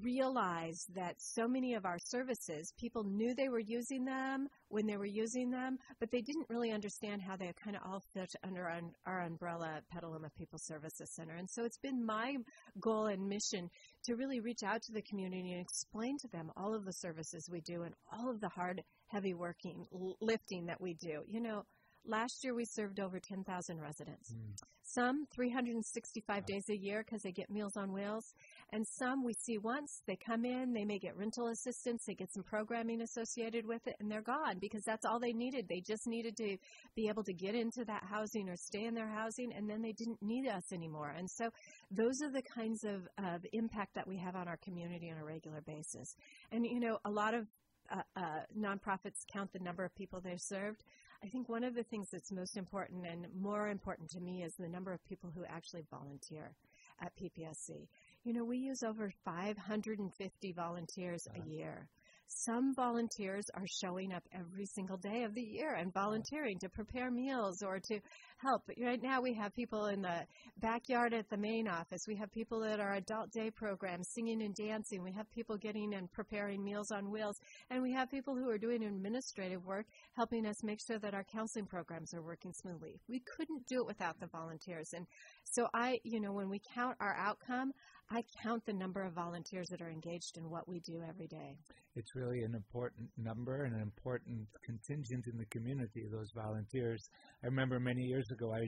realize 0.02 0.86
that 0.94 1.14
so 1.18 1.46
many 1.46 1.74
of 1.74 1.84
our 1.84 1.98
services, 1.98 2.72
people 2.78 3.04
knew 3.04 3.34
they 3.34 3.48
were 3.48 3.60
using 3.60 4.04
them 4.04 4.48
when 4.68 4.86
they 4.86 4.96
were 4.96 5.04
using 5.04 5.50
them, 5.50 5.78
but 6.00 6.10
they 6.10 6.20
didn't 6.20 6.46
really 6.48 6.72
understand 6.72 7.22
how 7.22 7.36
they 7.36 7.52
kind 7.62 7.76
of 7.76 7.82
all 7.84 8.02
fit 8.12 8.34
under 8.42 8.64
our, 8.68 8.80
our 9.06 9.20
umbrella 9.22 9.74
at 9.76 9.88
Petaluma 9.88 10.30
People 10.36 10.58
Services 10.58 11.10
Center. 11.14 11.34
And 11.34 11.48
so 11.48 11.64
it's 11.64 11.78
been 11.78 12.04
my 12.04 12.36
goal 12.80 13.06
and 13.06 13.28
mission 13.28 13.70
to 14.04 14.14
really 14.16 14.40
reach 14.40 14.62
out 14.62 14.82
to 14.82 14.92
the 14.92 15.02
community 15.02 15.52
and 15.52 15.60
explain 15.60 16.18
to 16.18 16.28
them 16.28 16.50
all 16.56 16.74
of 16.74 16.84
the 16.84 16.92
services 16.92 17.48
we 17.50 17.60
do 17.60 17.82
and 17.82 17.94
all 18.12 18.30
of 18.30 18.40
the 18.40 18.48
hard, 18.48 18.82
heavy 19.06 19.34
working, 19.34 19.86
l- 19.92 20.16
lifting 20.20 20.66
that 20.66 20.80
we 20.80 20.94
do. 20.94 21.22
You 21.28 21.40
know, 21.40 21.64
last 22.06 22.44
year 22.44 22.54
we 22.54 22.64
served 22.64 23.00
over 23.00 23.18
10,000 23.18 23.80
residents. 23.80 24.32
Mm. 24.32 24.56
Some 24.82 25.26
365 25.34 26.46
days 26.46 26.68
a 26.68 26.76
year 26.76 27.02
because 27.04 27.22
they 27.22 27.32
get 27.32 27.50
Meals 27.50 27.76
on 27.76 27.92
Wheels, 27.92 28.34
and 28.74 28.84
some 28.98 29.22
we 29.22 29.32
see 29.34 29.56
once. 29.56 30.02
They 30.04 30.16
come 30.16 30.44
in, 30.44 30.72
they 30.72 30.84
may 30.84 30.98
get 30.98 31.16
rental 31.16 31.46
assistance, 31.46 32.02
they 32.04 32.14
get 32.14 32.32
some 32.32 32.42
programming 32.42 33.02
associated 33.02 33.64
with 33.64 33.86
it, 33.86 33.94
and 34.00 34.10
they're 34.10 34.20
gone 34.20 34.58
because 34.60 34.82
that's 34.82 35.06
all 35.06 35.20
they 35.20 35.32
needed. 35.32 35.66
They 35.68 35.80
just 35.80 36.08
needed 36.08 36.36
to 36.38 36.56
be 36.96 37.08
able 37.08 37.22
to 37.22 37.32
get 37.32 37.54
into 37.54 37.84
that 37.84 38.02
housing 38.02 38.48
or 38.48 38.56
stay 38.56 38.84
in 38.86 38.94
their 38.94 39.08
housing, 39.08 39.52
and 39.52 39.70
then 39.70 39.80
they 39.80 39.92
didn't 39.92 40.18
need 40.20 40.48
us 40.48 40.72
anymore. 40.72 41.14
And 41.16 41.30
so, 41.30 41.50
those 41.92 42.20
are 42.20 42.32
the 42.32 42.42
kinds 42.42 42.82
of, 42.82 43.06
of 43.24 43.46
impact 43.52 43.94
that 43.94 44.08
we 44.08 44.16
have 44.18 44.34
on 44.34 44.48
our 44.48 44.56
community 44.56 45.08
on 45.08 45.18
a 45.18 45.24
regular 45.24 45.60
basis. 45.60 46.16
And 46.50 46.66
you 46.66 46.80
know, 46.80 46.98
a 47.04 47.10
lot 47.10 47.34
of 47.34 47.46
uh, 47.92 48.02
uh, 48.16 48.22
nonprofits 48.58 49.22
count 49.32 49.52
the 49.52 49.60
number 49.60 49.84
of 49.84 49.94
people 49.94 50.20
they've 50.20 50.40
served. 50.40 50.82
I 51.22 51.28
think 51.28 51.48
one 51.48 51.64
of 51.64 51.74
the 51.74 51.84
things 51.84 52.08
that's 52.10 52.32
most 52.32 52.56
important 52.56 53.06
and 53.06 53.26
more 53.40 53.68
important 53.68 54.10
to 54.10 54.20
me 54.20 54.42
is 54.42 54.54
the 54.58 54.68
number 54.68 54.92
of 54.92 55.02
people 55.06 55.30
who 55.34 55.44
actually 55.44 55.84
volunteer 55.90 56.54
at 57.00 57.12
PPSC. 57.16 57.88
You 58.24 58.32
know, 58.32 58.44
we 58.44 58.56
use 58.56 58.82
over 58.82 59.12
550 59.26 60.52
volunteers 60.52 61.28
a 61.36 61.46
year. 61.46 61.90
Some 62.26 62.74
volunteers 62.74 63.44
are 63.52 63.66
showing 63.66 64.14
up 64.14 64.22
every 64.32 64.64
single 64.64 64.96
day 64.96 65.24
of 65.24 65.34
the 65.34 65.42
year 65.42 65.74
and 65.74 65.92
volunteering 65.92 66.58
to 66.60 66.70
prepare 66.70 67.10
meals 67.10 67.62
or 67.62 67.78
to 67.78 68.00
help. 68.38 68.62
But 68.66 68.76
right 68.80 69.00
now 69.02 69.20
we 69.20 69.34
have 69.34 69.54
people 69.54 69.86
in 69.86 70.00
the 70.00 70.24
backyard 70.58 71.12
at 71.12 71.28
the 71.28 71.36
main 71.36 71.68
office. 71.68 72.06
We 72.08 72.16
have 72.16 72.32
people 72.32 72.64
at 72.64 72.80
our 72.80 72.94
adult 72.94 73.30
day 73.30 73.50
program 73.50 74.02
singing 74.02 74.42
and 74.42 74.54
dancing. 74.54 75.02
We 75.02 75.12
have 75.12 75.30
people 75.30 75.58
getting 75.58 75.92
and 75.92 76.10
preparing 76.10 76.64
meals 76.64 76.90
on 76.90 77.10
wheels. 77.10 77.38
And 77.70 77.82
we 77.82 77.92
have 77.92 78.10
people 78.10 78.34
who 78.34 78.48
are 78.48 78.58
doing 78.58 78.82
administrative 78.82 79.64
work 79.66 79.84
helping 80.16 80.46
us 80.46 80.64
make 80.64 80.80
sure 80.80 80.98
that 80.98 81.14
our 81.14 81.24
counseling 81.24 81.66
programs 81.66 82.14
are 82.14 82.22
working 82.22 82.54
smoothly. 82.54 83.00
We 83.06 83.20
couldn't 83.36 83.66
do 83.66 83.80
it 83.82 83.86
without 83.86 84.18
the 84.18 84.28
volunteers. 84.28 84.94
And 84.94 85.06
so 85.44 85.68
I, 85.74 85.98
you 86.04 86.20
know, 86.20 86.32
when 86.32 86.48
we 86.48 86.62
count 86.74 86.96
our 87.00 87.14
outcome, 87.14 87.72
I 88.10 88.22
count 88.42 88.64
the 88.66 88.72
number 88.72 89.02
of 89.02 89.14
volunteers 89.14 89.66
that 89.70 89.80
are 89.80 89.90
engaged 89.90 90.36
in 90.36 90.48
what 90.50 90.68
we 90.68 90.80
do 90.80 91.02
every 91.08 91.26
day. 91.26 91.56
It's 91.96 92.14
really 92.14 92.40
an 92.42 92.54
important 92.54 93.08
number 93.16 93.64
and 93.64 93.74
an 93.74 93.82
important 93.82 94.46
contingent 94.64 95.24
in 95.32 95.38
the 95.38 95.46
community, 95.46 96.06
those 96.12 96.30
volunteers. 96.34 97.02
I 97.42 97.46
remember 97.46 97.80
many 97.80 98.02
years 98.02 98.26
ago, 98.30 98.52
I 98.52 98.66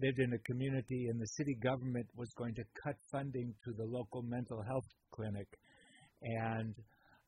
lived 0.00 0.18
in 0.18 0.32
a 0.32 0.38
community 0.40 1.06
and 1.10 1.20
the 1.20 1.26
city 1.26 1.56
government 1.62 2.06
was 2.16 2.30
going 2.36 2.54
to 2.54 2.64
cut 2.82 2.96
funding 3.10 3.54
to 3.64 3.72
the 3.76 3.84
local 3.84 4.22
mental 4.22 4.62
health 4.62 4.88
clinic. 5.12 5.46
And 6.22 6.74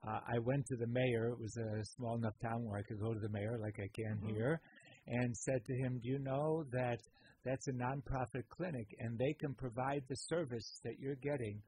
uh, 0.06 0.20
I 0.34 0.38
went 0.40 0.66
to 0.66 0.76
the 0.76 0.86
mayor, 0.88 1.28
it 1.30 1.40
was 1.40 1.56
a 1.56 1.84
small 1.96 2.16
enough 2.16 2.34
town 2.42 2.64
where 2.64 2.78
I 2.78 2.82
could 2.82 3.00
go 3.00 3.14
to 3.14 3.20
the 3.20 3.30
mayor 3.30 3.58
like 3.60 3.76
I 3.78 3.88
can 3.94 4.18
Mhm. 4.18 4.34
here, 4.34 4.60
and 5.06 5.36
said 5.36 5.64
to 5.64 5.74
him, 5.74 6.00
Do 6.02 6.08
you 6.08 6.18
know 6.18 6.64
that 6.72 6.98
that's 7.44 7.68
a 7.68 7.72
nonprofit 7.72 8.44
clinic 8.48 8.86
and 8.98 9.18
they 9.18 9.34
can 9.34 9.54
provide 9.54 10.02
the 10.08 10.16
service 10.16 10.80
that 10.84 10.98
you're 10.98 11.16
getting 11.16 11.60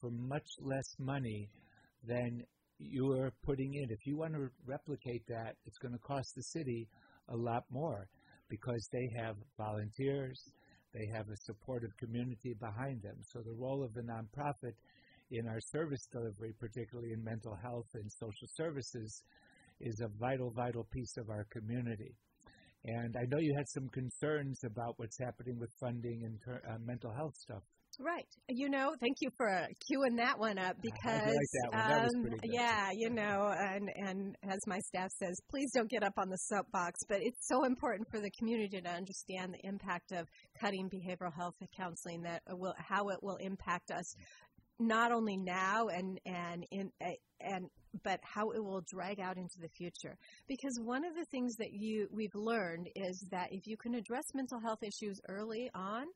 for 0.00 0.10
much 0.10 0.46
less 0.60 0.96
money 0.98 1.48
than 2.06 2.42
you 2.78 3.12
are 3.12 3.32
putting 3.44 3.74
in. 3.74 3.90
If 3.90 4.06
you 4.06 4.16
want 4.16 4.34
to 4.34 4.48
replicate 4.66 5.22
that, 5.28 5.56
it's 5.66 5.78
going 5.78 5.92
to 5.92 6.00
cost 6.00 6.34
the 6.34 6.42
city 6.42 6.88
a 7.28 7.36
lot 7.36 7.64
more 7.70 8.08
because 8.48 8.88
they 8.92 9.08
have 9.16 9.36
volunteers, 9.56 10.40
they 10.92 11.06
have 11.14 11.28
a 11.28 11.36
supportive 11.36 11.96
community 11.98 12.54
behind 12.58 13.02
them. 13.02 13.16
So 13.22 13.40
the 13.40 13.54
role 13.54 13.84
of 13.84 13.94
the 13.94 14.02
nonprofit 14.02 14.74
in 15.30 15.46
our 15.46 15.60
service 15.60 16.06
delivery, 16.10 16.52
particularly 16.58 17.12
in 17.12 17.22
mental 17.22 17.56
health 17.62 17.86
and 17.94 18.10
social 18.10 18.48
services, 18.56 19.22
is 19.80 20.00
a 20.00 20.08
vital, 20.18 20.50
vital 20.50 20.84
piece 20.92 21.16
of 21.16 21.30
our 21.30 21.46
community. 21.52 22.14
And 22.84 23.16
I 23.16 23.24
know 23.28 23.38
you 23.38 23.54
had 23.56 23.68
some 23.68 23.88
concerns 23.88 24.60
about 24.64 24.94
what's 24.96 25.18
happening 25.18 25.58
with 25.58 25.70
funding 25.78 26.22
and 26.24 26.40
ter- 26.44 26.62
uh, 26.68 26.78
mental 26.84 27.12
health 27.12 27.34
stuff. 27.36 27.62
Right. 27.98 28.26
You 28.48 28.70
know, 28.70 28.94
thank 29.00 29.16
you 29.20 29.30
for 29.36 29.48
uh, 29.48 29.66
queuing 29.66 30.16
that 30.18 30.38
one 30.38 30.58
up 30.58 30.76
I 30.76 30.80
because 30.80 31.26
like 31.26 31.72
that 31.72 32.08
one. 32.12 32.32
Um, 32.32 32.38
yeah, 32.44 32.90
you 32.94 33.10
know, 33.10 33.52
and 33.58 33.90
and 33.96 34.36
as 34.48 34.58
my 34.66 34.78
staff 34.78 35.10
says, 35.18 35.38
please 35.50 35.70
don't 35.74 35.90
get 35.90 36.02
up 36.02 36.14
on 36.16 36.30
the 36.30 36.38
soapbox, 36.38 37.00
but 37.08 37.18
it's 37.20 37.48
so 37.48 37.64
important 37.64 38.08
for 38.10 38.20
the 38.20 38.30
community 38.38 38.80
to 38.80 38.88
understand 38.88 39.52
the 39.52 39.68
impact 39.68 40.12
of 40.12 40.26
cutting 40.58 40.88
behavioral 40.88 41.34
health 41.36 41.54
counseling 41.76 42.22
that 42.22 42.42
will 42.48 42.74
how 42.78 43.08
it 43.08 43.18
will 43.22 43.36
impact 43.36 43.90
us 43.90 44.14
not 44.78 45.12
only 45.12 45.36
now 45.36 45.88
and 45.88 46.18
and 46.24 46.64
in 46.70 46.90
uh, 47.04 47.10
and 47.40 47.66
but 48.04 48.20
how 48.22 48.50
it 48.50 48.62
will 48.62 48.82
drag 48.88 49.20
out 49.20 49.36
into 49.36 49.58
the 49.60 49.68
future. 49.68 50.16
Because 50.48 50.78
one 50.82 51.04
of 51.04 51.14
the 51.14 51.24
things 51.30 51.56
that 51.56 51.72
you 51.72 52.08
we've 52.12 52.34
learned 52.34 52.88
is 52.94 53.24
that 53.30 53.48
if 53.50 53.66
you 53.66 53.76
can 53.76 53.94
address 53.94 54.24
mental 54.34 54.60
health 54.60 54.82
issues 54.82 55.20
early 55.28 55.70
on 55.74 56.06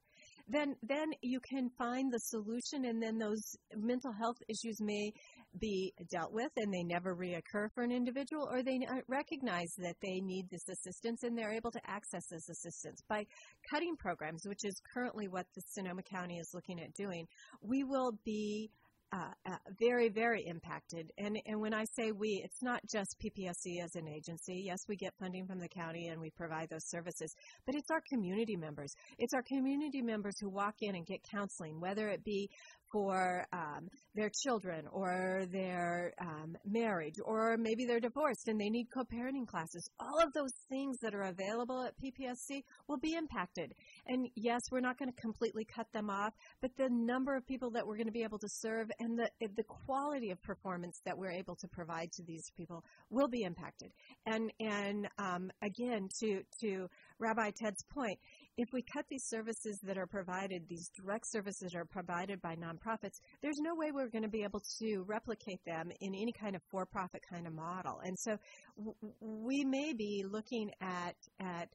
then 0.49 0.75
then 0.83 1.09
you 1.22 1.41
can 1.41 1.70
find 1.79 2.12
the 2.12 2.18
solution 2.18 2.85
and 2.85 3.03
then 3.03 3.18
those 3.18 3.57
mental 3.77 4.12
health 4.12 4.37
issues 4.49 4.77
may 4.81 5.11
be 5.59 5.93
dealt 6.11 6.33
with 6.33 6.51
and 6.57 6.72
they 6.72 6.83
never 6.83 7.14
reoccur 7.14 7.68
for 7.75 7.83
an 7.83 7.93
individual 7.93 8.47
or 8.51 8.62
they 8.62 8.79
recognize 9.09 9.72
that 9.79 9.97
they 10.03 10.20
need 10.20 10.47
this 10.51 10.68
assistance 10.68 11.22
and 11.22 11.39
they're 11.39 11.55
able 11.55 11.70
to 11.70 11.81
access 11.87 12.27
this 12.29 12.49
assistance. 12.49 13.01
By 13.09 13.25
cutting 13.70 13.97
programs 13.97 14.43
which 14.47 14.64
is 14.64 14.75
currently 14.93 15.29
what 15.29 15.47
the 15.55 15.62
sonoma 15.70 16.03
county 16.03 16.37
is 16.37 16.51
looking 16.53 16.81
at 16.81 16.93
doing 16.95 17.27
we 17.62 17.85
will 17.85 18.12
be 18.25 18.70
uh, 19.13 19.31
uh, 19.47 19.57
very, 19.79 20.09
very 20.09 20.45
impacted. 20.47 21.11
And, 21.19 21.39
and 21.47 21.61
when 21.61 21.73
I 21.73 21.85
say 21.97 22.11
we, 22.13 22.41
it's 22.45 22.63
not 22.63 22.81
just 22.91 23.17
PPSC 23.21 23.83
as 23.83 23.95
an 23.95 24.09
agency. 24.09 24.63
Yes, 24.67 24.81
we 24.89 24.97
get 24.97 25.15
funding 25.21 25.47
from 25.47 25.61
the 25.61 25.69
county 25.69 26.09
and 26.09 26.21
we 26.21 26.31
provide 26.31 26.69
those 26.71 26.89
services, 26.89 27.35
but 27.67 27.75
it's 27.75 27.91
our 27.91 28.03
community 28.09 28.57
members. 28.57 28.93
It's 29.19 29.35
our 29.35 29.43
community 29.43 30.03
members 30.03 30.35
who 30.41 30.51
walk 30.51 30.75
in 30.81 30.95
and 30.97 31.07
get 31.07 31.21
counseling, 31.31 31.81
whether 31.81 32.09
it 32.09 32.25
be 32.25 32.51
for 32.95 33.45
um, 33.53 33.88
their 34.14 34.30
children 34.45 34.86
or 34.92 35.47
their 35.51 36.12
um, 36.20 36.57
marriage 36.64 37.16
or 37.24 37.57
maybe 37.59 37.84
they're 37.84 37.99
divorced 37.99 38.47
and 38.47 38.61
they 38.61 38.70
need 38.70 38.86
co-parenting 38.95 39.49
classes. 39.49 39.90
All 39.99 40.22
of 40.22 40.32
those 40.32 40.53
things 40.68 40.99
that 41.03 41.12
are 41.12 41.24
available 41.24 41.82
at 41.82 41.95
PPSC 41.99 42.62
will 42.86 42.99
be 42.99 43.14
impacted. 43.14 43.72
And 44.07 44.28
yes, 44.36 44.61
we're 44.70 44.78
not 44.78 44.97
going 44.97 45.11
to 45.12 45.20
completely 45.20 45.64
cut 45.64 45.88
them 45.92 46.09
off, 46.09 46.34
but 46.62 46.70
the 46.76 46.88
number 46.88 47.34
of 47.34 47.45
people 47.49 47.72
that 47.72 47.84
we're 47.84 47.97
going 47.97 48.07
to 48.07 48.12
be 48.12 48.22
able 48.22 48.38
to 48.38 48.49
serve 48.49 48.88
and 49.01 49.18
the 49.18 49.28
the 49.57 49.64
quality 49.64 50.30
of 50.30 50.40
performance 50.42 51.01
that 51.05 51.18
we're 51.18 51.32
able 51.32 51.57
to 51.57 51.66
provide 51.68 52.12
to 52.12 52.22
these 52.22 52.53
people 52.57 52.84
will 53.11 53.28
be 53.28 53.42
impacted. 53.42 53.90
And 54.26 54.53
and 54.61 55.09
um, 55.18 55.51
again, 55.62 56.09
to 56.20 56.42
to 56.61 56.88
Rabbi 57.18 57.51
Ted's 57.57 57.82
point, 57.92 58.18
if 58.57 58.69
we 58.73 58.83
cut 58.83 59.05
these 59.09 59.25
services 59.27 59.81
that 59.83 59.99
are 59.99 60.07
provided, 60.07 60.63
these 60.69 60.91
direct 60.97 61.25
services 61.29 61.75
are 61.75 61.85
provided 61.85 62.41
by 62.41 62.55
nonprofits, 62.55 63.21
there's 63.43 63.59
no 63.61 63.75
way 63.75 63.91
we're 63.93 64.09
going 64.09 64.23
to 64.23 64.29
be 64.29 64.45
able 64.45 64.63
to 64.79 65.05
replicate 65.09 65.61
them 65.67 65.91
in 66.01 66.15
any 66.15 66.33
kind 66.33 66.55
of 66.55 66.63
for-profit 66.71 67.23
kind 67.29 67.47
of 67.47 67.53
model. 67.53 68.01
And 68.05 68.17
so 68.19 68.37
w- 68.77 68.95
we 69.21 69.65
may 69.65 69.93
be 69.93 70.25
looking 70.29 70.71
at 70.81 71.17
at 71.41 71.69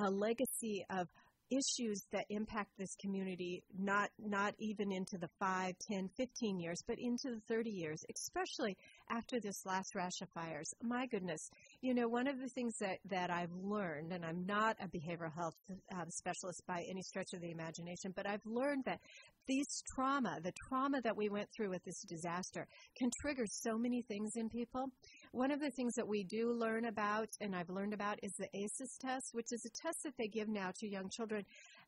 a 0.00 0.10
legacy 0.10 0.84
of 0.90 1.08
issues 1.50 2.04
that 2.12 2.26
impact 2.30 2.70
this 2.78 2.94
community 3.00 3.62
not 3.78 4.10
not 4.18 4.54
even 4.58 4.92
into 4.92 5.18
the 5.18 5.28
5 5.38 5.74
10 5.90 6.08
15 6.16 6.58
years 6.60 6.82
but 6.86 6.98
into 6.98 7.30
the 7.30 7.40
30 7.48 7.70
years 7.70 8.04
especially 8.14 8.76
after 9.10 9.40
this 9.40 9.64
last 9.64 9.94
rash 9.94 10.20
of 10.20 10.28
fires. 10.30 10.74
My 10.82 11.06
goodness. 11.06 11.50
You 11.80 11.94
know 11.94 12.08
one 12.08 12.26
of 12.26 12.38
the 12.40 12.48
things 12.48 12.76
that 12.78 12.98
that 13.10 13.30
i've 13.30 13.52
learned 13.52 14.12
and 14.12 14.24
i'm 14.24 14.44
not 14.46 14.76
a 14.80 14.88
behavioral 14.88 15.34
health 15.34 15.54
um, 15.94 16.10
specialist 16.10 16.62
by 16.66 16.84
any 16.88 17.02
stretch 17.02 17.32
of 17.32 17.40
the 17.40 17.50
imagination 17.50 18.12
but 18.14 18.26
i've 18.26 18.44
learned 18.44 18.84
that 18.84 19.00
these 19.48 19.82
trauma 19.94 20.38
the 20.42 20.52
trauma 20.68 21.00
that 21.00 21.16
we 21.16 21.28
went 21.28 21.48
through 21.56 21.70
with 21.70 21.84
this 21.84 22.02
disaster 22.02 22.66
can 22.96 23.10
trigger 23.20 23.44
so 23.48 23.76
many 23.76 24.02
things 24.02 24.32
in 24.36 24.48
people 24.48 24.86
one 25.32 25.50
of 25.50 25.60
the 25.60 25.70
things 25.70 25.94
that 25.94 26.06
we 26.06 26.22
do 26.24 26.52
learn 26.52 26.84
about 26.84 27.28
and 27.40 27.56
i've 27.56 27.70
learned 27.70 27.94
about 27.94 28.18
is 28.22 28.32
the 28.38 28.48
ACEs 28.54 28.96
test 29.00 29.30
which 29.32 29.52
is 29.52 29.64
a 29.64 29.82
test 29.82 29.98
that 30.04 30.14
they 30.18 30.28
give 30.28 30.48
now 30.48 30.70
to 30.78 30.86
young 30.86 31.08
children 31.10 31.44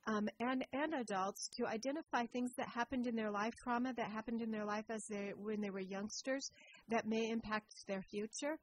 um, 0.06 0.28
and 0.40 0.64
and 0.72 0.94
adults 0.94 1.48
to 1.56 1.66
identify 1.66 2.26
things 2.26 2.52
that 2.56 2.68
happened 2.68 3.06
in 3.06 3.14
their 3.16 3.30
life, 3.30 3.54
trauma 3.62 3.92
that 3.96 4.11
happened 4.11 4.40
in 4.40 4.50
their 4.50 4.64
life 4.64 4.86
as 4.88 5.04
they 5.08 5.32
when 5.36 5.61
they 5.61 5.70
were 5.70 5.80
youngsters, 5.80 6.50
that 6.88 7.06
may 7.06 7.28
impact 7.30 7.86
their 7.86 8.02
future. 8.02 8.56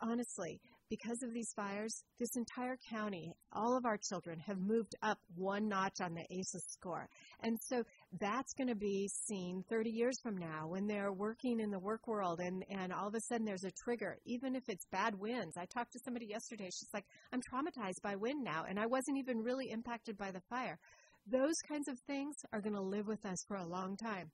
Honestly, 0.00 0.60
because 0.88 1.22
of 1.22 1.32
these 1.32 1.52
fires, 1.54 2.02
this 2.18 2.36
entire 2.36 2.76
county, 2.90 3.32
all 3.52 3.76
of 3.76 3.84
our 3.84 3.98
children 3.98 4.38
have 4.40 4.58
moved 4.58 4.94
up 5.02 5.18
one 5.34 5.68
notch 5.68 6.00
on 6.00 6.14
the 6.14 6.24
ACEs 6.30 6.64
score. 6.70 7.08
And 7.42 7.58
so 7.68 7.82
that's 8.20 8.54
going 8.54 8.68
to 8.68 8.74
be 8.74 9.08
seen 9.08 9.64
30 9.68 9.90
years 9.90 10.18
from 10.22 10.36
now 10.36 10.66
when 10.68 10.86
they're 10.86 11.12
working 11.12 11.60
in 11.60 11.70
the 11.70 11.78
work 11.78 12.08
world 12.08 12.40
and, 12.40 12.64
and 12.70 12.92
all 12.92 13.08
of 13.08 13.14
a 13.14 13.20
sudden 13.20 13.44
there's 13.44 13.64
a 13.64 13.70
trigger, 13.84 14.16
even 14.24 14.54
if 14.54 14.68
it's 14.68 14.86
bad 14.90 15.14
winds. 15.18 15.56
I 15.56 15.66
talked 15.66 15.92
to 15.92 16.00
somebody 16.04 16.26
yesterday. 16.26 16.66
She's 16.66 16.90
like, 16.94 17.04
I'm 17.32 17.42
traumatized 17.42 18.02
by 18.02 18.16
wind 18.16 18.42
now, 18.42 18.64
and 18.68 18.78
I 18.78 18.86
wasn't 18.86 19.18
even 19.18 19.38
really 19.38 19.70
impacted 19.70 20.16
by 20.16 20.30
the 20.30 20.42
fire. 20.48 20.78
Those 21.26 21.56
kinds 21.68 21.88
of 21.88 21.98
things 22.06 22.36
are 22.52 22.60
going 22.60 22.74
to 22.74 22.80
live 22.80 23.06
with 23.06 23.24
us 23.26 23.44
for 23.46 23.56
a 23.56 23.66
long 23.66 23.96
time. 23.96 24.30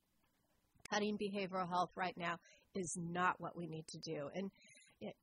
Cutting 0.90 1.18
behavioral 1.18 1.68
health 1.68 1.90
right 1.96 2.16
now 2.16 2.36
is 2.74 2.96
not 2.96 3.36
what 3.38 3.56
we 3.56 3.66
need 3.66 3.86
to 3.88 3.98
do. 3.98 4.28
And 4.34 4.50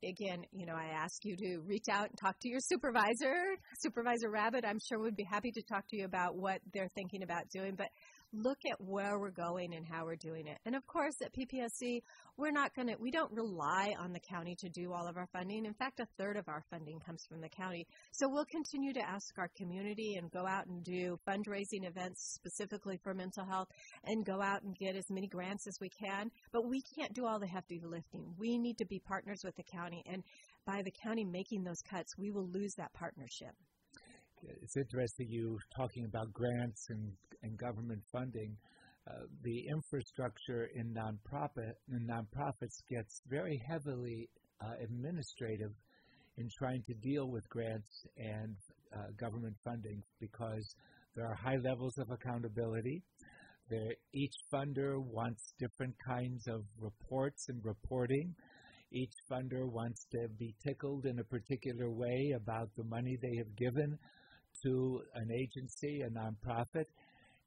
again, 0.04 0.46
you 0.52 0.66
know, 0.66 0.76
I 0.76 0.86
ask 0.94 1.24
you 1.24 1.36
to 1.38 1.60
reach 1.66 1.86
out 1.92 2.10
and 2.10 2.18
talk 2.18 2.40
to 2.42 2.50
your 2.50 2.60
supervisor. 2.62 3.36
Supervisor 3.80 4.30
Rabbitt, 4.30 4.66
I'm 4.66 4.80
sure 4.88 5.00
would 5.00 5.16
be 5.16 5.28
happy 5.30 5.52
to 5.52 5.62
talk 5.64 5.88
to 5.90 5.98
you 5.98 6.06
about 6.06 6.36
what 6.36 6.60
they're 6.74 6.92
thinking 6.96 7.24
about 7.24 7.50
doing. 7.50 7.76
But 7.76 7.88
look 8.34 8.60
at 8.70 8.80
where 8.80 9.20
we're 9.20 9.32
going 9.32 9.74
and 9.74 9.86
how 9.86 10.06
we're 10.06 10.16
doing 10.16 10.48
it. 10.48 10.58
And 10.66 10.76
of 10.76 10.86
course, 10.88 11.16
at 11.22 11.34
PPSC, 11.34 12.02
we're 12.38 12.52
not 12.52 12.74
going 12.76 12.88
to, 12.88 12.96
we 13.00 13.12
don't 13.12 13.32
rely 13.32 13.94
on 14.00 14.14
the 14.14 14.20
county 14.20 14.56
to 14.60 14.70
do 14.70 14.94
all 14.94 15.08
of 15.08 15.18
our 15.18 15.28
funding. 15.34 15.66
In 15.66 15.74
fact, 15.74 16.00
a 16.00 16.08
third 16.18 16.38
of 16.38 16.48
our 16.48 16.64
funding 16.70 17.00
comes 17.00 17.26
from 17.28 17.42
the 17.42 17.50
county. 17.50 17.86
So 18.12 18.30
we'll 18.30 18.46
continue 18.46 18.94
to 18.94 19.02
ask 19.02 19.38
our 19.38 19.50
community 19.58 20.16
and 20.18 20.32
go 20.32 20.46
out 20.48 20.68
and 20.68 20.84
do 20.84 21.18
fundraising 21.28 21.88
events 21.88 22.34
specifically 22.36 23.00
for 23.04 23.14
mental 23.14 23.46
health 23.46 23.68
and 24.06 24.26
go 24.26 24.42
out 24.42 24.64
and 24.64 24.76
get 24.78 24.96
as 24.96 25.10
many 25.10 25.28
grants 25.28 25.68
as 25.68 25.78
we 25.82 25.90
can. 25.90 26.32
But 26.54 26.68
we 26.68 26.82
can't 26.98 27.14
do 27.14 27.26
all 27.26 27.40
the 27.40 27.48
heavy 27.48 27.82
lifting. 27.84 28.34
We 28.38 28.58
need 28.58 28.78
to 28.78 28.86
be 28.86 29.00
partners 29.00 29.42
with 29.44 29.56
the 29.56 29.64
county. 29.64 30.04
And 30.06 30.24
by 30.66 30.82
the 30.84 30.92
county 31.04 31.26
making 31.26 31.64
those 31.64 31.82
cuts, 31.90 32.18
we 32.18 32.32
will 32.32 32.48
lose 32.48 32.74
that 32.78 32.94
partnership 32.94 33.56
it's 34.62 34.76
interesting 34.76 35.28
you 35.30 35.60
talking 35.76 36.06
about 36.06 36.34
grants 36.34 36.88
and, 36.90 37.12
and 37.44 37.58
government 37.58 38.02
funding. 38.12 38.56
Uh, 39.08 39.14
the 39.44 39.66
infrastructure 39.68 40.70
in 40.76 40.94
nonprofit 40.94 41.74
in 41.90 42.08
nonprofits 42.08 42.84
gets 42.90 43.22
very 43.28 43.60
heavily 43.68 44.30
uh, 44.64 44.74
administrative 44.84 45.72
in 46.38 46.48
trying 46.58 46.84
to 46.84 46.94
deal 46.96 47.30
with 47.30 47.48
grants 47.50 48.06
and 48.18 48.56
uh, 48.96 49.00
government 49.20 49.56
funding 49.64 50.02
because 50.20 50.76
there 51.16 51.26
are 51.26 51.36
high 51.36 51.58
levels 51.64 51.98
of 51.98 52.10
accountability. 52.12 53.02
There, 53.70 53.94
each 54.14 54.34
funder 54.54 55.00
wants 55.00 55.54
different 55.60 55.96
kinds 56.06 56.48
of 56.48 56.62
reports 56.80 57.48
and 57.50 57.60
reporting. 57.64 58.36
Each 58.94 59.14
funder 59.32 59.66
wants 59.66 60.06
to 60.12 60.28
be 60.38 60.54
tickled 60.66 61.06
in 61.06 61.20
a 61.20 61.24
particular 61.24 61.90
way 61.90 62.34
about 62.36 62.70
the 62.78 62.84
money 62.84 63.18
they 63.22 63.38
have 63.38 63.56
given 63.56 63.98
to 64.64 65.02
an 65.16 65.32
agency, 65.32 66.02
a 66.02 66.10
nonprofit, 66.10 66.86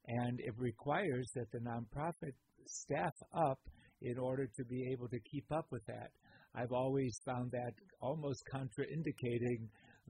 and 0.07 0.39
it 0.39 0.53
requires 0.57 1.29
that 1.35 1.51
the 1.51 1.59
nonprofit 1.59 2.33
staff 2.65 3.13
up 3.33 3.59
in 4.01 4.17
order 4.17 4.47
to 4.57 4.63
be 4.65 4.89
able 4.91 5.07
to 5.09 5.19
keep 5.31 5.45
up 5.51 5.65
with 5.71 5.85
that. 5.87 6.11
I've 6.55 6.71
always 6.71 7.19
found 7.25 7.51
that 7.51 7.73
almost 8.01 8.43
contraindicating 8.53 9.67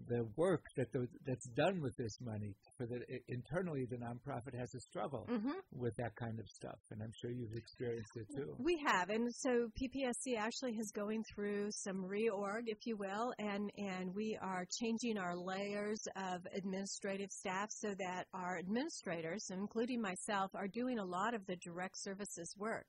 the 0.07 0.27
work 0.35 0.63
that 0.77 0.91
the, 0.91 1.07
that's 1.25 1.47
done 1.55 1.81
with 1.81 1.95
this 1.97 2.17
money. 2.21 2.55
For 2.77 2.85
the 2.85 2.99
internally, 3.27 3.85
the 3.89 3.97
nonprofit 3.97 4.57
has 4.57 4.73
a 4.75 4.79
struggle 4.79 5.27
mm-hmm. 5.29 5.51
with 5.71 5.95
that 5.97 6.15
kind 6.15 6.39
of 6.39 6.47
stuff, 6.49 6.79
and 6.91 7.01
I'm 7.01 7.11
sure 7.21 7.31
you've 7.31 7.55
experienced 7.55 8.11
it 8.15 8.27
too. 8.35 8.55
We 8.59 8.81
have, 8.85 9.09
and 9.09 9.33
so 9.33 9.67
PPSC 9.81 10.37
actually 10.37 10.73
is 10.73 10.91
going 10.91 11.23
through 11.33 11.69
some 11.71 12.03
reorg, 12.03 12.63
if 12.67 12.79
you 12.85 12.97
will, 12.97 13.33
and 13.39 13.71
and 13.77 14.13
we 14.13 14.37
are 14.41 14.65
changing 14.79 15.17
our 15.17 15.35
layers 15.35 16.01
of 16.15 16.41
administrative 16.55 17.31
staff 17.31 17.69
so 17.69 17.89
that 17.97 18.25
our 18.33 18.57
administrators, 18.59 19.49
including 19.49 20.01
myself, 20.01 20.51
are 20.55 20.67
doing 20.67 20.99
a 20.99 21.05
lot 21.05 21.33
of 21.33 21.45
the 21.45 21.55
direct 21.57 21.97
services 21.97 22.53
work. 22.57 22.85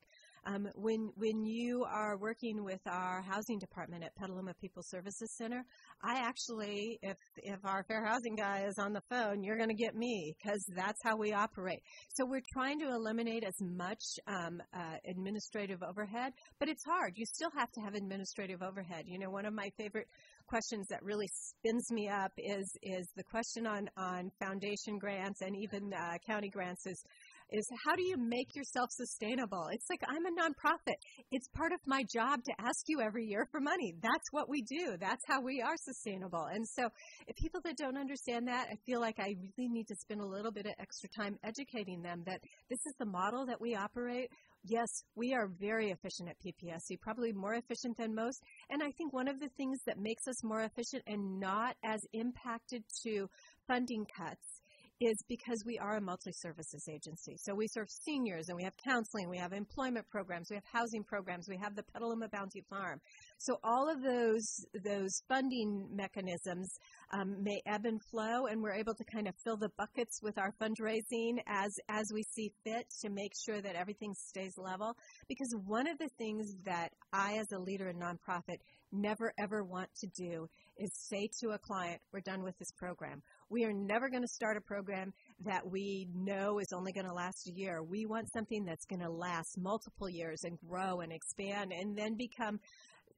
Um, 0.47 0.69
when 0.77 1.11
when 1.17 1.45
you 1.45 1.85
are 1.85 2.17
working 2.17 2.63
with 2.63 2.81
our 2.87 3.21
housing 3.23 3.59
department 3.59 4.05
at 4.05 4.15
Petaluma 4.15 4.55
People 4.61 4.83
Services 4.85 5.35
Center, 5.37 5.65
I 6.05 6.21
actually, 6.21 6.99
if 7.03 7.17
if 7.39 7.59
our 7.65 7.85
fair 7.89 8.05
housing 8.05 8.37
guy 8.37 8.65
is 8.69 8.79
on 8.79 8.93
the 8.93 9.03
phone, 9.11 9.43
you're 9.43 9.57
going 9.57 9.71
to 9.71 9.75
get 9.75 9.97
me 9.97 10.35
because 10.39 10.65
that's 10.77 11.01
how 11.03 11.17
we 11.17 11.33
operate. 11.33 11.81
So 12.15 12.25
we're 12.25 12.47
trying 12.53 12.79
to 12.81 12.87
eliminate 12.87 13.43
as 13.43 13.57
much 13.61 14.03
um, 14.29 14.63
uh, 14.73 14.97
administrative 15.09 15.83
overhead, 15.83 16.33
but 16.61 16.69
it's 16.69 16.85
hard. 16.85 17.15
You 17.17 17.27
still 17.27 17.51
have 17.57 17.73
to 17.73 17.81
have 17.81 17.95
administrative 17.95 18.63
overhead. 18.63 19.05
You 19.07 19.19
know, 19.19 19.31
one 19.31 19.47
of 19.47 19.53
my 19.53 19.71
favorite 19.77 20.07
questions 20.47 20.87
that 20.89 21.03
really 21.03 21.29
spins 21.33 21.91
me 21.91 22.09
up 22.09 22.31
is 22.39 22.71
is 22.83 23.09
the 23.17 23.25
question 23.25 23.67
on 23.67 23.89
on 23.97 24.31
foundation 24.39 24.97
grants 24.97 25.41
and 25.41 25.57
even 25.57 25.93
uh, 25.93 26.19
county 26.25 26.49
grants 26.49 26.87
is 26.87 27.03
is 27.51 27.69
how 27.85 27.95
do 27.95 28.03
you 28.03 28.17
make 28.17 28.55
yourself 28.55 28.91
sustainable? 28.91 29.69
It's 29.73 29.87
like 29.89 30.03
I'm 30.09 30.27
a 30.27 30.31
nonprofit. 30.31 30.97
It's 31.31 31.49
part 31.49 31.73
of 31.73 31.81
my 31.87 32.03
job 32.13 32.43
to 32.45 32.53
ask 32.59 32.85
you 32.89 33.01
every 33.01 33.25
year 33.27 33.47
for 33.51 33.61
money. 33.61 33.95
That's 34.03 34.33
what 34.33 34.49
we 34.49 34.63
do. 34.63 34.97
That's 35.01 35.23
how 35.27 35.41
we 35.41 35.63
are 35.63 35.77
sustainable. 35.77 36.47
And 36.53 36.67
so, 36.67 36.89
if 37.27 37.37
people 37.37 37.61
that 37.65 37.77
don't 37.77 37.97
understand 37.97 38.49
that, 38.49 38.69
I 38.71 38.77
feel 38.87 39.01
like 39.01 39.19
I 39.19 39.35
really 39.57 39.71
need 39.71 39.89
to 39.89 39.97
spend 39.97 40.21
a 40.21 40.27
little 40.27 40.53
bit 40.53 40.67
of 40.67 40.73
extra 40.79 41.09
time 41.17 41.39
educating 41.45 42.03
them 42.03 42.23
that 42.27 42.41
this 42.69 42.81
is 42.87 42.95
the 42.99 43.07
model 43.07 43.47
that 43.47 43.61
we 43.61 43.75
operate. 43.75 44.31
Yes, 44.65 44.89
we 45.15 45.33
are 45.33 45.49
very 45.61 45.91
efficient 45.91 46.29
at 46.29 46.37
PPSC, 46.41 47.01
probably 47.01 47.33
more 47.33 47.55
efficient 47.55 47.97
than 47.97 48.15
most. 48.15 48.43
And 48.71 48.83
I 48.83 48.91
think 48.99 49.13
one 49.13 49.29
of 49.29 49.39
the 49.39 49.49
things 49.57 49.79
that 49.87 49.99
makes 49.99 50.27
us 50.27 50.43
more 50.43 50.63
efficient 50.63 51.05
and 51.07 51.39
not 51.39 51.77
as 51.85 52.01
impacted 52.13 52.83
to 53.05 53.29
funding 53.69 54.07
cuts 54.17 54.56
is 55.01 55.23
because 55.29 55.63
we 55.67 55.79
are 55.79 55.97
a 55.97 56.01
multi 56.01 56.33
services 56.33 56.89
agency. 56.89 57.37
So 57.39 57.55
we 57.55 57.67
serve 57.69 57.89
seniors 57.91 58.49
and 58.49 58.57
we 58.57 58.65
have 58.65 58.73
counseling, 58.83 59.29
we 59.29 59.39
have 59.39 59.53
employment 59.53 60.07
programs, 60.11 60.49
we 60.51 60.57
have 60.57 60.65
housing 60.73 61.05
programs, 61.05 61.49
we 61.49 61.59
have 61.59 61.77
the 61.77 61.83
Petaluma 61.83 62.29
Bounty 62.29 62.65
Farm. 62.71 63.01
So 63.39 63.59
all 63.63 63.91
of 63.91 64.03
those 64.03 64.65
those 64.83 65.23
funding 65.29 65.89
mechanisms 65.95 66.73
um, 67.13 67.43
may 67.43 67.61
ebb 67.67 67.85
and 67.85 68.01
flow, 68.11 68.47
and 68.47 68.63
we're 68.63 68.75
able 68.75 68.95
to 68.95 69.05
kind 69.05 69.29
of 69.29 69.35
fill 69.45 69.57
the 69.57 69.71
buckets 69.77 70.21
with 70.23 70.39
our 70.39 70.53
fundraising 70.61 71.39
as 71.47 71.77
as 71.89 72.11
we 72.13 72.23
see 72.23 72.51
fit 72.65 72.87
to 73.03 73.11
make 73.11 73.33
sure 73.45 73.61
that 73.61 73.77
everything 73.77 74.15
stays 74.15 74.55
level. 74.57 74.97
Because 75.29 75.55
one 75.67 75.87
of 75.87 75.99
the 75.99 76.09
things 76.19 76.55
that 76.65 76.93
I, 77.13 77.35
as 77.35 77.53
a 77.53 77.59
leader 77.59 77.89
in 77.89 77.99
nonprofit, 77.99 78.59
never 78.91 79.33
ever 79.39 79.63
want 79.63 79.91
to 80.01 80.07
do 80.17 80.49
is 80.79 80.91
say 81.09 81.29
to 81.41 81.51
a 81.51 81.59
client, 81.59 82.01
"We're 82.13 82.21
done 82.21 82.43
with 82.43 82.57
this 82.59 82.73
program." 82.73 83.23
We 83.51 83.65
are 83.65 83.73
never 83.73 84.09
going 84.09 84.23
to 84.23 84.29
start 84.29 84.57
a 84.57 84.61
program 84.61 85.13
that 85.45 85.71
we 85.71 86.09
know 86.15 86.59
is 86.59 86.73
only 86.75 86.93
going 86.93 87.07
to 87.07 87.13
last 87.13 87.49
a 87.49 87.53
year. 87.53 87.83
We 87.83 88.07
want 88.07 88.33
something 88.33 88.65
that's 88.65 88.87
going 88.87 89.03
to 89.03 89.11
last 89.11 89.57
multiple 89.59 90.09
years 90.09 90.41
and 90.43 90.59
grow 90.59 91.01
and 91.01 91.13
expand 91.13 91.73
and 91.73 91.97
then 91.97 92.17
become 92.17 92.59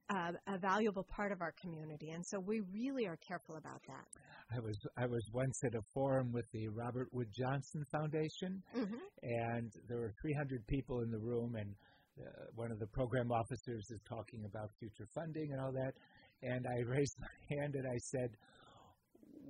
uh, 0.09 0.31
a 0.47 0.57
valuable 0.57 1.05
part 1.15 1.31
of 1.31 1.41
our 1.41 1.53
community. 1.61 2.09
And 2.11 2.25
so 2.25 2.39
we 2.39 2.61
really 2.73 3.05
are 3.07 3.17
careful 3.17 3.57
about 3.57 3.81
that. 3.87 4.05
I 4.55 4.59
was 4.59 4.77
I 4.97 5.05
was 5.05 5.23
once 5.31 5.61
at 5.63 5.75
a 5.75 5.81
forum 5.93 6.31
with 6.31 6.45
the 6.51 6.67
Robert 6.69 7.07
Wood 7.11 7.29
Johnson 7.37 7.85
Foundation, 7.91 8.63
mm-hmm. 8.75 8.95
and 9.21 9.71
there 9.87 9.99
were 9.99 10.11
300 10.21 10.65
people 10.65 11.01
in 11.01 11.11
the 11.11 11.19
room, 11.19 11.55
and 11.55 11.75
uh, 12.19 12.45
one 12.55 12.71
of 12.71 12.79
the 12.79 12.87
program 12.87 13.31
officers 13.31 13.85
is 13.91 13.99
talking 14.07 14.43
about 14.45 14.69
future 14.79 15.07
funding 15.13 15.51
and 15.51 15.61
all 15.61 15.71
that. 15.71 15.93
And 16.41 16.65
I 16.65 16.81
raised 16.87 17.15
my 17.19 17.55
hand 17.55 17.75
and 17.75 17.87
I 17.87 17.97
said, 17.97 18.29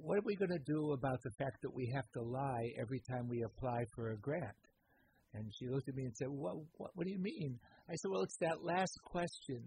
what 0.01 0.17
are 0.17 0.25
we 0.25 0.35
going 0.35 0.51
to 0.51 0.63
do 0.65 0.91
about 0.93 1.19
the 1.23 1.31
fact 1.31 1.61
that 1.61 1.73
we 1.73 1.91
have 1.93 2.09
to 2.13 2.21
lie 2.21 2.71
every 2.79 3.01
time 3.09 3.27
we 3.27 3.43
apply 3.43 3.83
for 3.95 4.11
a 4.11 4.17
grant? 4.17 4.55
And 5.33 5.51
she 5.57 5.67
looked 5.67 5.89
at 5.89 5.95
me 5.95 6.05
and 6.05 6.15
said, 6.15 6.29
what, 6.29 6.55
what, 6.77 6.91
what 6.95 7.05
do 7.05 7.11
you 7.11 7.19
mean? 7.19 7.59
I 7.89 7.95
said, 7.95 8.09
well, 8.11 8.23
it's 8.23 8.37
that 8.41 8.63
last 8.63 8.97
question. 9.05 9.61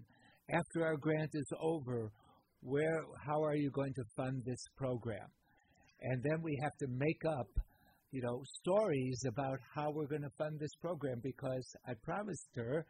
After 0.50 0.84
our 0.84 0.96
grant 0.96 1.30
is 1.34 1.52
over, 1.60 2.10
where, 2.62 3.04
how 3.24 3.42
are 3.42 3.54
you 3.54 3.70
going 3.70 3.94
to 3.94 4.04
fund 4.16 4.42
this 4.44 4.62
program? 4.76 5.28
And 6.00 6.22
then 6.22 6.42
we 6.42 6.58
have 6.62 6.76
to 6.80 6.86
make 6.88 7.24
up, 7.24 7.48
you 8.10 8.22
know, 8.22 8.42
stories 8.60 9.22
about 9.26 9.58
how 9.74 9.90
we're 9.92 10.08
going 10.08 10.22
to 10.22 10.36
fund 10.36 10.58
this 10.58 10.74
program 10.80 11.20
because 11.22 11.64
I 11.86 11.94
promised 12.02 12.48
her 12.56 12.84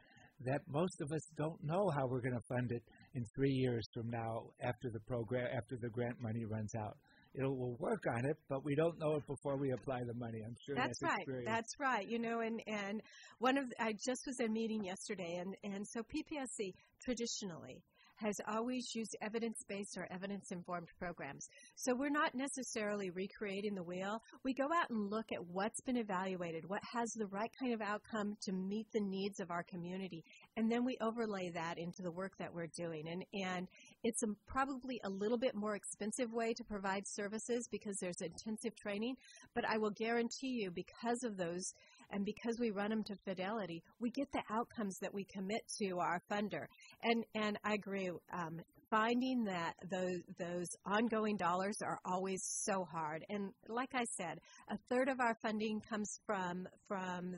that 0.45 0.61
most 0.67 1.01
of 1.01 1.13
us 1.13 1.23
don't 1.37 1.63
know 1.63 1.91
how 1.95 2.07
we're 2.07 2.23
going 2.23 2.35
to 2.35 2.55
fund 2.55 2.73
it 2.73 2.83
in 3.15 3.25
three 3.37 3.53
years 3.53 3.87
from 3.95 4.11
now 4.11 4.45
after 4.63 4.91
the 4.91 5.01
program 5.01 5.47
after 5.55 5.77
the 5.81 5.91
grant 5.91 6.17
money 6.21 6.45
runs 6.45 6.75
out 6.75 6.97
it 7.35 7.45
will 7.45 7.77
work 7.79 8.05
on 8.07 8.27
it, 8.27 8.37
but 8.49 8.65
we 8.65 8.75
don't 8.75 8.99
know 8.99 9.17
it 9.17 9.27
before 9.27 9.57
we 9.57 9.71
apply 9.71 10.01
the 10.05 10.15
money. 10.15 10.43
I'm 10.45 10.57
sure 10.67 10.75
that's, 10.75 10.99
that's 11.01 11.03
right. 11.03 11.21
Experience. 11.21 11.49
That's 11.49 11.81
right. 11.81 12.09
You 12.09 12.19
know, 12.19 12.41
and 12.41 12.61
and 12.67 13.01
one 13.39 13.57
of 13.57 13.65
I 13.81 13.93
just 13.93 14.23
was 14.27 14.37
at 14.41 14.47
a 14.47 14.51
meeting 14.51 14.85
yesterday, 14.85 15.41
and 15.41 15.57
and 15.65 15.87
so 15.87 16.01
PPSC 16.03 16.75
traditionally 17.03 17.83
has 18.17 18.37
always 18.49 18.95
used 18.95 19.17
evidence 19.21 19.59
based 19.69 19.97
or 19.97 20.07
evidence 20.11 20.53
informed 20.53 20.89
programs. 20.99 21.49
So 21.75 21.95
we're 21.95 22.11
not 22.11 22.35
necessarily 22.35 23.11
recreating 23.11 23.75
the 23.75 23.83
wheel. 23.83 24.21
We 24.45 24.55
go 24.55 24.65
out 24.65 24.91
and 24.91 25.11
look 25.11 25.27
at 25.33 25.45
what's 25.51 25.81
been 25.83 25.97
evaluated, 25.97 26.69
what 26.69 26.83
has 26.95 27.11
the 27.15 27.27
right 27.27 27.51
kind 27.61 27.75
of 27.75 27.81
outcome 27.81 28.37
to 28.43 28.53
meet 28.53 28.87
the 28.93 29.01
needs 29.01 29.41
of 29.41 29.51
our 29.51 29.65
community, 29.65 30.23
and 30.57 30.71
then 30.71 30.85
we 30.85 30.97
overlay 31.01 31.51
that 31.55 31.79
into 31.79 32.03
the 32.03 32.13
work 32.13 32.33
that 32.39 32.55
we're 32.55 32.69
doing. 32.77 33.05
And, 33.09 33.25
and 33.33 33.69
it's 34.05 34.23
a, 34.23 34.27
probably 34.47 35.01
a 35.05 35.11
little 35.11 35.39
bit 35.39 35.55
more 35.55 35.77
expensive 35.77 36.33
way 36.33 36.53
to 36.55 36.65
provide 36.65 37.03
services 37.07 37.69
because 37.71 37.97
there's 38.01 38.21
intensive 38.21 38.77
training, 38.77 39.17
but 39.55 39.65
I 39.69 39.79
will 39.79 39.93
guarantee 39.97 40.59
you 40.61 40.71
because 40.71 41.23
of 41.25 41.37
those 41.37 41.73
and 42.11 42.25
because 42.25 42.59
we 42.61 42.71
run 42.71 42.91
them 42.91 43.05
to 43.05 43.17
fidelity, 43.25 43.83
we 44.01 44.11
get 44.11 44.29
the 44.33 44.43
outcomes 44.51 44.99
that 45.01 45.15
we 45.15 45.25
commit 45.25 45.63
to 45.81 45.99
our 45.99 46.21
funder. 46.31 46.67
And 47.03 47.25
and 47.35 47.59
I 47.65 47.75
agree. 47.75 48.11
Um, 48.33 48.61
finding 48.93 49.45
that 49.45 49.73
those 49.91 50.21
those 50.39 50.67
ongoing 50.85 51.37
dollars 51.39 51.79
are 51.83 51.99
always 52.05 52.43
so 52.65 52.85
hard. 52.93 53.25
And 53.31 53.51
like 53.67 53.89
I 53.95 54.05
said, 54.19 54.39
a 54.71 54.77
third 54.91 55.09
of 55.09 55.19
our 55.19 55.35
funding 55.43 55.81
comes 55.89 56.21
from 56.27 56.69
from 56.87 57.33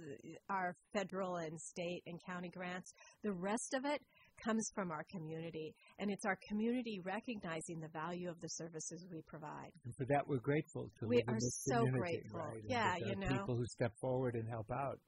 our 0.51 0.75
federal 0.93 1.37
and 1.37 1.59
state 1.61 2.03
and 2.07 2.19
county 2.27 2.51
grants. 2.51 2.93
The 3.23 3.33
rest 3.33 3.73
of 3.75 3.85
it 3.85 4.01
comes 4.45 4.70
from 4.74 4.90
our 4.90 5.05
community, 5.11 5.74
and 5.99 6.11
it's 6.11 6.24
our 6.24 6.38
community 6.49 7.01
recognizing 7.05 7.80
the 7.80 7.88
value 7.88 8.28
of 8.28 8.40
the 8.40 8.49
services 8.49 9.07
we 9.11 9.22
provide. 9.26 9.70
And 9.84 9.95
for 9.97 10.05
that, 10.07 10.22
we're 10.26 10.38
grateful 10.38 10.90
to 11.01 11.07
we 11.07 11.22
are 11.28 11.38
so 11.40 11.86
grateful. 11.86 12.40
Right? 12.40 12.62
Yeah, 12.68 12.97
you 12.97 13.16
know, 13.16 13.28
people 13.28 13.57
who 13.57 13.66
step 13.66 13.92
forward 14.01 14.34
and 14.34 14.49
help 14.49 14.70
out. 14.70 14.99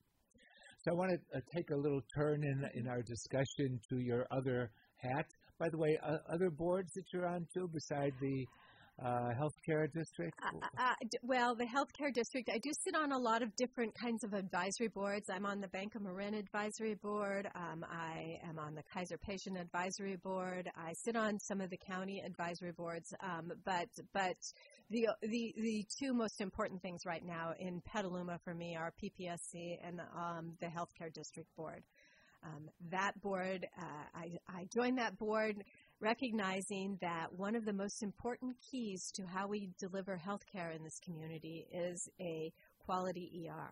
So 0.82 0.92
I 0.92 0.94
want 0.94 1.10
to 1.10 1.38
uh, 1.38 1.40
take 1.54 1.70
a 1.70 1.76
little 1.76 2.00
turn 2.16 2.44
in 2.44 2.64
in 2.74 2.88
our 2.88 3.02
discussion 3.02 3.80
to 3.90 3.98
your 3.98 4.26
other 4.30 4.70
hat. 4.98 5.26
By 5.58 5.68
the 5.70 5.78
way, 5.78 5.98
uh, 6.02 6.18
other 6.32 6.50
boards 6.50 6.92
that 6.94 7.04
you're 7.12 7.26
on 7.26 7.46
too, 7.52 7.68
beside 7.72 8.12
the 8.20 8.46
uh, 9.04 9.30
healthcare 9.38 9.92
district? 9.92 10.38
Uh, 10.42 10.58
uh, 10.78 10.82
uh 10.82 10.94
well, 11.22 11.54
the 11.54 11.66
healthcare 11.66 12.12
district, 12.12 12.48
I 12.48 12.58
do 12.58 12.70
sit 12.84 12.94
on 12.94 13.12
a 13.12 13.18
lot 13.18 13.42
of 13.42 13.54
different 13.56 13.94
kinds 13.94 14.24
of 14.24 14.32
advisory 14.32 14.88
boards. 14.88 15.28
I'm 15.28 15.44
on 15.44 15.60
the 15.60 15.68
Bank 15.68 15.94
of 15.94 16.02
Marin 16.02 16.34
Advisory 16.34 16.94
Board. 16.94 17.48
Um, 17.54 17.84
I 17.90 18.38
am 18.48 18.58
on 18.58 18.74
the 18.74 18.82
Kaiser 18.92 19.18
Patient 19.18 19.58
Advisory 19.58 20.16
Board. 20.16 20.70
I 20.76 20.92
sit 20.94 21.16
on 21.16 21.38
some 21.38 21.60
of 21.60 21.70
the 21.70 21.78
county 21.78 22.22
advisory 22.24 22.72
boards. 22.72 23.12
Um, 23.20 23.52
but 23.64 23.88
but 24.14 24.36
the, 24.90 25.08
the 25.22 25.54
the 25.56 25.84
two 25.98 26.14
most 26.14 26.40
important 26.40 26.80
things 26.80 27.02
right 27.06 27.24
now 27.24 27.52
in 27.58 27.82
Petaluma 27.82 28.38
for 28.44 28.54
me 28.54 28.76
are 28.76 28.92
PPSC 29.02 29.78
and 29.84 30.00
um, 30.16 30.52
the 30.60 30.66
Healthcare 30.66 31.12
District 31.12 31.48
Board. 31.56 31.82
Um, 32.44 32.68
that 32.90 33.20
board, 33.20 33.66
uh, 33.78 34.04
I, 34.14 34.38
I 34.48 34.66
joined 34.72 34.98
that 34.98 35.18
board 35.18 35.56
recognizing 36.00 36.98
that 37.00 37.26
one 37.36 37.54
of 37.54 37.64
the 37.64 37.72
most 37.72 38.02
important 38.02 38.54
keys 38.70 39.10
to 39.14 39.22
how 39.26 39.48
we 39.48 39.70
deliver 39.78 40.20
healthcare 40.24 40.74
in 40.74 40.82
this 40.82 40.98
community 41.04 41.66
is 41.72 42.08
a 42.20 42.52
quality 42.84 43.48
ER. 43.48 43.70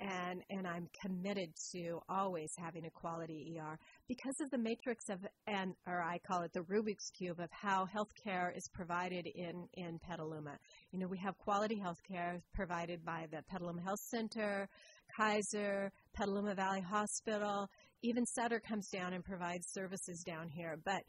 And, 0.00 0.42
and 0.50 0.66
I'm 0.66 0.88
committed 1.00 1.50
to 1.70 2.00
always 2.08 2.52
having 2.58 2.84
a 2.84 2.90
quality 2.90 3.56
ER 3.56 3.78
because 4.08 4.34
of 4.40 4.50
the 4.50 4.58
matrix 4.58 5.08
of, 5.08 5.20
and, 5.46 5.72
or 5.86 6.02
I 6.02 6.18
call 6.26 6.42
it 6.42 6.52
the 6.52 6.62
Rubik's 6.62 7.10
Cube 7.16 7.38
of 7.38 7.48
how 7.52 7.86
healthcare 7.86 8.54
is 8.56 8.68
provided 8.74 9.28
in, 9.32 9.68
in 9.74 10.00
Petaluma. 10.00 10.58
You 10.90 10.98
know, 10.98 11.06
we 11.06 11.18
have 11.18 11.38
quality 11.38 11.80
healthcare 11.80 12.40
provided 12.54 13.04
by 13.04 13.26
the 13.30 13.42
Petaluma 13.48 13.82
Health 13.82 14.00
Center, 14.10 14.68
Kaiser, 15.16 15.92
Petaluma 16.16 16.56
Valley 16.56 16.80
Hospital, 16.80 17.68
even 18.04 18.26
Sutter 18.26 18.60
comes 18.60 18.88
down 18.90 19.14
and 19.14 19.24
provides 19.24 19.66
services 19.72 20.22
down 20.24 20.48
here. 20.50 20.78
But 20.84 21.02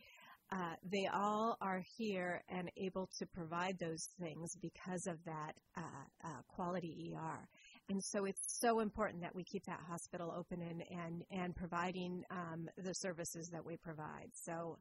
uh, 0.52 0.76
they 0.92 1.08
all 1.14 1.58
are 1.62 1.82
here 1.98 2.44
and 2.50 2.70
able 2.78 3.10
to 3.18 3.26
provide 3.26 3.78
those 3.80 4.10
things 4.20 4.56
because 4.62 5.08
of 5.08 5.18
that 5.26 5.54
uh, 5.78 5.82
uh, 6.24 6.42
quality 6.48 7.14
ER. 7.14 7.48
And 7.90 8.04
so 8.04 8.26
it's 8.26 8.60
so 8.60 8.80
important 8.80 9.22
that 9.22 9.36
we 9.36 9.44
keep 9.44 9.64
that 9.66 9.80
hospital 9.88 10.34
open 10.38 10.62
and, 10.62 10.84
and, 10.90 11.24
and 11.32 11.56
providing 11.56 12.24
um, 12.32 12.68
the 12.78 12.94
services 12.94 13.50
that 13.52 13.66
we 13.66 13.78
provide. 13.78 14.30
So 14.34 14.78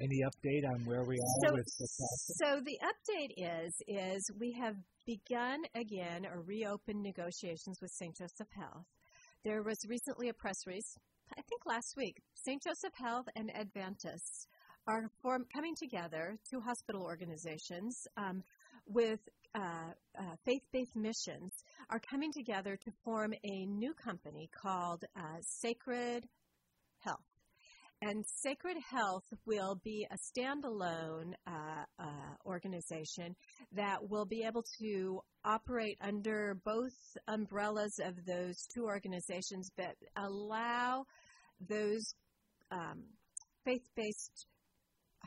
any 0.00 0.22
update 0.26 0.68
on 0.68 0.84
where 0.86 1.04
we 1.04 1.14
are 1.14 1.46
so, 1.46 1.52
with 1.52 1.64
the 1.64 1.86
process? 1.86 2.38
So 2.42 2.60
the 2.64 2.78
update 2.82 3.62
is 3.64 3.72
is 3.86 4.28
we 4.40 4.52
have 4.60 4.74
begun 5.06 5.60
again 5.76 6.26
or 6.26 6.42
reopened 6.42 7.00
negotiations 7.00 7.78
with 7.80 7.92
St. 7.92 8.16
Joseph 8.16 8.48
Health. 8.56 8.86
There 9.44 9.62
was 9.62 9.78
recently 9.88 10.30
a 10.30 10.34
press 10.34 10.66
release, 10.66 10.96
I 11.32 11.42
think 11.42 11.62
last 11.66 11.94
week. 11.96 12.16
St. 12.34 12.60
Joseph 12.60 12.94
Health 12.94 13.26
and 13.36 13.54
Adventist 13.54 14.48
are 14.86 15.10
form, 15.22 15.46
coming 15.54 15.74
together, 15.74 16.36
two 16.50 16.60
hospital 16.60 17.02
organizations 17.02 18.06
um, 18.16 18.42
with 18.86 19.20
uh, 19.54 19.60
uh, 20.18 20.22
faith-based 20.44 20.96
missions, 20.96 21.52
are 21.90 22.00
coming 22.10 22.32
together 22.32 22.76
to 22.76 22.90
form 23.04 23.32
a 23.32 23.66
new 23.66 23.94
company 23.94 24.50
called 24.62 25.04
uh, 25.16 25.20
Sacred 25.40 26.26
Health. 27.00 27.20
And 28.02 28.24
Sacred 28.26 28.76
Health 28.90 29.24
will 29.46 29.80
be 29.82 30.06
a 30.10 30.16
standalone 30.16 31.32
uh, 31.46 31.84
uh, 31.98 32.04
organization 32.44 33.34
that 33.72 33.98
will 34.10 34.26
be 34.26 34.42
able 34.46 34.64
to 34.80 35.20
operate 35.44 35.96
under 36.02 36.58
both 36.64 36.92
umbrellas 37.28 37.98
of 38.04 38.14
those 38.26 38.66
two 38.74 38.84
organizations, 38.84 39.70
but 39.76 39.94
allow 40.16 41.04
those 41.66 42.14
um, 42.70 43.04
faith 43.64 43.88
based 43.96 44.46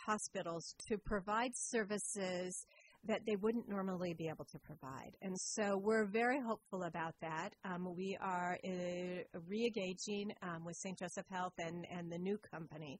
hospitals 0.08 0.74
to 0.88 0.98
provide 0.98 1.52
services 1.54 2.66
that 3.06 3.22
they 3.26 3.36
wouldn't 3.36 3.70
normally 3.70 4.14
be 4.18 4.28
able 4.28 4.46
to 4.46 4.60
provide. 4.60 5.12
And 5.22 5.38
so 5.40 5.78
we're 5.78 6.06
very 6.06 6.40
hopeful 6.42 6.84
about 6.84 7.14
that. 7.22 7.54
Um, 7.64 7.96
we 7.96 8.18
are 8.20 8.58
uh, 8.66 9.40
re-engaging 9.48 10.34
um, 10.42 10.66
with 10.66 10.76
St. 10.78 10.98
Joseph 10.98 11.26
Health 11.30 11.54
and, 11.60 11.86
and 11.92 12.12
the 12.12 12.18
new 12.18 12.38
company 12.52 13.00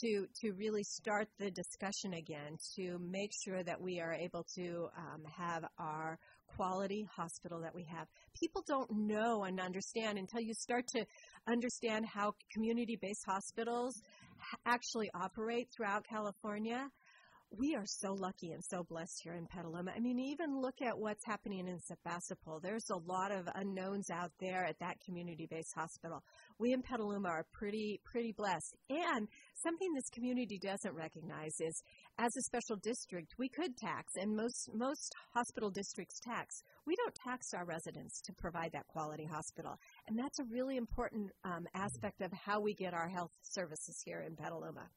to, 0.00 0.26
to 0.40 0.52
really 0.52 0.84
start 0.84 1.28
the 1.38 1.50
discussion 1.50 2.14
again 2.14 2.56
to 2.76 2.98
make 3.00 3.30
sure 3.44 3.62
that 3.64 3.80
we 3.80 4.00
are 4.00 4.12
able 4.12 4.44
to 4.56 4.88
um, 4.96 5.22
have 5.36 5.64
our 5.78 6.18
quality 6.46 7.06
hospital 7.16 7.60
that 7.60 7.74
we 7.74 7.84
have. 7.84 8.06
People 8.38 8.62
don't 8.66 8.90
know 8.90 9.44
and 9.44 9.60
understand 9.60 10.18
until 10.18 10.40
you 10.40 10.54
start 10.54 10.84
to 10.88 11.04
understand 11.48 12.06
how 12.06 12.34
community 12.52 12.98
based 13.00 13.24
hospitals 13.26 14.00
actually 14.66 15.10
operate 15.14 15.68
throughout 15.70 16.04
California 16.06 16.88
we 17.56 17.74
are 17.74 17.84
so 17.84 18.12
lucky 18.12 18.52
and 18.52 18.62
so 18.64 18.84
blessed 18.84 19.20
here 19.22 19.34
in 19.34 19.46
Petaluma. 19.46 19.90
I 19.94 19.98
mean, 19.98 20.20
even 20.20 20.60
look 20.60 20.80
at 20.80 20.96
what's 20.96 21.24
happening 21.24 21.66
in 21.66 21.80
Sebastopol. 21.80 22.60
There's 22.60 22.88
a 22.90 22.96
lot 22.96 23.32
of 23.32 23.48
unknowns 23.54 24.08
out 24.08 24.30
there 24.38 24.64
at 24.64 24.78
that 24.78 25.00
community-based 25.04 25.74
hospital. 25.74 26.22
We 26.58 26.72
in 26.72 26.82
Petaluma 26.82 27.28
are 27.28 27.46
pretty 27.52 28.00
pretty 28.04 28.32
blessed. 28.32 28.76
And 28.88 29.26
something 29.54 29.92
this 29.94 30.08
community 30.10 30.60
doesn't 30.62 30.94
recognize 30.94 31.54
is 31.60 31.82
as 32.18 32.36
a 32.36 32.42
special 32.42 32.76
district, 32.76 33.34
we 33.38 33.48
could 33.48 33.76
tax 33.76 34.12
and 34.16 34.36
most 34.36 34.70
most 34.72 35.12
hospital 35.34 35.70
districts 35.70 36.20
tax. 36.20 36.62
We 36.86 36.94
don't 36.96 37.14
tax 37.14 37.52
our 37.52 37.64
residents 37.64 38.20
to 38.22 38.32
provide 38.34 38.70
that 38.72 38.86
quality 38.86 39.24
hospital. 39.24 39.76
And 40.06 40.16
that's 40.16 40.38
a 40.38 40.44
really 40.44 40.76
important 40.76 41.30
um, 41.44 41.66
aspect 41.74 42.20
of 42.22 42.32
how 42.32 42.60
we 42.60 42.74
get 42.74 42.94
our 42.94 43.08
health 43.08 43.32
services 43.42 44.00
here 44.04 44.24
in 44.26 44.36
Petaluma. 44.36 44.88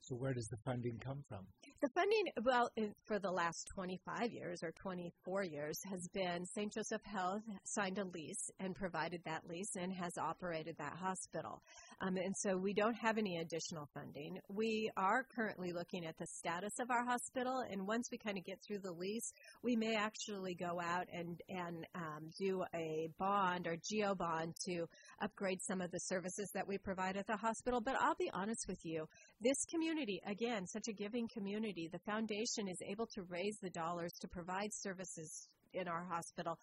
So 0.00 0.14
where 0.16 0.34
does 0.34 0.48
the 0.48 0.58
funding 0.66 0.98
come 0.98 1.24
from? 1.28 1.46
The 1.82 1.88
funding, 1.90 2.32
well, 2.44 2.70
for 3.04 3.18
the 3.18 3.30
last 3.30 3.68
25 3.74 4.32
years 4.32 4.62
or 4.62 4.72
24 4.72 5.42
years, 5.44 5.78
has 5.90 6.08
been 6.14 6.46
St. 6.46 6.72
Joseph 6.72 7.02
Health 7.04 7.42
signed 7.64 7.98
a 7.98 8.04
lease 8.04 8.50
and 8.58 8.74
provided 8.74 9.20
that 9.26 9.46
lease 9.46 9.76
and 9.76 9.92
has 9.92 10.16
operated 10.16 10.76
that 10.78 10.94
hospital. 10.96 11.62
Um, 12.00 12.16
and 12.16 12.34
so 12.38 12.56
we 12.56 12.72
don't 12.72 12.94
have 12.94 13.18
any 13.18 13.36
additional 13.36 13.88
funding. 13.92 14.38
We 14.48 14.90
are 14.96 15.26
currently 15.34 15.72
looking 15.72 16.06
at 16.06 16.16
the 16.16 16.26
status 16.26 16.72
of 16.80 16.90
our 16.90 17.04
hospital, 17.04 17.62
and 17.70 17.86
once 17.86 18.08
we 18.10 18.18
kind 18.18 18.38
of 18.38 18.44
get 18.44 18.60
through 18.66 18.78
the 18.78 18.92
lease, 18.92 19.32
we 19.62 19.76
may 19.76 19.94
actually 19.94 20.54
go 20.54 20.80
out 20.80 21.06
and 21.12 21.38
and 21.48 21.86
um, 21.94 22.30
do 22.38 22.64
a 22.74 23.10
bond 23.18 23.66
or 23.66 23.76
GO 23.90 24.14
bond 24.14 24.54
to 24.66 24.86
upgrade 25.20 25.60
some 25.60 25.82
of 25.82 25.90
the 25.90 26.00
services 26.00 26.50
that 26.54 26.66
we 26.66 26.78
provide 26.78 27.16
at 27.16 27.26
the 27.26 27.36
hospital. 27.36 27.80
But 27.80 27.96
I'll 28.00 28.14
be 28.14 28.30
honest 28.32 28.66
with 28.68 28.80
you, 28.84 29.06
this 29.44 29.64
community, 29.66 30.20
again, 30.26 30.66
such 30.66 30.88
a 30.88 30.92
giving 30.92 31.28
community, 31.28 31.88
the 31.92 31.98
foundation 32.00 32.66
is 32.66 32.78
able 32.88 33.06
to 33.14 33.22
raise 33.28 33.58
the 33.62 33.70
dollars 33.70 34.12
to 34.20 34.28
provide 34.28 34.72
services 34.72 35.48
in 35.74 35.86
our 35.86 36.04
hospital 36.08 36.58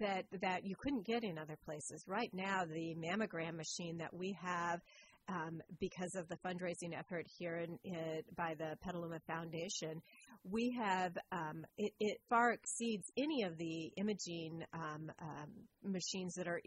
that 0.00 0.24
that 0.40 0.64
you 0.64 0.74
couldn't 0.76 1.06
get 1.06 1.22
in 1.22 1.38
other 1.38 1.56
places. 1.64 2.04
Right 2.06 2.30
now, 2.32 2.64
the 2.64 2.94
mammogram 2.94 3.56
machine 3.56 3.98
that 3.98 4.14
we 4.14 4.36
have 4.42 4.80
um, 5.28 5.60
because 5.80 6.14
of 6.14 6.28
the 6.28 6.36
fundraising 6.36 6.98
effort 6.98 7.26
here 7.38 7.56
in, 7.56 7.78
in, 7.84 8.22
by 8.36 8.54
the 8.58 8.76
Petaluma 8.82 9.20
Foundation, 9.26 10.02
we 10.44 10.76
have 10.78 11.12
um, 11.30 11.64
it, 11.76 11.92
it, 12.00 12.18
far 12.28 12.52
exceeds 12.52 13.10
any 13.16 13.42
of 13.44 13.56
the 13.58 13.92
imaging 13.96 14.62
um, 14.74 15.10
um 15.20 15.48
machines 15.84 16.34
that 16.34 16.46
are 16.46 16.60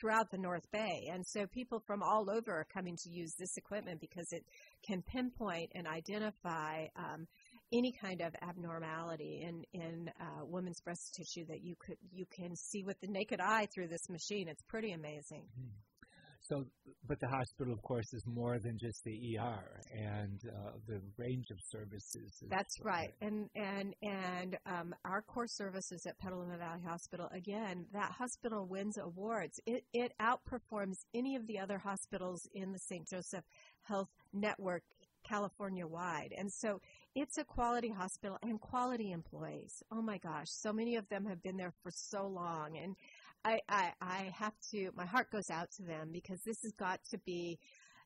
throughout 0.00 0.30
the 0.30 0.38
North 0.38 0.70
Bay, 0.72 1.08
and 1.12 1.26
so 1.26 1.46
people 1.46 1.82
from 1.86 2.02
all 2.02 2.26
over 2.30 2.52
are 2.52 2.66
coming 2.72 2.96
to 2.96 3.10
use 3.10 3.34
this 3.38 3.56
equipment 3.56 4.00
because 4.00 4.26
it 4.32 4.44
can 4.86 5.02
pinpoint 5.02 5.70
and 5.74 5.86
identify 5.86 6.86
um, 6.96 7.26
any 7.72 7.92
kind 7.92 8.20
of 8.20 8.34
abnormality 8.42 9.42
in 9.42 9.62
in 9.72 10.10
uh, 10.20 10.44
women's 10.44 10.80
breast 10.80 11.14
tissue 11.14 11.46
that 11.46 11.62
you 11.62 11.74
could 11.78 11.96
you 12.12 12.26
can 12.34 12.54
see 12.56 12.84
with 12.84 13.00
the 13.00 13.08
naked 13.08 13.40
eye 13.40 13.66
through 13.74 13.88
this 13.88 14.08
machine. 14.08 14.48
It's 14.48 14.62
pretty 14.68 14.92
amazing. 14.92 15.44
Hmm. 15.56 15.91
So, 16.42 16.64
but 17.06 17.20
the 17.20 17.28
hospital, 17.28 17.72
of 17.72 17.80
course, 17.82 18.12
is 18.12 18.24
more 18.26 18.58
than 18.58 18.76
just 18.78 19.04
the 19.04 19.38
ER 19.38 19.80
and 19.94 20.40
uh, 20.48 20.72
the 20.88 21.00
range 21.16 21.46
of 21.50 21.58
services. 21.60 22.42
That's 22.50 22.80
right, 22.82 23.14
and 23.20 23.48
and 23.54 23.94
and 24.02 24.58
um, 24.66 24.94
our 25.04 25.22
core 25.22 25.46
services 25.46 26.04
at 26.06 26.18
Petaluma 26.18 26.58
Valley 26.58 26.82
Hospital. 26.84 27.28
Again, 27.32 27.86
that 27.92 28.10
hospital 28.10 28.66
wins 28.66 28.98
awards. 28.98 29.60
It 29.66 29.84
it 29.92 30.12
outperforms 30.20 30.96
any 31.14 31.36
of 31.36 31.46
the 31.46 31.60
other 31.60 31.78
hospitals 31.78 32.48
in 32.54 32.72
the 32.72 32.78
St. 32.78 33.08
Joseph 33.08 33.44
Health 33.84 34.10
Network 34.32 34.82
California 35.22 35.86
wide. 35.86 36.34
And 36.36 36.52
so 36.52 36.80
it's 37.14 37.38
a 37.38 37.44
quality 37.44 37.90
hospital 37.90 38.38
and 38.42 38.60
quality 38.60 39.12
employees. 39.12 39.82
Oh 39.90 40.02
my 40.02 40.18
gosh, 40.18 40.48
so 40.48 40.72
many 40.72 40.96
of 40.96 41.08
them 41.08 41.24
have 41.26 41.42
been 41.42 41.56
there 41.56 41.72
for 41.82 41.90
so 41.90 42.26
long. 42.26 42.76
And 42.82 42.96
I, 43.44 43.58
I, 43.68 43.92
I 44.00 44.32
have 44.38 44.54
to, 44.70 44.90
my 44.94 45.06
heart 45.06 45.30
goes 45.30 45.50
out 45.50 45.70
to 45.76 45.82
them 45.82 46.10
because 46.12 46.40
this 46.44 46.62
has 46.62 46.72
got 46.72 47.00
to 47.10 47.18
be 47.18 47.58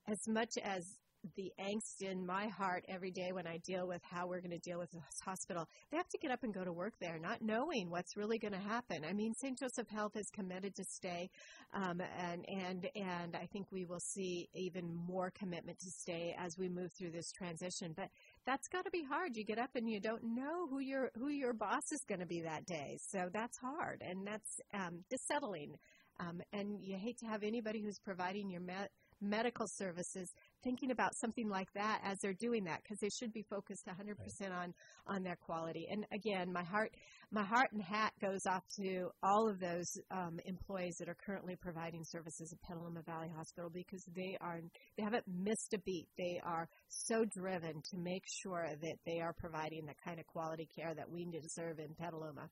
as 0.08 0.18
much 0.28 0.52
as 0.62 0.98
the 1.34 1.52
angst 1.60 2.02
in 2.02 2.24
my 2.24 2.46
heart 2.46 2.84
every 2.88 3.10
day 3.10 3.32
when 3.32 3.46
I 3.46 3.58
deal 3.66 3.86
with 3.88 4.00
how 4.04 4.26
we're 4.26 4.40
going 4.40 4.52
to 4.52 4.58
deal 4.58 4.78
with 4.78 4.90
this 4.92 5.02
hospital. 5.24 5.66
They 5.90 5.96
have 5.96 6.08
to 6.08 6.18
get 6.18 6.30
up 6.30 6.44
and 6.44 6.54
go 6.54 6.64
to 6.64 6.72
work 6.72 6.94
there, 7.00 7.18
not 7.18 7.42
knowing 7.42 7.90
what's 7.90 8.16
really 8.16 8.38
going 8.38 8.52
to 8.52 8.60
happen. 8.60 9.04
I 9.04 9.12
mean, 9.12 9.34
St. 9.34 9.58
Joseph 9.58 9.88
Health 9.88 10.16
is 10.16 10.28
committed 10.32 10.74
to 10.76 10.84
stay, 10.84 11.30
um, 11.74 12.00
and 12.00 12.44
and 12.48 12.88
and 12.94 13.36
I 13.36 13.46
think 13.52 13.72
we 13.72 13.84
will 13.84 14.00
see 14.00 14.48
even 14.54 14.94
more 14.94 15.32
commitment 15.36 15.78
to 15.80 15.90
stay 15.90 16.34
as 16.38 16.56
we 16.58 16.68
move 16.68 16.92
through 16.96 17.10
this 17.10 17.32
transition. 17.32 17.92
But 17.96 18.08
that's 18.46 18.68
got 18.68 18.84
to 18.84 18.90
be 18.90 19.04
hard. 19.04 19.36
You 19.36 19.44
get 19.44 19.58
up 19.58 19.70
and 19.74 19.90
you 19.90 20.00
don't 20.00 20.22
know 20.22 20.66
who 20.68 20.78
your 20.78 21.10
who 21.18 21.28
your 21.28 21.52
boss 21.52 21.92
is 21.92 22.04
going 22.08 22.20
to 22.20 22.26
be 22.26 22.42
that 22.42 22.64
day, 22.64 22.98
so 23.00 23.28
that's 23.32 23.58
hard 23.58 24.02
and 24.08 24.26
that's 24.26 24.60
um, 24.72 25.04
dissettling. 25.10 25.76
Um, 26.18 26.40
and 26.52 26.80
you 26.80 26.96
hate 26.96 27.18
to 27.18 27.26
have 27.26 27.42
anybody 27.42 27.82
who's 27.82 27.98
providing 27.98 28.48
your 28.48 28.62
met 28.62 28.90
medical 29.20 29.66
services 29.66 30.32
thinking 30.66 30.90
about 30.90 31.14
something 31.14 31.48
like 31.48 31.72
that 31.74 32.00
as 32.02 32.18
they're 32.20 32.34
doing 32.34 32.64
that 32.64 32.82
because 32.82 32.98
they 32.98 33.08
should 33.08 33.32
be 33.32 33.44
focused 33.48 33.86
100% 33.86 34.16
right. 34.40 34.50
on 34.50 34.74
on 35.06 35.22
their 35.22 35.36
quality 35.36 35.86
and 35.88 36.04
again 36.12 36.52
my 36.52 36.64
heart 36.64 36.90
my 37.30 37.44
heart 37.44 37.68
and 37.72 37.80
hat 37.80 38.12
goes 38.20 38.40
off 38.48 38.64
to 38.74 39.08
all 39.22 39.48
of 39.48 39.60
those 39.60 39.96
um, 40.10 40.40
employees 40.44 40.96
that 40.98 41.08
are 41.08 41.16
currently 41.24 41.54
providing 41.54 42.02
services 42.02 42.52
at 42.52 42.60
Petaluma 42.68 43.02
Valley 43.02 43.30
Hospital 43.36 43.70
because 43.72 44.04
they 44.16 44.36
are 44.40 44.60
they 44.98 45.04
haven't 45.04 45.24
missed 45.28 45.72
a 45.72 45.78
beat 45.86 46.08
they 46.18 46.40
are 46.44 46.68
so 46.88 47.24
driven 47.24 47.80
to 47.90 47.96
make 47.96 48.24
sure 48.42 48.66
that 48.82 48.96
they 49.06 49.20
are 49.20 49.34
providing 49.38 49.86
the 49.86 49.94
kind 50.04 50.18
of 50.18 50.26
quality 50.26 50.68
care 50.74 50.94
that 50.96 51.08
we 51.08 51.24
deserve 51.26 51.78
in 51.78 51.94
Petaluma 51.94 52.50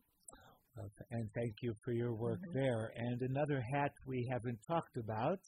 and 1.11 1.29
thank 1.35 1.55
you 1.63 1.73
for 1.85 1.93
your 1.93 2.13
work 2.13 2.41
mm-hmm. 2.41 2.59
there. 2.59 2.93
And 2.97 3.23
another 3.23 3.61
hat 3.61 3.93
we 4.09 4.29
haven't 4.29 4.59
talked 4.67 4.97
about 4.97 5.39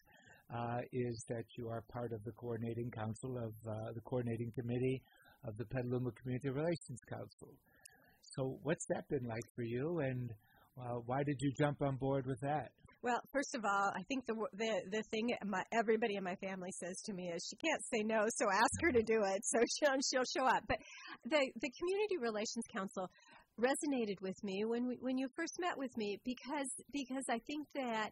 uh, 0.55 0.79
is 0.93 1.25
that 1.29 1.45
you 1.57 1.69
are 1.69 1.83
part 1.93 2.13
of 2.13 2.23
the 2.25 2.33
coordinating 2.33 2.91
council 2.91 3.37
of 3.39 3.53
uh, 3.69 3.93
the 3.95 4.01
coordinating 4.03 4.53
committee 4.59 5.03
of 5.45 5.57
the 5.57 5.65
Petaluma 5.65 6.11
Community 6.13 6.51
Relations 6.51 7.01
Council. 7.09 7.51
So, 8.23 8.59
what's 8.63 8.87
that 8.91 9.09
been 9.09 9.27
like 9.29 9.45
for 9.55 9.63
you, 9.63 10.01
and 10.01 10.31
uh, 10.79 11.01
why 11.07 11.23
did 11.25 11.37
you 11.41 11.53
jump 11.59 11.83
on 11.83 11.97
board 11.97 12.27
with 12.27 12.41
that? 12.41 12.71
Well, 13.03 13.21
first 13.33 13.55
of 13.55 13.65
all, 13.65 13.93
I 13.95 14.03
think 14.09 14.27
the 14.27 14.35
the 14.55 14.83
the 14.91 15.03
thing 15.11 15.35
my, 15.47 15.63
everybody 15.73 16.17
in 16.17 16.25
my 16.25 16.35
family 16.37 16.71
says 16.73 17.01
to 17.07 17.13
me 17.13 17.31
is 17.35 17.47
she 17.49 17.57
can't 17.57 17.83
say 17.93 18.03
no, 18.03 18.27
so 18.35 18.47
ask 18.51 18.75
her 18.83 18.93
to 18.93 19.03
do 19.03 19.23
it, 19.23 19.41
so 19.45 19.59
she'll 19.79 19.99
she'll 20.11 20.31
show 20.37 20.47
up. 20.47 20.63
But 20.69 20.79
the 21.25 21.39
the 21.39 21.71
community 21.79 22.19
relations 22.21 22.65
council 22.75 23.09
resonated 23.61 24.21
with 24.21 24.37
me 24.45 24.65
when 24.67 24.87
we, 24.87 24.97
when 25.01 25.17
you 25.17 25.29
first 25.35 25.55
met 25.61 25.79
with 25.79 25.97
me 25.97 26.19
because 26.25 26.69
because 26.93 27.25
I 27.31 27.39
think 27.47 27.67
that 27.75 28.11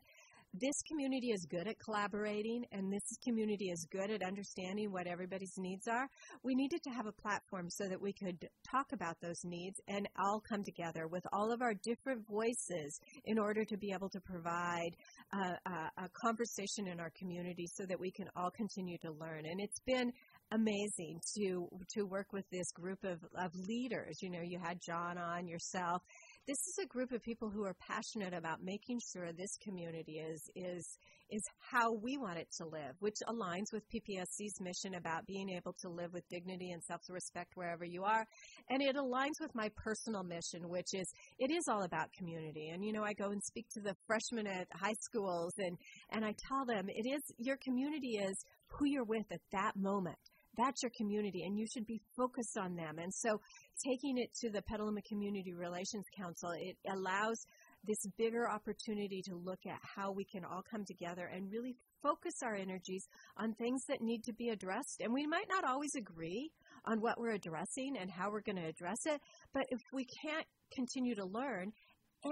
this 0.60 0.82
community 0.86 1.30
is 1.30 1.46
good 1.50 1.66
at 1.66 1.78
collaborating 1.80 2.64
and 2.70 2.92
this 2.92 3.18
community 3.24 3.70
is 3.70 3.86
good 3.90 4.10
at 4.10 4.22
understanding 4.22 4.92
what 4.92 5.06
everybody's 5.06 5.54
needs 5.58 5.88
are. 5.88 6.08
We 6.44 6.54
needed 6.54 6.82
to 6.84 6.90
have 6.90 7.06
a 7.06 7.12
platform 7.12 7.68
so 7.68 7.88
that 7.88 8.00
we 8.00 8.12
could 8.12 8.38
talk 8.70 8.92
about 8.92 9.16
those 9.20 9.40
needs 9.44 9.80
and 9.88 10.08
all 10.18 10.40
come 10.48 10.62
together 10.62 11.08
with 11.08 11.24
all 11.32 11.52
of 11.52 11.60
our 11.60 11.74
different 11.82 12.26
voices 12.28 13.00
in 13.24 13.38
order 13.38 13.64
to 13.64 13.76
be 13.76 13.92
able 13.92 14.08
to 14.10 14.20
provide 14.20 14.90
a, 15.32 15.70
a, 15.98 16.08
conversation 16.24 16.86
in 16.86 17.00
our 17.00 17.10
community 17.18 17.66
so 17.66 17.84
that 17.86 17.98
we 17.98 18.10
can 18.12 18.26
all 18.36 18.50
continue 18.50 18.96
to 18.98 19.10
learn. 19.10 19.44
And 19.44 19.60
it's 19.60 19.80
been 19.86 20.12
amazing 20.52 21.20
to 21.36 21.68
to 21.94 22.02
work 22.04 22.32
with 22.32 22.44
this 22.50 22.70
group 22.72 23.02
of, 23.04 23.18
of 23.38 23.50
leaders. 23.66 24.18
You 24.22 24.30
know, 24.30 24.42
you 24.42 24.58
had 24.62 24.78
John 24.80 25.18
on 25.18 25.46
yourself, 25.46 26.02
this 26.46 26.58
is 26.68 26.78
a 26.82 26.86
group 26.86 27.10
of 27.12 27.22
people 27.22 27.48
who 27.48 27.64
are 27.64 27.74
passionate 27.74 28.34
about 28.34 28.62
making 28.62 29.00
sure 29.12 29.32
this 29.32 29.56
community 29.62 30.18
is 30.18 30.42
is 30.54 30.98
is 31.30 31.42
how 31.72 31.90
we 32.02 32.18
want 32.18 32.38
it 32.38 32.48
to 32.58 32.66
live, 32.66 32.94
which 33.00 33.16
aligns 33.26 33.72
with 33.72 33.82
PPSC's 33.88 34.60
mission 34.60 34.94
about 34.94 35.24
being 35.26 35.48
able 35.56 35.74
to 35.80 35.88
live 35.88 36.12
with 36.12 36.22
dignity 36.28 36.70
and 36.70 36.82
self-respect 36.82 37.52
wherever 37.54 37.84
you 37.84 38.04
are, 38.04 38.24
and 38.68 38.82
it 38.82 38.94
aligns 38.94 39.40
with 39.40 39.50
my 39.54 39.70
personal 39.82 40.22
mission, 40.22 40.68
which 40.68 40.92
is 40.92 41.10
it 41.38 41.50
is 41.50 41.64
all 41.68 41.84
about 41.84 42.12
community. 42.18 42.68
And 42.68 42.84
you 42.84 42.92
know, 42.92 43.04
I 43.04 43.14
go 43.14 43.30
and 43.30 43.42
speak 43.42 43.66
to 43.74 43.80
the 43.80 43.94
freshmen 44.06 44.46
at 44.46 44.68
high 44.74 44.96
schools, 45.00 45.54
and 45.58 45.78
and 46.12 46.24
I 46.24 46.34
tell 46.48 46.66
them 46.66 46.86
it 46.88 47.08
is 47.08 47.22
your 47.38 47.56
community 47.64 48.18
is 48.18 48.36
who 48.68 48.86
you're 48.86 49.04
with 49.04 49.26
at 49.32 49.40
that 49.52 49.72
moment 49.76 50.18
that's 50.56 50.82
your 50.82 50.92
community 50.96 51.42
and 51.44 51.58
you 51.58 51.66
should 51.66 51.86
be 51.86 52.00
focused 52.16 52.56
on 52.56 52.74
them. 52.74 52.98
And 52.98 53.12
so 53.12 53.40
taking 53.84 54.18
it 54.18 54.30
to 54.40 54.50
the 54.50 54.62
Petaluma 54.62 55.02
Community 55.08 55.52
Relations 55.52 56.04
Council, 56.16 56.50
it 56.56 56.76
allows 56.90 57.44
this 57.86 58.06
bigger 58.16 58.48
opportunity 58.48 59.22
to 59.28 59.34
look 59.36 59.60
at 59.66 59.78
how 59.96 60.12
we 60.12 60.24
can 60.24 60.44
all 60.44 60.62
come 60.70 60.84
together 60.84 61.30
and 61.32 61.50
really 61.52 61.76
focus 62.02 62.34
our 62.42 62.54
energies 62.54 63.06
on 63.36 63.54
things 63.54 63.84
that 63.88 64.00
need 64.00 64.22
to 64.24 64.32
be 64.32 64.50
addressed. 64.50 65.00
And 65.00 65.12
we 65.12 65.26
might 65.26 65.48
not 65.48 65.64
always 65.64 65.94
agree 65.94 66.50
on 66.86 67.00
what 67.00 67.18
we're 67.18 67.32
addressing 67.32 67.96
and 67.98 68.10
how 68.10 68.30
we're 68.30 68.42
going 68.42 68.56
to 68.56 68.68
address 68.68 69.06
it, 69.06 69.20
but 69.52 69.64
if 69.70 69.80
we 69.92 70.06
can't 70.22 70.46
continue 70.72 71.14
to 71.14 71.24
learn 71.24 71.72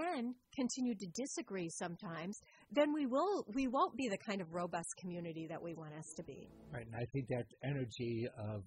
and 0.01 0.33
continue 0.55 0.95
to 0.95 1.07
disagree 1.13 1.69
sometimes, 1.69 2.39
then 2.71 2.93
we 2.93 3.05
will 3.05 3.45
we 3.53 3.67
won't 3.67 3.95
be 3.95 4.09
the 4.09 4.17
kind 4.17 4.41
of 4.41 4.53
robust 4.53 4.89
community 4.99 5.47
that 5.47 5.61
we 5.61 5.73
want 5.73 5.93
us 5.93 6.13
to 6.17 6.23
be. 6.23 6.49
Right, 6.71 6.85
and 6.85 6.95
I 6.95 7.05
think 7.13 7.27
that 7.29 7.45
energy 7.63 8.25
of 8.37 8.63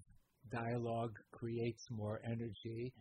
dialogue 0.51 1.15
creates 1.31 1.83
more 1.91 2.21
energy. 2.25 2.93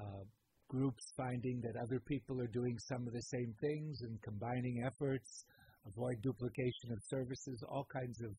Uh, 0.00 0.24
groups 0.68 1.12
finding 1.16 1.60
that 1.60 1.76
other 1.82 2.00
people 2.00 2.40
are 2.40 2.48
doing 2.48 2.78
some 2.78 3.06
of 3.06 3.12
the 3.12 3.20
same 3.20 3.52
things 3.60 4.00
and 4.00 4.16
combining 4.22 4.82
efforts, 4.86 5.44
avoid 5.86 6.16
duplication 6.22 6.90
of 6.90 6.98
services, 7.10 7.62
all 7.68 7.86
kinds 7.92 8.22
of 8.22 8.30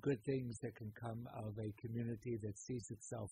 good 0.00 0.22
things 0.24 0.58
that 0.62 0.74
can 0.76 0.92
come 1.00 1.26
of 1.36 1.54
a 1.58 1.72
community 1.80 2.38
that 2.42 2.56
sees 2.58 2.86
itself 2.90 3.30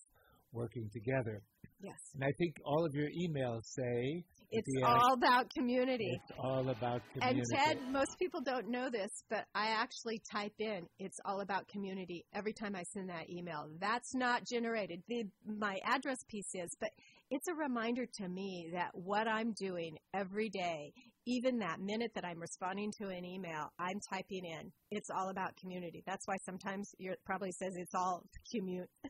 working 0.53 0.89
together. 0.93 1.41
Yes. 1.81 1.97
And 2.15 2.23
I 2.23 2.31
think 2.37 2.55
all 2.65 2.85
of 2.85 2.93
your 2.93 3.07
emails 3.07 3.61
say 3.63 4.23
it's 4.51 4.67
all 4.83 5.13
about 5.13 5.49
community. 5.49 6.09
It's 6.11 6.37
all 6.37 6.69
about 6.69 7.01
community. 7.13 7.41
And 7.51 7.59
Ted, 7.59 7.77
most 7.89 8.19
people 8.19 8.41
don't 8.41 8.69
know 8.69 8.89
this, 8.89 9.09
but 9.29 9.45
I 9.55 9.67
actually 9.67 10.21
type 10.29 10.53
in 10.59 10.81
it's 10.99 11.17
all 11.25 11.39
about 11.39 11.67
community 11.69 12.25
every 12.35 12.53
time 12.53 12.75
I 12.75 12.83
send 12.83 13.09
that 13.09 13.29
email. 13.29 13.69
That's 13.79 14.13
not 14.13 14.45
generated. 14.45 15.01
The, 15.07 15.23
my 15.45 15.77
address 15.85 16.17
piece 16.29 16.53
is, 16.53 16.75
but 16.81 16.89
it's 17.29 17.47
a 17.47 17.53
reminder 17.53 18.05
to 18.15 18.27
me 18.27 18.69
that 18.73 18.89
what 18.93 19.27
I'm 19.27 19.53
doing 19.53 19.97
every 20.13 20.49
day 20.49 20.91
even 21.27 21.59
that 21.59 21.79
minute 21.79 22.11
that 22.15 22.25
I'm 22.25 22.39
responding 22.39 22.91
to 23.01 23.09
an 23.09 23.25
email, 23.25 23.69
I'm 23.79 23.99
typing 24.11 24.45
in, 24.45 24.71
it's 24.89 25.09
all 25.09 25.29
about 25.29 25.55
community. 25.57 26.03
That's 26.07 26.25
why 26.27 26.35
sometimes 26.45 26.89
it 26.99 27.19
probably 27.25 27.51
says 27.51 27.73
it's 27.77 27.93
all 27.93 28.23
commute. 28.51 28.89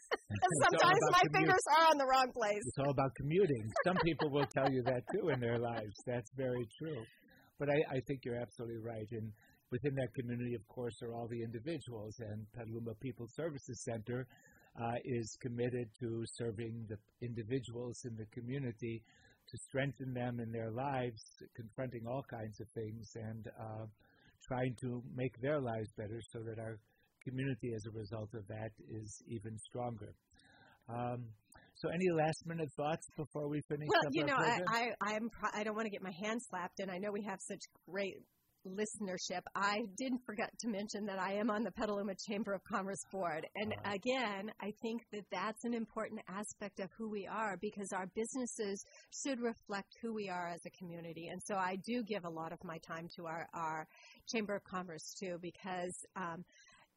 sometimes 0.64 0.82
all 0.84 1.12
my 1.12 1.20
commute. 1.20 1.34
fingers 1.34 1.64
are 1.78 1.88
on 1.92 1.98
the 1.98 2.06
wrong 2.06 2.32
place. 2.36 2.64
It's 2.66 2.80
all 2.80 2.92
about 2.92 3.12
commuting. 3.16 3.72
Some 3.86 3.98
people 4.04 4.30
will 4.30 4.48
tell 4.54 4.70
you 4.72 4.84
that 4.84 5.04
too 5.14 5.30
in 5.30 5.40
their 5.40 5.58
lives. 5.58 5.96
That's 6.06 6.30
very 6.36 6.68
true. 6.78 7.04
But 7.60 7.70
I, 7.70 7.98
I 7.98 8.00
think 8.08 8.26
you're 8.26 8.42
absolutely 8.42 8.80
right. 8.84 9.08
And 9.12 9.32
within 9.72 9.96
that 9.96 10.14
community, 10.14 10.56
of 10.56 10.68
course, 10.68 10.96
are 11.04 11.14
all 11.14 11.28
the 11.28 11.42
individuals. 11.44 12.16
And 12.20 12.46
Petaluma 12.54 12.94
People 13.00 13.28
Services 13.36 13.84
Center 13.84 14.28
uh, 14.80 14.96
is 15.06 15.38
committed 15.42 15.88
to 16.00 16.24
serving 16.38 16.88
the 16.90 16.98
individuals 17.26 18.02
in 18.06 18.16
the 18.16 18.26
community 18.34 19.04
to 19.52 19.58
strengthen 19.58 20.14
them 20.14 20.40
in 20.40 20.52
their 20.52 20.72
lives, 20.72 21.22
confronting 21.56 22.08
all 22.08 22.24
kinds 22.30 22.60
of 22.60 22.68
things, 22.74 23.12
and 23.16 23.48
uh, 23.60 23.86
trying 24.48 24.76
to 24.82 25.04
make 25.16 25.40
their 25.42 25.60
lives 25.60 25.90
better 25.98 26.20
so 26.32 26.40
that 26.40 26.58
our 26.60 26.80
community, 27.24 27.74
as 27.76 27.86
a 27.86 27.92
result 27.92 28.30
of 28.34 28.48
that, 28.48 28.72
is 28.90 29.22
even 29.28 29.58
stronger. 29.60 30.14
Um, 30.90 31.26
so, 31.76 31.90
any 31.90 32.10
last 32.12 32.46
minute 32.46 32.70
thoughts 32.78 33.08
before 33.18 33.50
we 33.50 33.62
finish? 33.68 33.88
Well, 33.90 34.08
up 34.08 34.14
you 34.14 34.26
know, 34.26 34.36
I. 34.36 34.60
I 34.68 35.14
I'm 35.14 35.30
pro- 35.30 35.50
I 35.54 35.64
don't 35.64 35.76
want 35.76 35.86
to 35.86 35.92
get 35.92 36.04
my 36.04 36.12
hand 36.12 36.42
slapped, 36.50 36.80
and 36.80 36.92
I 36.92 36.98
know 36.98 37.12
we 37.12 37.24
have 37.24 37.40
such 37.42 37.62
great 37.90 38.18
listenership. 38.66 39.42
I 39.56 39.82
didn't 39.98 40.22
forget 40.26 40.50
to 40.60 40.70
mention 40.70 41.06
that 41.06 41.20
I 41.20 41.34
am 41.34 41.50
on 41.50 41.64
the 41.64 41.72
Petaluma 41.72 42.14
Chamber 42.28 42.54
of 42.54 42.62
Commerce 42.64 43.04
board, 43.12 43.46
and 43.56 43.74
Uh-huh. 43.74 43.94
again, 43.94 44.52
I 44.62 44.72
think 44.82 45.02
that 45.12 45.26
that's 45.32 45.64
an 45.64 45.74
important 45.74 46.22
aspect 46.28 46.80
of 46.80 46.90
who 46.98 47.10
we 47.10 47.28
are 47.28 47.58
because 47.58 47.92
our 47.94 48.08
businesses 48.16 48.84
should 49.24 49.40
reflect 49.40 49.96
who 50.02 50.14
we 50.14 50.30
are 50.30 50.48
as 50.48 50.62
a 50.66 50.70
community. 50.72 51.28
And 51.28 51.42
so 51.44 51.56
I 51.56 51.78
do 51.86 52.04
give 52.04 52.26
a 52.26 52.30
lot 52.30 52.52
of 52.54 52.64
my 52.64 52.78
time 52.80 53.08
to 53.16 53.26
our 53.26 53.48
our 53.54 53.88
Chamber 54.28 54.56
of 54.56 54.64
Commerce 54.64 55.14
too 55.20 55.38
because. 55.42 55.96
Um, 56.16 56.46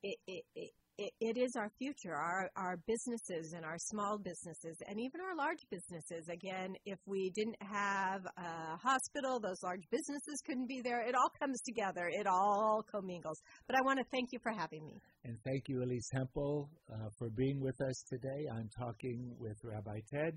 it, 0.06 0.18
it, 0.26 0.44
it, 0.54 0.70
it, 0.98 1.12
it 1.20 1.36
is 1.36 1.56
our 1.56 1.70
future, 1.78 2.14
our, 2.14 2.50
our 2.56 2.76
businesses 2.86 3.52
and 3.52 3.64
our 3.64 3.78
small 3.78 4.18
businesses, 4.18 4.76
and 4.86 5.00
even 5.00 5.20
our 5.20 5.36
large 5.36 5.62
businesses. 5.70 6.28
Again, 6.28 6.74
if 6.86 6.98
we 7.06 7.30
didn't 7.34 7.56
have 7.60 8.22
a 8.38 8.76
hospital, 8.76 9.40
those 9.40 9.62
large 9.62 9.82
businesses 9.90 10.40
couldn't 10.46 10.68
be 10.68 10.80
there. 10.82 11.06
It 11.06 11.14
all 11.14 11.30
comes 11.40 11.60
together, 11.62 12.08
it 12.12 12.26
all 12.26 12.84
commingles. 12.90 13.40
But 13.66 13.76
I 13.76 13.82
want 13.82 13.98
to 13.98 14.04
thank 14.12 14.30
you 14.32 14.38
for 14.42 14.52
having 14.52 14.84
me. 14.86 15.00
And 15.24 15.36
thank 15.44 15.68
you, 15.68 15.80
Elece 15.80 16.10
Hempel, 16.12 16.68
uh, 16.92 17.08
for 17.18 17.30
being 17.30 17.60
with 17.60 17.80
us 17.80 18.04
today. 18.08 18.46
I'm 18.52 18.68
talking 18.78 19.34
with 19.38 19.56
Rabbi 19.64 20.00
Ted. 20.12 20.34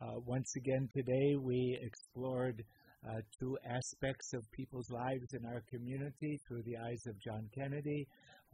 Uh, 0.00 0.20
once 0.26 0.52
again, 0.56 0.88
today 0.94 1.36
we 1.40 1.78
explored 1.82 2.64
uh, 3.06 3.20
two 3.38 3.56
aspects 3.68 4.32
of 4.32 4.42
people's 4.52 4.90
lives 4.90 5.34
in 5.34 5.44
our 5.46 5.62
community 5.70 6.38
through 6.48 6.62
the 6.62 6.76
eyes 6.88 7.02
of 7.06 7.20
John 7.20 7.48
Kennedy, 7.54 8.06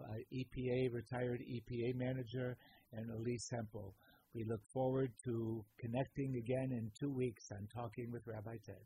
uh, 0.08 0.14
EPA, 0.32 0.92
retired 0.92 1.40
EPA 1.40 1.94
manager, 1.94 2.56
and 2.92 3.10
Elece 3.10 3.50
Hempel. 3.50 3.94
We 4.34 4.44
look 4.44 4.60
forward 4.72 5.12
to 5.24 5.64
connecting 5.78 6.36
again 6.36 6.70
in 6.72 6.90
two 6.98 7.10
weeks 7.10 7.50
on 7.52 7.66
Talking 7.74 8.10
with 8.12 8.26
Rabbi 8.26 8.56
Ted. 8.64 8.84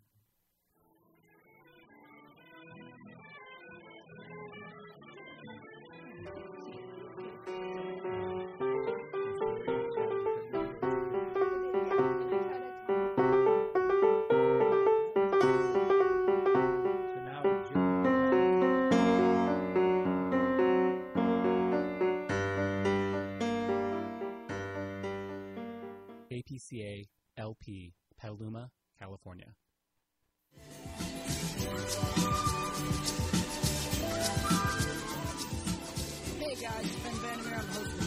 KPCA 26.64 27.06
LP, 27.36 27.92
Petaluma, 28.18 28.70
California. 28.98 29.54
Hey 36.38 36.54
guys, 36.60 36.84
it's 36.84 36.96
Ben 37.02 37.14
Vandermeer. 37.14 37.60
I'm 37.60 37.84
the 37.84 38.03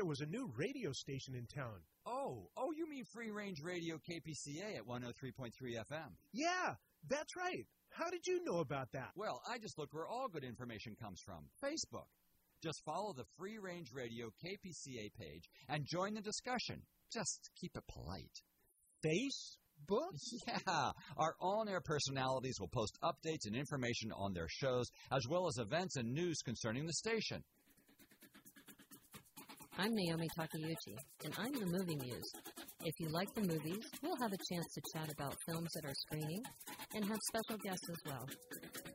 there 0.00 0.06
was 0.06 0.22
a 0.22 0.26
new 0.26 0.50
radio 0.56 0.92
station 0.92 1.34
in 1.34 1.46
town. 1.54 1.76
Oh, 2.06 2.48
oh, 2.56 2.72
you 2.74 2.88
mean 2.88 3.04
Free 3.12 3.30
Range 3.30 3.60
Radio 3.62 3.96
KPCA 3.96 4.78
at 4.78 4.86
103.3 4.86 5.50
FM? 5.60 6.08
Yeah, 6.32 6.72
that's 7.06 7.36
right. 7.36 7.66
How 7.90 8.08
did 8.08 8.26
you 8.26 8.42
know 8.42 8.60
about 8.60 8.90
that? 8.94 9.10
Well, 9.14 9.42
I 9.46 9.58
just 9.58 9.76
look 9.76 9.92
where 9.92 10.06
all 10.06 10.26
good 10.32 10.42
information 10.42 10.96
comes 10.98 11.20
from 11.22 11.44
Facebook. 11.62 12.08
Just 12.62 12.80
follow 12.82 13.12
the 13.14 13.26
Free 13.36 13.58
Range 13.58 13.88
Radio 13.92 14.28
KPCA 14.42 15.12
page 15.20 15.44
and 15.68 15.84
join 15.84 16.14
the 16.14 16.22
discussion. 16.22 16.80
Just 17.12 17.50
keep 17.60 17.76
it 17.76 17.84
polite. 17.86 18.40
Facebook? 19.04 19.60
Yeah, 20.46 20.92
our 21.18 21.34
on 21.40 21.68
air 21.68 21.82
personalities 21.82 22.56
will 22.58 22.68
post 22.68 22.98
updates 23.02 23.46
and 23.46 23.54
information 23.54 24.12
on 24.12 24.32
their 24.32 24.48
shows, 24.48 24.86
as 25.12 25.26
well 25.28 25.46
as 25.46 25.58
events 25.58 25.96
and 25.96 26.12
news 26.14 26.38
concerning 26.42 26.86
the 26.86 26.92
station. 26.92 27.42
I'm 29.78 29.94
Naomi 29.94 30.28
Takeuchi, 30.38 30.94
and 31.24 31.32
I'm 31.38 31.52
the 31.52 31.66
Movie 31.66 31.96
Muse. 32.02 32.32
If 32.84 32.94
you 32.98 33.08
like 33.08 33.32
the 33.34 33.42
movies, 33.42 33.84
we'll 34.02 34.16
have 34.20 34.32
a 34.32 34.44
chance 34.52 34.66
to 34.74 34.82
chat 34.92 35.10
about 35.12 35.36
films 35.46 35.68
that 35.74 35.84
are 35.86 35.94
screening 35.94 36.42
and 36.94 37.04
have 37.04 37.18
special 37.28 37.56
guests 37.64 37.88
as 37.88 37.96
well. 38.06 38.26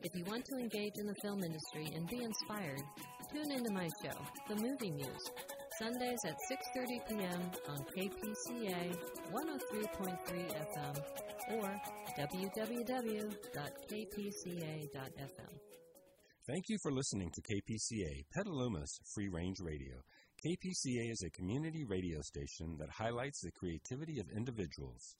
If 0.02 0.12
you 0.14 0.24
want 0.24 0.44
to 0.44 0.58
engage 0.58 0.92
in 0.98 1.06
the 1.06 1.14
film 1.22 1.42
industry 1.42 1.86
and 1.94 2.06
be 2.08 2.22
inspired, 2.22 2.82
tune 3.32 3.50
into 3.50 3.72
my 3.72 3.88
show, 4.04 4.16
The 4.48 4.56
Movie 4.56 4.92
Muse, 4.92 5.30
Sundays 5.80 6.20
at 6.24 6.36
6:30 6.76 7.08
p.m. 7.08 7.50
on 7.68 7.78
KPCA 7.96 8.96
103.3 9.32 10.50
FM 10.54 10.96
or 11.54 11.68
www.kpca.fm. 12.18 13.26
Thank 16.46 16.68
you 16.68 16.78
for 16.80 16.92
listening 16.92 17.30
to 17.34 17.42
KPCA, 17.42 18.24
Petaluma's 18.36 19.00
free 19.14 19.28
range 19.28 19.58
radio. 19.60 19.96
KPCA 20.44 21.10
is 21.10 21.22
a 21.22 21.30
community 21.30 21.84
radio 21.84 22.20
station 22.20 22.76
that 22.78 22.90
highlights 22.90 23.40
the 23.40 23.50
creativity 23.52 24.20
of 24.20 24.28
individuals. 24.28 25.16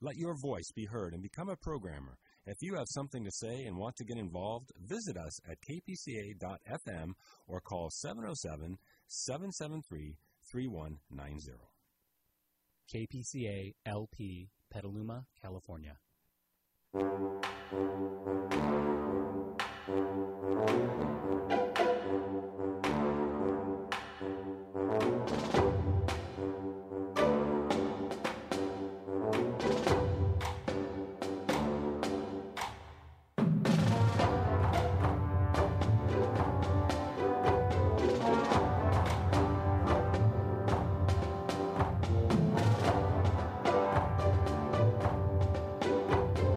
Let 0.00 0.16
your 0.16 0.36
voice 0.40 0.70
be 0.74 0.84
heard 0.84 1.12
and 1.12 1.20
become 1.22 1.48
a 1.48 1.56
programmer. 1.56 2.16
If 2.46 2.58
you 2.62 2.76
have 2.76 2.86
something 2.88 3.24
to 3.24 3.32
say 3.32 3.64
and 3.64 3.76
want 3.76 3.96
to 3.96 4.04
get 4.04 4.16
involved, 4.16 4.70
visit 4.86 5.16
us 5.16 5.40
at 5.50 5.58
kpca.fm 5.68 7.14
or 7.48 7.60
call 7.60 7.90
707 7.90 8.78
773 9.08 10.16
3190. 10.52 11.52
KPCA 12.94 13.74
LP, 13.86 14.50
Petaluma, 14.70 15.24
California. 15.42 15.96